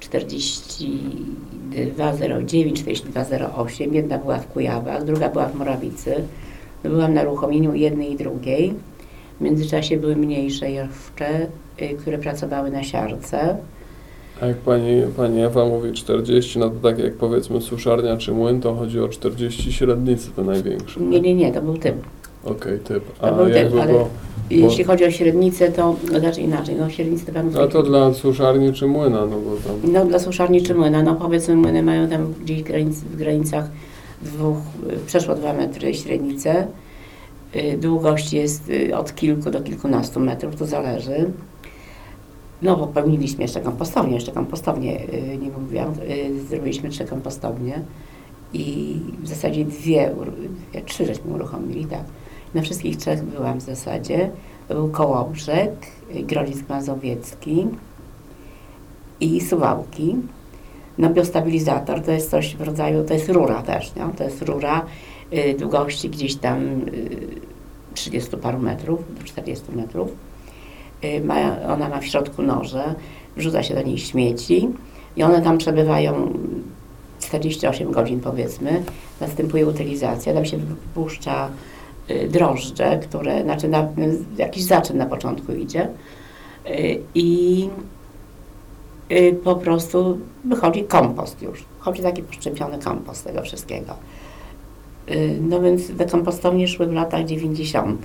4209, 0.00 2.78
4208. 2.78 3.94
Jedna 3.94 4.18
była 4.18 4.38
w 4.38 4.46
Kujawach, 4.46 5.04
druga 5.04 5.28
była 5.28 5.46
w 5.46 5.54
Morawicy. 5.54 6.14
Byłam 6.82 7.14
na 7.14 7.22
uruchomieniu 7.22 7.74
jednej 7.74 8.12
i 8.12 8.16
drugiej. 8.16 8.74
W 9.38 9.40
międzyczasie 9.40 9.96
były 9.96 10.16
mniejsze 10.16 10.70
jeszcze, 10.70 11.46
y, 11.82 11.96
które 11.98 12.18
pracowały 12.18 12.70
na 12.70 12.82
siarce. 12.82 13.56
A 14.40 14.46
jak 14.46 14.56
pani, 14.56 15.02
pani 15.16 15.42
Ewa 15.42 15.64
mówi 15.64 15.92
40, 15.92 16.58
no 16.58 16.70
to 16.70 16.76
tak 16.76 16.98
jak 16.98 17.14
powiedzmy 17.14 17.60
suszarnia 17.60 18.16
czy 18.16 18.32
młyn, 18.32 18.60
to 18.60 18.74
chodzi 18.74 19.00
o 19.00 19.08
40 19.08 19.72
średnicy 19.72 20.30
te 20.30 20.44
największe. 20.44 21.00
Nie, 21.00 21.20
nie, 21.20 21.34
nie, 21.34 21.52
to 21.52 21.62
był 21.62 21.78
typ. 21.78 21.96
Okej, 22.46 22.78
typ. 22.78 23.04
A 23.20 23.32
był 23.32 23.46
typ, 23.46 23.54
jakby 23.54 23.82
ale- 23.82 23.92
było, 23.92 24.08
Jeśli 24.50 24.84
chodzi 24.84 25.04
o 25.04 25.10
średnicę, 25.10 25.72
to 25.72 25.96
no, 26.12 26.20
znaczy 26.20 26.40
inaczej. 26.40 26.76
No, 26.76 26.90
średnicę 26.90 27.26
to 27.26 27.32
panu 27.32 27.60
a 27.60 27.66
to 27.66 27.82
dla 27.82 28.14
suszarni 28.14 28.72
czy 28.72 28.86
młyna, 28.86 29.26
no 29.26 29.36
bo 29.40 29.56
tam... 29.56 29.92
No 29.92 30.04
dla 30.04 30.18
suszarni 30.18 30.62
czy 30.62 30.74
młyna, 30.74 31.02
no 31.02 31.14
powiedzmy 31.14 31.56
młyny 31.56 31.82
mają 31.82 32.08
tam 32.08 32.34
gdzieś 32.42 32.62
granic, 32.62 32.96
w 32.96 33.16
granicach 33.16 33.70
dwóch, 34.22 34.56
y, 34.92 35.06
przeszło 35.06 35.34
dwa 35.34 35.52
metry 35.52 35.94
średnicę. 35.94 36.66
Y, 37.56 37.78
Długość 37.78 38.32
jest 38.32 38.70
y, 38.70 38.96
od 38.96 39.14
kilku 39.14 39.50
do 39.50 39.60
kilkunastu 39.60 40.20
metrów, 40.20 40.56
to 40.56 40.66
zależy. 40.66 41.30
No 42.62 42.76
bo 42.76 42.86
pełniliśmy 42.86 43.42
jeszcze 43.44 43.60
kompostownię, 43.60 44.14
jeszcze 44.14 44.32
kompostownię, 44.32 45.00
nie 45.40 45.50
mówiłam, 45.50 45.92
zrobiliśmy 46.48 46.88
trzy 46.88 47.04
kompostownie 47.04 47.80
i 48.52 48.96
w 49.22 49.28
zasadzie 49.28 49.64
dwie, 49.64 50.14
dwie 50.70 50.82
trzy 50.82 51.06
żeśmy 51.06 51.34
uruchomili, 51.34 51.84
tak. 51.84 52.04
Na 52.56 52.62
wszystkich 52.62 52.96
trzech 52.96 53.24
byłam 53.24 53.58
w 53.58 53.62
zasadzie. 53.62 54.30
Był 54.68 54.88
Kołobrzeg, 54.88 55.70
Grodzisk 56.14 56.68
Mazowiecki, 56.68 57.66
i 59.20 59.40
suwałki. 59.40 60.16
No 60.98 61.10
biostabilizator 61.10 62.02
to 62.02 62.12
jest 62.12 62.30
coś 62.30 62.56
w 62.56 62.60
rodzaju, 62.60 63.04
to 63.04 63.14
jest 63.14 63.28
rura 63.28 63.62
też, 63.62 63.94
nie? 63.94 64.02
to 64.16 64.24
jest 64.24 64.42
rura 64.42 64.86
y, 65.32 65.54
długości 65.58 66.10
gdzieś 66.10 66.36
tam 66.36 66.62
y, 66.64 67.26
30 67.94 68.36
paru 68.36 68.58
metrów, 68.58 69.00
do 69.18 69.24
40 69.24 69.64
metrów. 69.72 70.08
Y, 71.04 71.20
ma, 71.20 71.60
ona 71.68 71.88
ma 71.88 72.00
w 72.00 72.06
środku 72.06 72.42
noże, 72.42 72.94
wrzuca 73.36 73.62
się 73.62 73.74
do 73.74 73.82
niej 73.82 73.98
śmieci 73.98 74.68
i 75.16 75.22
one 75.22 75.42
tam 75.42 75.58
przebywają 75.58 76.32
48 77.20 77.90
godzin 77.90 78.20
powiedzmy, 78.20 78.82
następuje 79.20 79.66
utylizacja, 79.66 80.34
tam 80.34 80.44
się 80.44 80.56
wypuszcza 80.56 81.48
drożdże, 82.28 82.98
które, 82.98 83.42
znaczy 83.42 83.68
na, 83.68 83.88
jakiś 84.36 84.64
zaczyn 84.64 84.96
na 84.96 85.06
początku 85.06 85.52
idzie 85.52 85.88
y, 86.66 87.02
i 87.14 87.68
y, 89.12 89.40
po 89.44 89.56
prostu 89.56 90.18
wychodzi 90.44 90.84
kompost 90.84 91.42
już. 91.42 91.64
Chodzi 91.78 92.02
taki 92.02 92.22
poszczepiony 92.22 92.78
kompost 92.78 93.24
tego 93.24 93.42
wszystkiego. 93.42 93.94
Y, 95.10 95.38
No 95.40 95.60
więc 95.60 95.96
te 95.98 96.06
kompostownie 96.06 96.68
szły 96.68 96.86
w 96.86 96.92
latach 96.92 97.24
90. 97.24 98.02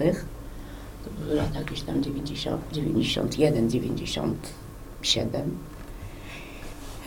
To 1.03 1.09
były 1.23 1.35
lata 1.35 1.59
jakieś 1.59 1.81
tam 1.81 2.03
90, 2.03 2.61
91, 2.71 3.69
97. 3.69 5.41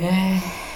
Ech, 0.01 0.74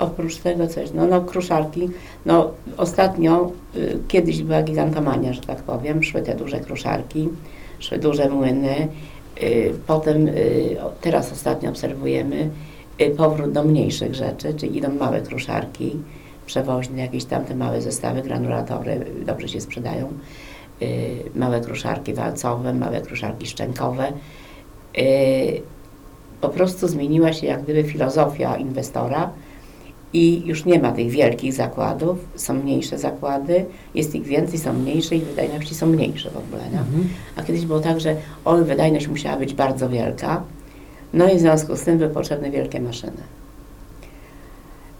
oprócz 0.00 0.36
tego 0.36 0.66
coś, 0.66 0.92
no, 0.92 1.06
no 1.06 1.20
kruszarki, 1.20 1.88
no 2.26 2.50
ostatnio, 2.76 3.50
y, 3.76 3.98
kiedyś 4.08 4.42
była 4.42 4.62
gigantomania, 4.62 5.32
że 5.32 5.40
tak 5.40 5.62
powiem, 5.62 6.02
szły 6.02 6.22
te 6.22 6.34
duże 6.34 6.60
kruszarki, 6.60 7.28
szły 7.78 7.98
duże 7.98 8.28
młyny, 8.28 8.88
Y, 9.42 9.74
Potem, 9.86 10.28
y, 10.28 10.76
teraz 11.00 11.32
ostatnio 11.32 11.70
obserwujemy 11.70 12.50
y, 13.00 13.10
powrót 13.10 13.52
do 13.52 13.64
mniejszych 13.64 14.14
rzeczy, 14.14 14.54
czyli 14.54 14.78
idą 14.78 14.94
małe 14.94 15.20
kruszarki, 15.20 15.96
przewoźne, 16.46 17.02
jakieś 17.02 17.24
tam 17.24 17.44
te 17.44 17.54
małe 17.54 17.82
zestawy, 17.82 18.22
granulatory 18.22 19.06
dobrze 19.26 19.48
się 19.48 19.60
sprzedają. 19.60 20.12
Y, 20.82 21.16
Małe 21.34 21.60
kruszarki 21.60 22.14
walcowe, 22.14 22.74
małe 22.74 23.00
kruszarki 23.00 23.46
szczękowe. 23.46 24.12
Y, 24.98 25.62
Po 26.40 26.48
prostu 26.48 26.88
zmieniła 26.88 27.32
się 27.32 27.46
jak 27.46 27.62
gdyby 27.62 27.84
filozofia 27.84 28.56
inwestora 28.56 29.30
i 30.12 30.42
już 30.46 30.64
nie 30.64 30.78
ma 30.78 30.92
tych 30.92 31.10
wielkich 31.10 31.52
zakładów, 31.52 32.18
są 32.36 32.54
mniejsze 32.54 32.98
zakłady, 32.98 33.64
jest 33.94 34.14
ich 34.14 34.22
więcej, 34.22 34.58
są 34.58 34.72
mniejsze 34.72 35.16
i 35.16 35.20
wydajności 35.20 35.74
są 35.74 35.86
mniejsze 35.86 36.30
w 36.30 36.36
ogóle. 36.36 36.62
Mhm. 36.64 37.08
A 37.36 37.42
kiedyś 37.42 37.66
było 37.66 37.80
tak, 37.80 38.00
że 38.00 38.16
oj, 38.44 38.64
wydajność 38.64 39.08
musiała 39.08 39.36
być 39.36 39.54
bardzo 39.54 39.88
wielka, 39.88 40.42
no 41.12 41.28
i 41.32 41.36
w 41.36 41.40
związku 41.40 41.76
z 41.76 41.82
tym 41.82 41.98
były 41.98 42.10
potrzebne 42.10 42.50
wielkie 42.50 42.80
maszyny. 42.80 43.22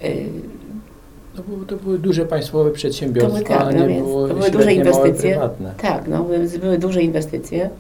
Y, 0.05 0.27
To, 1.37 1.43
były, 1.43 1.67
to 1.67 1.77
były 1.77 1.99
duże 1.99 2.25
państwowe 2.27 2.71
To 2.71 2.77
przedsiębiorstwa, 2.77 3.39
były, 3.39 3.45
tak, 3.59 3.75
no 3.77 3.87
nie 3.87 4.01
było 4.01 4.29
to 4.29 4.35
były 4.35 4.51
duże 4.51 4.73
inwestycje. 4.73 5.31
prywatne. 5.31 5.75
tak, 5.83 6.09
no, 6.09 6.25
były, 6.61 6.79
duże 6.79 7.03
inwestycje, 7.03 7.71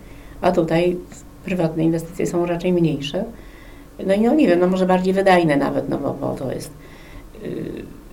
a 0.40 0.52
tutaj 0.52 0.96
prywatne 1.44 1.84
inwestycje 1.84 2.26
są 2.26 2.46
raczej 2.46 2.72
mniejsze. 2.72 3.24
No 4.06 4.14
i 4.14 4.20
no 4.20 4.34
nie 4.34 4.48
wiem, 4.48 4.60
no 4.60 4.66
może 4.66 4.86
bardziej 4.86 5.14
wydajne 5.14 5.56
nawet, 5.56 5.88
no 5.88 5.98
bo, 5.98 6.14
bo 6.20 6.34
to 6.34 6.52
jest 6.52 6.70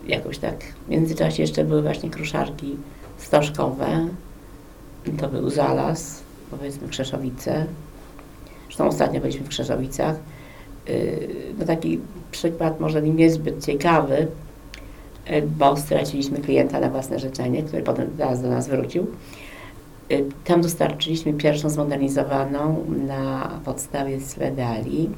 jakoś 0.06 0.38
tak. 0.38 0.64
W 0.64 0.88
międzyczasie 0.88 1.42
jeszcze 1.42 1.64
były 1.64 1.82
właśnie 1.82 2.10
kruszarki 2.10 2.76
stożkowe, 3.18 4.08
to 5.20 5.28
był 5.28 5.50
Zalas, 5.50 6.22
powiedzmy 6.50 6.88
Krzeszowice. 6.88 7.66
Zresztą 8.64 8.86
ostatnio 8.86 9.20
byliśmy 9.20 9.44
w 9.46 9.48
Krzeszowicach. 9.48 10.16
Y, 10.88 11.28
No 11.58 11.64
taki 11.66 12.00
przykład 12.30 12.80
może 12.80 13.02
niezbyt 13.02 13.64
ciekawy, 13.64 14.26
y, 15.30 15.42
bo 15.58 15.76
straciliśmy 15.76 16.38
klienta 16.38 16.80
na 16.80 16.90
własne 16.90 17.18
życzenie, 17.18 17.62
który 17.62 17.82
potem 17.82 18.10
zaraz 18.18 18.42
do 18.42 18.48
nas 18.48 18.68
wrócił. 18.68 19.06
Y, 20.12 20.24
Tam 20.44 20.60
dostarczyliśmy 20.60 21.32
pierwszą 21.32 21.70
zmodernizowaną 21.70 22.84
na 23.06 23.60
podstawie 23.64 24.20
Sledali 24.20 25.10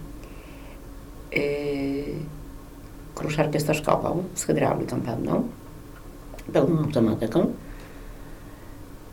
yy, 1.33 1.41
kruszarkę 3.21 3.61
stożkową 3.61 4.23
z 4.35 4.45
hydrauliką 4.45 5.01
pełną, 5.01 5.49
pełną 6.53 6.79
automatyką. 6.79 7.53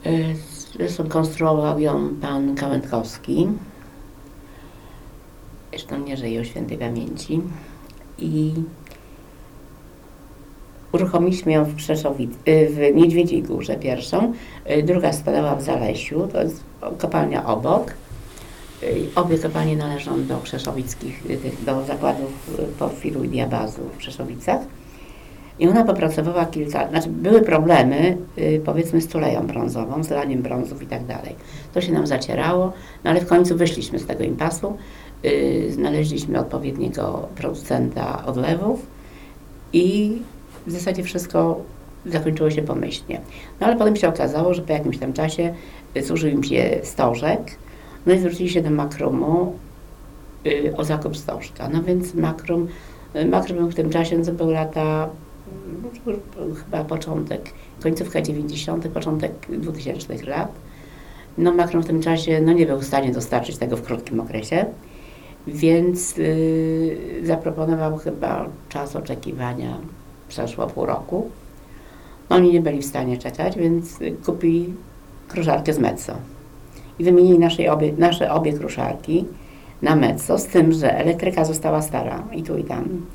Yy, 0.06 0.36
Zresztą 0.78 1.08
konstruował 1.10 1.80
ją 1.80 2.10
pan 2.22 2.56
Kałętkowski. 2.56 3.48
Zresztą 5.72 6.00
nie 6.00 6.18
żyje 6.18 6.42
o 6.42 6.44
świętej 6.44 6.78
pamięci. 6.78 7.42
I 8.18 8.54
uruchomiliśmy 10.92 11.52
ją 11.52 11.64
w 11.66 11.76
Przeszowic, 11.76 12.32
y, 12.48 12.70
w 12.70 12.96
Niedźwiedziej 12.96 13.44
Górze 13.44 13.76
pierwszą, 13.76 14.34
y, 14.72 14.84
druga 14.84 15.14
stanęła 15.14 15.56
w 15.56 15.62
Zalesiu, 15.62 16.28
to 16.28 16.44
jest 16.44 16.64
kopalnia 16.98 17.46
obok. 17.46 17.94
Obie 19.16 19.38
kopalnie 19.38 19.78
należą 19.78 20.26
do 20.26 20.38
krzeszowickich, 20.38 21.24
do 21.66 21.86
zakładów 21.86 22.60
Porfiru 22.80 23.24
i 23.24 23.30
Diabazu 23.30 23.82
w 23.94 23.98
Krzeszowicach. 23.98 24.62
I 25.60 25.68
ona 25.68 25.84
popracowała 25.84 26.46
kilka, 26.46 26.90
znaczy 26.90 27.10
były 27.10 27.42
problemy, 27.42 28.18
y, 28.38 28.62
powiedzmy 28.66 29.02
z 29.02 29.08
tuleją 29.08 29.48
brązową, 29.48 30.04
z 30.04 30.10
laniem 30.10 30.42
brązów 30.42 30.84
i 30.84 30.86
tak 30.86 31.06
dalej. 31.06 31.36
To 31.74 31.82
się 31.82 31.92
nam 31.92 32.08
zacierało, 32.08 32.74
no 33.04 33.10
ale 33.10 33.22
w 33.22 33.28
końcu 33.28 33.58
wyszliśmy 33.58 34.00
z 34.00 34.06
tego 34.06 34.24
impasu, 34.24 34.78
y, 35.26 35.68
znaleźliśmy 35.72 36.40
odpowiedniego 36.40 37.28
producenta 37.36 38.26
odlewów 38.26 38.88
i 39.74 40.18
w 40.68 40.72
zasadzie 40.72 41.04
wszystko 41.04 41.62
zakończyło 42.06 42.52
się 42.52 42.62
pomyślnie. 42.62 43.22
No 43.60 43.68
ale 43.68 43.76
potem 43.76 43.96
się 43.96 44.08
okazało, 44.10 44.54
że 44.54 44.62
po 44.62 44.74
jakimś 44.74 44.98
tam 44.98 45.14
czasie 45.14 45.54
y, 45.98 46.04
zużył 46.04 46.30
im 46.30 46.44
się 46.44 46.80
stożek, 46.84 47.58
no 48.08 48.14
i 48.14 48.20
zwrócili 48.20 48.50
się 48.50 48.62
do 48.62 48.70
Makrumu 48.70 49.56
y, 50.46 50.74
o 50.78 50.84
zakup 50.84 51.18
stożka. 51.18 51.70
No 51.70 51.84
więc 51.84 52.14
Makrum, 52.14 52.68
y, 53.16 53.26
Makrum 53.26 53.58
był 53.58 53.72
w 53.72 53.76
tym 53.76 53.90
czasie, 53.90 54.18
no 54.18 54.26
to 54.26 54.32
był 54.32 54.52
lata, 54.52 55.10
mm, 56.08 56.56
chyba 56.56 56.84
początek, 56.84 57.54
końcówka 57.84 58.22
90., 58.22 58.90
początek 58.90 59.32
2000 59.50 60.26
lat. 60.26 60.52
No 61.38 61.54
Makrum 61.54 61.84
w 61.84 61.86
tym 61.86 62.02
czasie 62.02 62.42
no, 62.42 62.54
nie 62.54 62.66
był 62.66 62.80
w 62.80 62.86
stanie 62.86 63.12
dostarczyć 63.12 63.58
tego 63.58 63.78
w 63.78 63.82
krótkim 63.82 64.20
okresie, 64.20 64.66
więc 65.48 66.18
y, 66.18 67.22
zaproponował 67.24 67.98
chyba 67.98 68.50
czas 68.70 68.96
oczekiwania, 68.96 69.78
przeszło 70.28 70.68
pół 70.68 70.86
roku. 70.86 71.30
No, 72.30 72.36
oni 72.36 72.54
nie 72.54 72.62
byli 72.62 72.82
w 72.82 72.86
stanie 72.86 73.18
czekać, 73.18 73.58
więc 73.58 74.02
y, 74.02 74.16
kupili 74.26 74.74
kruszarkę 75.28 75.74
z 75.74 75.80
Metso. 75.80 76.14
I 77.00 77.04
wymienili 77.04 77.70
obie, 77.70 77.94
nasze 77.98 78.32
obie 78.32 78.54
kruszarki 78.54 79.26
na 79.82 79.96
Metso, 79.96 80.38
z 80.38 80.46
tym, 80.46 80.72
że 80.72 80.98
elektryka 80.98 81.46
została 81.46 81.82
stara 81.82 82.24
i 82.34 82.44
tu 82.44 82.58
i 82.58 82.64
tam. 82.64 83.06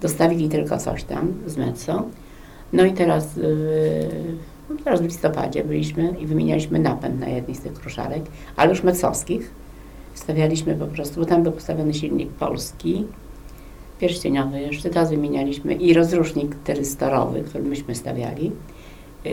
Dostawili 0.00 0.48
tylko 0.48 0.78
coś 0.78 1.04
tam 1.04 1.32
z 1.46 1.56
Metso. 1.56 2.04
No 2.72 2.84
i 2.84 2.92
teraz, 2.92 3.36
yy, 3.36 4.78
teraz 4.84 5.00
w 5.00 5.04
listopadzie 5.04 5.64
byliśmy 5.64 6.14
i 6.20 6.26
wymienialiśmy 6.26 6.78
napęd 6.78 7.20
na 7.20 7.28
jednej 7.28 7.56
z 7.56 7.60
tych 7.60 7.74
kruszarek, 7.74 8.22
ale 8.56 8.70
już 8.70 8.82
mecowskich. 8.82 9.50
Stawialiśmy 10.14 10.74
po 10.74 10.86
prostu, 10.86 11.20
bo 11.20 11.26
tam 11.26 11.42
był 11.42 11.52
postawiony 11.52 11.94
silnik 11.94 12.30
polski, 12.30 13.06
pierścieniowy 13.98 14.60
jeszcze, 14.60 14.90
teraz 14.90 15.10
wymienialiśmy 15.10 15.74
i 15.74 15.94
rozrusznik 15.94 16.54
tyrystorowy, 16.64 17.40
który 17.40 17.64
myśmy 17.64 17.94
stawiali. 17.94 18.52
Yy, 19.24 19.32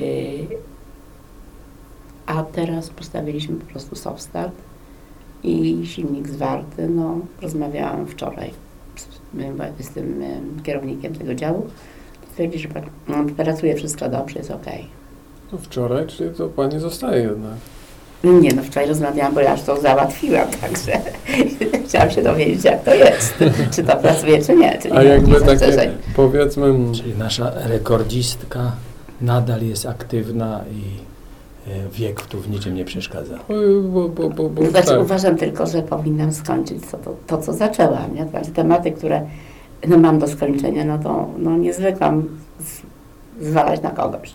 a 2.25 2.43
teraz 2.43 2.89
postawiliśmy 2.89 3.55
po 3.55 3.65
prostu 3.65 3.95
soft 3.95 4.21
start 4.21 4.55
i 5.43 5.81
silnik 5.85 6.27
zwarty. 6.27 6.87
No, 6.87 7.19
rozmawiałam 7.41 8.07
wczoraj 8.07 8.51
z, 8.95 9.85
z 9.85 9.89
tym 9.89 10.21
em, 10.23 10.63
kierownikiem 10.63 11.15
tego 11.15 11.35
działu. 11.35 11.67
Stwierdził, 12.31 12.59
że 12.59 12.67
no, 13.07 13.15
pracuje 13.37 13.75
wszystko 13.75 14.09
dobrze, 14.09 14.39
jest 14.39 14.51
ok. 14.51 14.65
No 15.51 15.57
wczoraj, 15.57 16.07
czyli 16.07 16.35
to 16.35 16.47
pani 16.47 16.79
zostaje 16.79 17.23
jednak. 17.23 17.53
Nie, 18.23 18.53
no 18.53 18.63
wczoraj 18.63 18.89
rozmawiałam, 18.89 19.33
bo 19.33 19.39
ja 19.39 19.51
już 19.51 19.61
to 19.61 19.81
załatwiłam, 19.81 20.47
także 20.61 20.91
chciałam 21.85 22.11
się 22.11 22.21
dowiedzieć, 22.21 22.63
jak 22.63 22.83
to 22.83 22.95
jest. 22.95 23.33
Czy 23.75 23.83
to 23.83 23.95
pracuje, 23.97 24.43
czy 24.43 24.55
nie. 24.55 24.79
Czy 24.81 24.91
nie 24.91 24.97
A 24.97 25.03
jakby 25.03 25.31
nie 25.31 25.41
takie, 25.41 25.91
powiedzmy, 26.15 26.73
Czyli 26.93 27.17
nasza 27.17 27.51
rekordzistka 27.55 28.71
nadal 29.21 29.61
jest 29.61 29.85
aktywna 29.85 30.61
i 30.71 31.14
wiek 31.91 32.21
tu 32.21 32.39
w 32.39 32.49
niczym 32.49 32.75
nie 32.75 32.85
przeszkadza. 32.85 33.39
bo, 33.83 34.09
bo, 34.09 34.29
bo, 34.29 34.49
bo, 34.49 34.65
Znaczy 34.65 34.87
tak. 34.87 35.01
uważam 35.01 35.37
tylko, 35.37 35.67
że 35.67 35.81
powinnam 35.81 36.31
skończyć 36.31 36.83
to, 36.91 36.97
to, 36.97 37.15
to 37.27 37.37
co 37.37 37.53
zaczęłam. 37.53 38.15
Nie? 38.15 38.25
Znaczy 38.25 38.51
tematy, 38.51 38.91
które 38.91 39.21
no, 39.87 39.97
mam 39.97 40.19
do 40.19 40.27
skończenia, 40.27 40.85
no 40.85 40.97
to 40.97 41.27
no, 41.37 41.57
nie 41.57 41.73
zwykłam 41.73 42.23
zwalać 43.41 43.81
na 43.81 43.89
kogoś. 43.89 44.33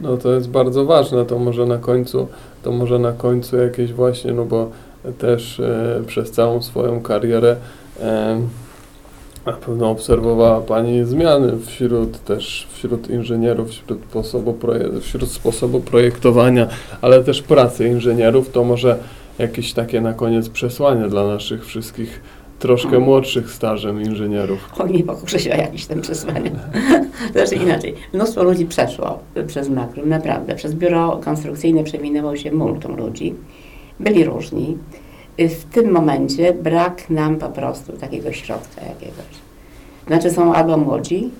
No 0.00 0.16
to 0.16 0.32
jest 0.32 0.50
bardzo 0.50 0.84
ważne, 0.84 1.24
to 1.24 1.38
może 1.38 1.66
na 1.66 1.78
końcu, 1.78 2.28
to 2.62 2.72
może 2.72 2.98
na 2.98 3.12
końcu 3.12 3.56
jakieś 3.56 3.92
właśnie, 3.92 4.32
no 4.32 4.44
bo 4.44 4.70
też 5.18 5.60
e, 5.60 6.02
przez 6.06 6.30
całą 6.30 6.62
swoją 6.62 7.00
karierę 7.00 7.56
e, 8.00 8.40
na 9.46 9.52
pewno 9.52 9.90
obserwowała 9.90 10.60
Pani 10.60 11.04
zmiany 11.04 11.52
wśród 11.66 12.24
też 12.24 12.66
wśród 12.72 13.10
inżynierów, 13.10 13.70
wśród 13.70 14.00
sposobu, 14.10 14.58
wśród 15.00 15.30
sposobu 15.30 15.80
projektowania, 15.80 16.68
ale 17.00 17.24
też 17.24 17.42
pracy 17.42 17.88
inżynierów, 17.88 18.52
to 18.52 18.64
może 18.64 18.98
jakieś 19.38 19.72
takie 19.72 20.00
na 20.00 20.12
koniec 20.12 20.48
przesłanie 20.48 21.08
dla 21.08 21.26
naszych 21.26 21.66
wszystkich 21.66 22.20
troszkę 22.58 22.98
młodszych 22.98 23.50
stażem 23.50 24.02
inżynierów. 24.02 24.58
Oj, 24.78 24.92
nie 24.92 25.04
pokuszę 25.04 25.38
się 25.38 25.52
o 25.52 25.56
jakieś 25.56 25.86
tam 25.86 26.00
przesłanie. 26.00 26.50
znaczy 27.32 27.54
inaczej, 27.54 27.94
mnóstwo 28.14 28.42
ludzi 28.42 28.66
przeszło 28.66 29.18
przez 29.46 29.68
Makrum, 29.68 30.08
naprawdę. 30.08 30.54
Przez 30.54 30.74
biuro 30.74 31.20
konstrukcyjne 31.24 31.84
przewinęło 31.84 32.36
się 32.36 32.52
multum 32.52 32.96
ludzi. 32.96 33.34
Byli 34.00 34.24
różni. 34.24 34.78
W 35.38 35.64
tym 35.64 35.90
momencie 35.90 36.52
brak 36.52 37.10
nam 37.10 37.36
po 37.36 37.48
prostu 37.48 37.92
takiego 37.92 38.32
środka 38.32 38.82
jakiegoś. 38.82 39.36
Znaczy 40.06 40.30
są 40.30 40.54
albo 40.54 40.76
młodzi, 40.76 41.30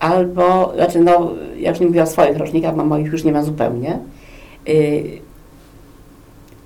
albo, 0.00 0.72
znaczy 0.74 1.00
no, 1.00 1.30
ja 1.56 1.70
już 1.70 1.80
nie 1.80 1.86
mówię 1.86 2.02
o 2.02 2.06
swoich 2.06 2.36
rocznikach, 2.36 2.76
bo 2.76 2.84
moich 2.84 3.12
już 3.12 3.24
nie 3.24 3.32
ma 3.32 3.42
zupełnie. 3.42 3.98
Y, 4.68 5.18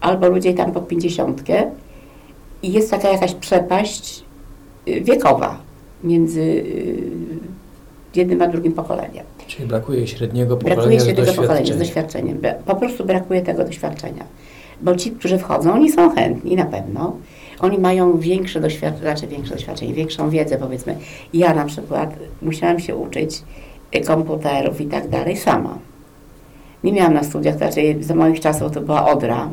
albo 0.01 0.29
ludzie 0.29 0.55
tam 0.55 0.73
po 0.73 0.81
pięćdziesiątkę 0.81 1.71
i 2.63 2.73
jest 2.73 2.91
taka 2.91 3.09
jakaś 3.09 3.35
przepaść 3.35 4.25
y, 4.89 5.01
wiekowa 5.01 5.59
między 6.05 6.41
y, 6.41 7.03
jednym 8.15 8.43
a 8.43 8.49
drugim 8.49 8.73
pokoleniem. 8.73 9.25
Czyli 9.47 9.69
brakuje 9.69 10.07
średniego 10.07 10.57
pokolenia 10.57 10.97
Brakuje 10.97 11.15
tego 11.15 11.33
pokolenia 11.33 11.75
z 11.75 11.79
doświadczeniem. 11.79 12.39
Po 12.67 12.77
prostu 12.77 13.05
brakuje 13.05 13.43
tego 13.43 13.65
doświadczenia. 13.65 14.25
Bo 14.83 14.97
ci, 14.97 15.11
którzy 15.11 15.39
wchodzą, 15.39 15.73
oni 15.73 15.93
są 15.93 16.11
chętni 16.15 16.57
na 16.57 16.65
pewno. 16.65 17.17
Oni 17.61 17.79
mają 17.79 18.19
większe 18.19 18.61
doświadczenie, 18.61 19.01
znaczy 19.01 19.27
większe 19.27 19.55
doświadczenie, 19.55 19.95
większą 19.95 20.31
wiedzę 20.31 20.59
powiedzmy. 20.59 20.97
Ja 21.35 21.55
na 21.55 21.65
przykład 21.65 22.15
musiałam 22.43 22.81
się 22.81 22.97
uczyć 22.97 23.43
y, 23.97 24.01
komputerów 24.01 24.81
i 24.81 24.87
tak 24.87 25.09
dalej 25.09 25.37
sama. 25.37 25.79
Nie 26.85 26.93
miałam 26.93 27.15
na 27.15 27.23
studiach, 27.23 27.57
znaczy 27.57 27.97
za 28.01 28.15
moich 28.15 28.41
czasów 28.41 28.73
to 28.73 28.81
była 28.81 29.11
Odra, 29.11 29.51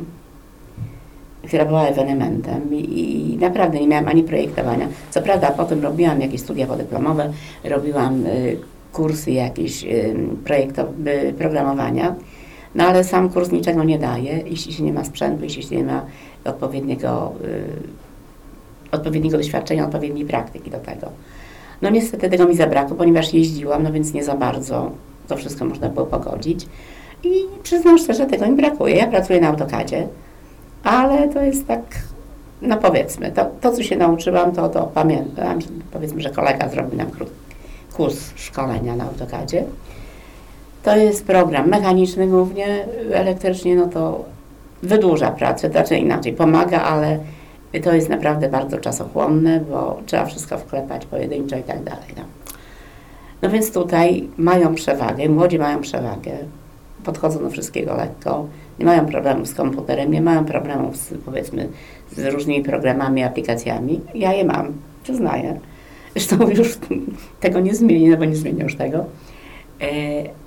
która 1.48 1.66
była 1.66 1.88
ewenementem 1.88 2.74
i, 2.74 3.34
i 3.34 3.38
naprawdę 3.38 3.80
nie 3.80 3.88
miałam 3.88 4.08
ani 4.08 4.24
projektowania. 4.24 4.88
Co 5.10 5.22
prawda 5.22 5.52
potem 5.52 5.84
robiłam 5.84 6.22
jakieś 6.22 6.42
studia 6.42 6.68
podyplomowe, 6.68 7.34
robiłam 7.64 8.26
y, 8.26 8.58
kursy 8.94 9.32
jakieś 9.32 9.84
y, 9.84 10.16
y, 11.08 11.34
programowania, 11.34 12.16
no 12.76 12.84
ale 12.84 13.04
sam 13.04 13.30
kurs 13.30 13.52
niczego 13.52 13.84
nie 13.84 14.00
daje, 14.00 14.44
jeśli 14.46 14.74
się 14.74 14.84
nie 14.84 14.94
ma 14.94 15.04
sprzętu, 15.04 15.44
jeśli 15.44 15.64
się 15.64 15.76
nie 15.76 15.84
ma 15.84 16.06
odpowiedniego, 16.46 17.34
y, 17.44 18.96
odpowiedniego 18.96 19.38
doświadczenia, 19.38 19.86
odpowiedniej 19.86 20.26
praktyki 20.26 20.72
do 20.72 20.80
tego. 20.80 21.08
No 21.82 21.90
niestety 21.90 22.30
tego 22.30 22.48
mi 22.48 22.56
zabrakło, 22.56 22.98
ponieważ 22.98 23.34
jeździłam, 23.34 23.84
no 23.84 23.92
więc 23.92 24.14
nie 24.14 24.24
za 24.24 24.36
bardzo 24.36 24.92
to 25.28 25.38
wszystko 25.38 25.66
można 25.66 25.90
było 25.90 26.06
pogodzić. 26.06 26.68
I 27.24 27.30
przyznam 27.64 27.98
szczerze, 27.98 28.26
tego 28.26 28.48
mi 28.48 28.56
brakuje. 28.56 28.96
Ja 28.96 29.08
pracuję 29.08 29.42
na 29.42 29.48
AutoCADzie, 29.48 30.08
ale 30.84 31.28
to 31.28 31.42
jest 31.42 31.68
tak, 31.68 31.82
no 32.62 32.78
powiedzmy, 32.78 33.32
to, 33.32 33.46
to 33.62 33.72
co 33.72 33.84
się 33.84 33.98
nauczyłam, 33.98 34.52
to, 34.52 34.70
to 34.70 34.92
pamiętam, 34.94 35.60
powiedzmy, 35.92 36.22
że 36.22 36.30
kolega 36.30 36.70
zrobił 36.70 36.98
nam 36.98 37.08
kurs 37.94 38.32
szkolenia 38.36 38.96
na 38.96 39.04
AutoCADzie. 39.04 39.64
To 40.84 40.98
jest 40.98 41.26
program 41.26 41.70
mechaniczny 41.70 42.28
głównie, 42.28 42.86
elektrycznie 43.12 43.76
no 43.76 43.88
to 43.88 44.26
wydłuża 44.84 45.32
pracę, 45.32 45.70
znaczy 45.70 45.98
inaczej, 45.98 46.34
pomaga, 46.34 46.82
ale 46.82 47.20
to 47.84 47.94
jest 47.94 48.10
naprawdę 48.10 48.50
bardzo 48.50 48.78
czasochłonne, 48.78 49.60
bo 49.60 50.00
trzeba 50.06 50.26
wszystko 50.26 50.58
wklepać 50.58 51.06
pojedynczo 51.06 51.58
i 51.58 51.64
tak 51.64 51.84
dalej. 51.84 52.08
No. 52.18 52.24
no 53.42 53.50
więc 53.50 53.74
tutaj 53.74 54.28
mają 54.38 54.76
przewagę, 54.76 55.30
młodzi 55.30 55.60
mają 55.60 55.82
przewagę, 55.82 56.32
podchodzą 57.04 57.40
do 57.40 57.50
wszystkiego 57.50 57.96
lekko, 57.96 58.48
nie 58.80 58.86
mają 58.86 59.06
problemów 59.06 59.48
z 59.48 59.54
komputerem, 59.54 60.12
nie 60.12 60.22
mają 60.22 60.46
problemów 60.46 60.98
z, 60.98 61.14
powiedzmy, 61.26 61.70
z 62.12 62.34
różnymi 62.34 62.64
programami, 62.64 63.24
aplikacjami. 63.24 64.02
Ja 64.16 64.34
je 64.34 64.46
mam, 64.46 64.74
przyznaję. 65.04 65.60
Zresztą 66.16 66.50
już 66.50 66.78
tego 67.40 67.60
nie 67.60 67.76
zmieni, 67.76 68.10
no 68.10 68.18
bo 68.18 68.26
nie 68.26 68.36
zmienię 68.36 68.64
już 68.64 68.76
tego. 68.76 69.06
E, 69.82 70.43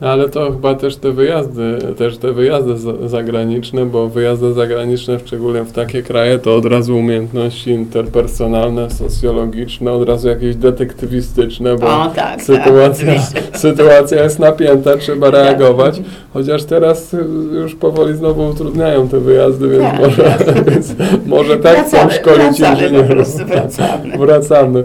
Ale 0.00 0.28
to 0.28 0.52
chyba 0.52 0.74
też 0.74 0.96
te 0.96 1.12
wyjazdy, 1.12 1.78
też 1.98 2.18
te 2.18 2.32
wyjazdy 2.32 2.76
za- 2.78 3.08
zagraniczne, 3.08 3.86
bo 3.86 4.08
wyjazdy 4.08 4.52
zagraniczne, 4.52 5.18
szczególnie 5.26 5.62
w 5.62 5.72
takie 5.72 6.02
kraje, 6.02 6.38
to 6.38 6.56
od 6.56 6.64
razu 6.66 6.96
umiejętności 6.98 7.70
interpersonalne, 7.70 8.90
socjologiczne, 8.90 9.92
od 9.92 10.08
razu 10.08 10.28
jakieś 10.28 10.56
detektywistyczne, 10.56 11.76
bo 11.76 11.86
o 11.86 12.06
tak, 12.16 12.42
sytuacja, 12.42 13.06
tak, 13.14 13.56
sytuacja 13.66 14.22
jest 14.22 14.38
napięta, 14.38 14.96
trzeba 14.96 15.30
Tak. 15.30 15.44
reagować. 15.44 16.00
Chociaż 16.32 16.64
teraz 16.64 17.14
y, 17.14 17.18
już 17.52 17.74
powoli 17.74 18.16
znowu 18.16 18.48
utrudniają 18.48 19.08
te 19.08 19.20
wyjazdy, 19.20 19.68
więc 19.68 19.82
Tak, 19.84 20.00
może, 20.00 20.22
tak. 20.22 20.64
więc 20.70 20.94
może 21.26 21.56
tak 21.56 21.76
chcą 21.86 21.90
Wracamy, 21.90 22.12
szkolić 22.12 22.58
wracamy 22.60 22.76
po 22.76 22.82
inżynierów. 22.84 23.28
wracamy. 23.46 24.18
Wracamy. 24.26 24.84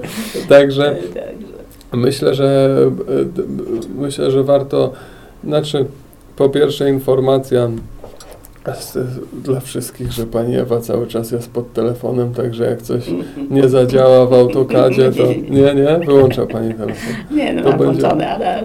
Także 0.49 0.95
Także. 0.95 1.34
Myślę, 1.95 2.35
że 2.35 2.77
myślę, 3.97 4.31
że 4.31 4.43
warto, 4.43 4.91
znaczy 5.43 5.85
po 6.35 6.49
pierwsze 6.49 6.89
informacja 6.89 7.69
dla 9.43 9.59
wszystkich, 9.59 10.11
że 10.11 10.25
pani 10.25 10.55
Ewa 10.57 10.79
cały 10.79 11.07
czas 11.07 11.31
jest 11.31 11.51
pod 11.51 11.73
telefonem, 11.73 12.33
także 12.33 12.65
jak 12.65 12.81
coś 12.81 13.03
nie 13.49 13.69
zadziała 13.69 14.25
w 14.25 14.33
autokadzie, 14.33 15.11
to 15.11 15.23
nie, 15.55 15.75
nie, 15.75 15.99
wyłącza 16.05 16.45
pani 16.45 16.73
telefon. 16.73 17.13
Nie, 17.31 17.53
no 17.53 17.61
To 17.63 17.69
będzie- 17.69 17.83
włączone, 17.85 18.29
ale 18.35 18.63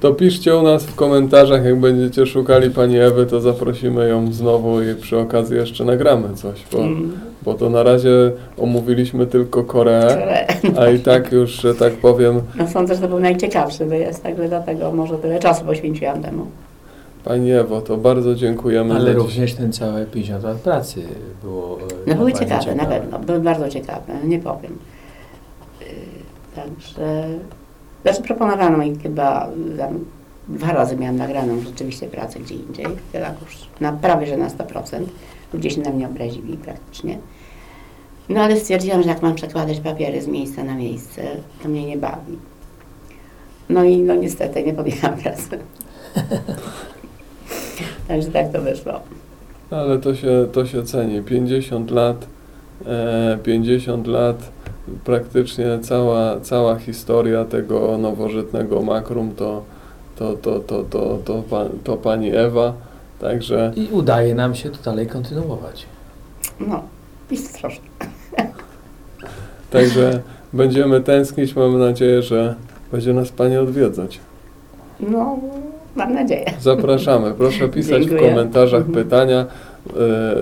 To 0.00 0.12
piszcie 0.14 0.56
u 0.56 0.62
nas 0.62 0.84
w 0.84 0.94
komentarzach, 0.94 1.64
jak 1.64 1.80
będziecie 1.80 2.26
szukali 2.26 2.70
pani 2.70 2.98
Ewy, 2.98 3.26
to 3.26 3.40
zaprosimy 3.40 4.08
ją 4.08 4.32
znowu 4.32 4.82
i 4.82 4.94
przy 4.94 5.18
okazji 5.18 5.56
jeszcze 5.56 5.84
nagramy 5.84 6.28
coś, 6.34 6.64
bo, 6.72 6.78
mm, 6.78 7.12
bo 7.44 7.54
to 7.54 7.70
na 7.70 7.82
razie 7.82 8.10
omówiliśmy 8.58 9.26
tylko 9.26 9.64
Koreę, 9.64 10.46
a 10.78 10.86
i 10.90 10.98
tak 10.98 11.32
już, 11.32 11.50
że 11.50 11.74
tak 11.74 11.92
powiem, 11.92 12.40
no 12.54 12.68
sądzę, 12.68 12.94
że 12.94 13.00
to 13.00 13.08
był 13.08 13.20
najciekawszy 13.20 13.86
wyjazd, 13.86 14.22
także 14.22 14.48
dlatego 14.48 14.92
może 14.92 15.18
tyle 15.18 15.38
czasu 15.38 15.64
poświęciłam 15.64 16.22
temu. 16.22 16.46
Pani 17.24 17.52
Ewo, 17.52 17.80
to 17.80 17.96
bardzo 17.96 18.34
dziękujemy 18.34 18.94
Ale 18.94 19.12
również 19.12 19.54
ten 19.54 19.72
całe 19.72 20.06
50 20.06 20.44
lat 20.44 20.56
pracy 20.56 21.02
było. 21.42 21.78
e, 21.80 21.80
No 22.06 22.14
były 22.14 22.30
bardzo 22.32 22.44
ciekawe, 22.44 22.74
na 22.74 22.84
pewno, 22.84 23.18
były 23.18 23.40
bardzo 23.40 23.68
ciekawe, 23.68 24.12
nie 24.24 24.38
powiem. 24.38 24.78
Yy, 25.80 25.86
Także, 26.56 27.24
znaczy 28.02 28.22
proponowano 28.22 28.78
mi 28.78 28.98
chyba, 28.98 29.48
tam, 29.78 30.04
dwa 30.48 30.72
razy 30.72 30.96
miałam 30.96 31.16
nagraną 31.16 31.60
rzeczywiście 31.60 32.06
pracę 32.06 32.40
gdzie 32.40 32.54
indziej, 32.54 32.86
tak 33.12 33.34
już 33.44 33.68
na 33.80 33.92
prawie, 33.92 34.26
że 34.26 34.36
na 34.36 34.48
100%. 34.48 35.02
Ludzie 35.52 35.70
się 35.70 35.80
na 35.80 35.90
mnie 35.90 36.06
obrazili 36.06 36.56
praktycznie. 36.56 37.18
No 38.28 38.40
ale 38.40 38.56
stwierdziłam, 38.56 39.02
że 39.02 39.08
jak 39.08 39.22
mam 39.22 39.34
przekładać 39.34 39.80
papiery 39.80 40.22
z 40.22 40.26
miejsca 40.26 40.64
na 40.64 40.74
miejsce, 40.74 41.22
to 41.62 41.68
mnie 41.68 41.86
nie 41.86 41.96
bawi. 41.96 42.38
No 43.68 43.84
i 43.84 43.96
no 43.96 44.14
niestety 44.14 44.62
nie 44.62 44.74
podjęłam 44.74 45.16
pracy. 45.18 45.58
Także 48.08 48.30
tak 48.30 48.52
to 48.52 48.62
wyszło. 48.62 48.92
Ale 49.70 49.98
to 49.98 50.14
się, 50.14 50.46
to 50.52 50.66
się 50.66 50.82
ceni. 50.82 51.22
50 51.22 51.90
lat, 51.90 52.26
e, 52.86 53.38
50 53.42 54.06
lat, 54.06 54.52
praktycznie 55.04 55.78
cała, 55.82 56.40
cała 56.40 56.76
historia 56.76 57.44
tego 57.44 57.98
nowożytnego 57.98 58.82
makrum 58.82 59.34
to, 59.34 59.62
to, 60.16 60.36
to, 60.36 60.60
to, 60.60 60.82
to, 60.82 61.18
to, 61.24 61.42
pa, 61.50 61.64
to 61.84 61.96
pani 61.96 62.36
Ewa. 62.36 62.72
Także 63.22 63.72
I 63.76 63.88
udaje 63.92 64.34
nam 64.34 64.54
się 64.54 64.70
to 64.70 64.82
dalej 64.82 65.06
kontynuować. 65.06 65.86
No, 66.60 66.82
jest 67.30 67.58
troszkę. 67.58 67.86
Także 69.70 70.20
będziemy 70.52 71.00
tęsknić. 71.00 71.56
Mamy 71.56 71.78
nadzieję, 71.78 72.22
że 72.22 72.54
będzie 72.92 73.12
nas 73.12 73.28
Pani 73.32 73.56
odwiedzać. 73.56 74.20
No, 75.00 75.38
mam 75.96 76.14
nadzieję. 76.14 76.44
Zapraszamy. 76.60 77.34
Proszę 77.34 77.68
pisać 77.68 78.02
w 78.06 78.08
Dziękuję. 78.08 78.30
komentarzach 78.30 78.86
Mhm. 78.86 79.04
pytania 79.04 79.46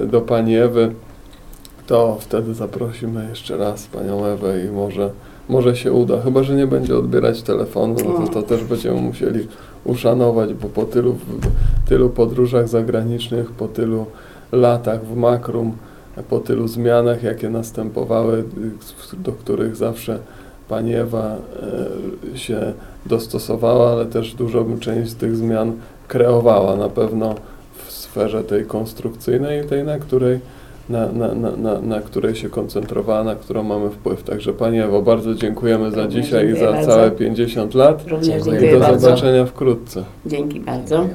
e, 0.03 0.07
do 0.07 0.21
Pani 0.21 0.57
Ewy. 0.57 0.95
To 1.87 2.17
wtedy 2.21 2.55
zaprosimy 2.55 3.27
jeszcze 3.29 3.57
raz 3.57 3.87
Panią 3.87 4.25
Ewę 4.25 4.65
i 4.65 4.69
może, 4.71 5.11
może 5.51 5.77
się 5.77 5.93
uda. 5.93 6.21
Chyba, 6.21 6.43
że 6.43 6.55
nie 6.55 6.67
będzie 6.67 6.99
odbierać 6.99 7.43
telefonu, 7.43 7.97
no 8.05 8.27
to, 8.27 8.33
to 8.33 8.43
też 8.43 8.65
będziemy 8.65 9.01
musieli 9.01 9.49
uszanować, 9.85 10.55
bo 10.55 10.69
po 10.69 10.85
tylu, 10.85 11.17
tylu 11.89 12.11
podróżach 12.11 12.69
zagranicznych, 12.69 13.51
po 13.51 13.69
tylu 13.69 14.07
latach 14.53 15.05
w 15.05 15.17
makrum, 15.17 15.73
po 16.29 16.39
tylu 16.39 16.69
zmianach, 16.69 17.23
jakie 17.23 17.51
następowały, 17.51 18.45
do 19.19 19.33
których 19.33 19.77
zawsze 19.77 20.19
Pani 20.69 20.95
Ewa 20.95 21.37
e, 22.35 22.39
się 22.39 22.73
dostosowała, 23.07 23.93
ale 23.93 24.07
też 24.07 24.35
dużą 24.35 24.79
część 24.79 25.11
z 25.11 25.17
tych 25.17 25.37
zmian 25.37 25.73
kreowała 26.09 26.77
na 26.77 26.89
pewno 26.89 27.35
w 27.87 27.93
sferze 27.93 28.45
tej 28.45 28.65
konstrukcyjnej, 28.65 29.65
tej, 29.65 29.85
na 29.85 29.99
której, 29.99 30.41
na, 30.91 31.13
na, 31.13 31.35
na, 31.35 31.57
na, 31.57 31.81
na 31.81 32.01
której 32.01 32.35
się 32.35 32.49
koncentrowała, 32.49 33.25
na 33.25 33.35
którą 33.35 33.63
mamy 33.63 33.91
wpływ. 33.91 34.23
Także 34.23 34.53
Pani 34.53 34.79
Ewo, 34.81 35.03
bardzo 35.03 35.35
dziękujemy 35.35 35.91
za 35.91 36.09
dzisiaj 36.09 36.49
i 36.51 36.57
za 36.59 36.73
bardzo. 36.73 36.87
całe 36.87 37.11
50 37.11 37.75
lat 37.75 38.07
Również 38.09 38.43
Dziękuję 38.45 38.69
i 38.69 38.75
do 38.75 38.81
bardzo. 38.81 38.99
zobaczenia 39.01 39.47
wkrótce. 39.47 40.05
Dzięki 40.27 40.61
bardzo. 40.61 41.07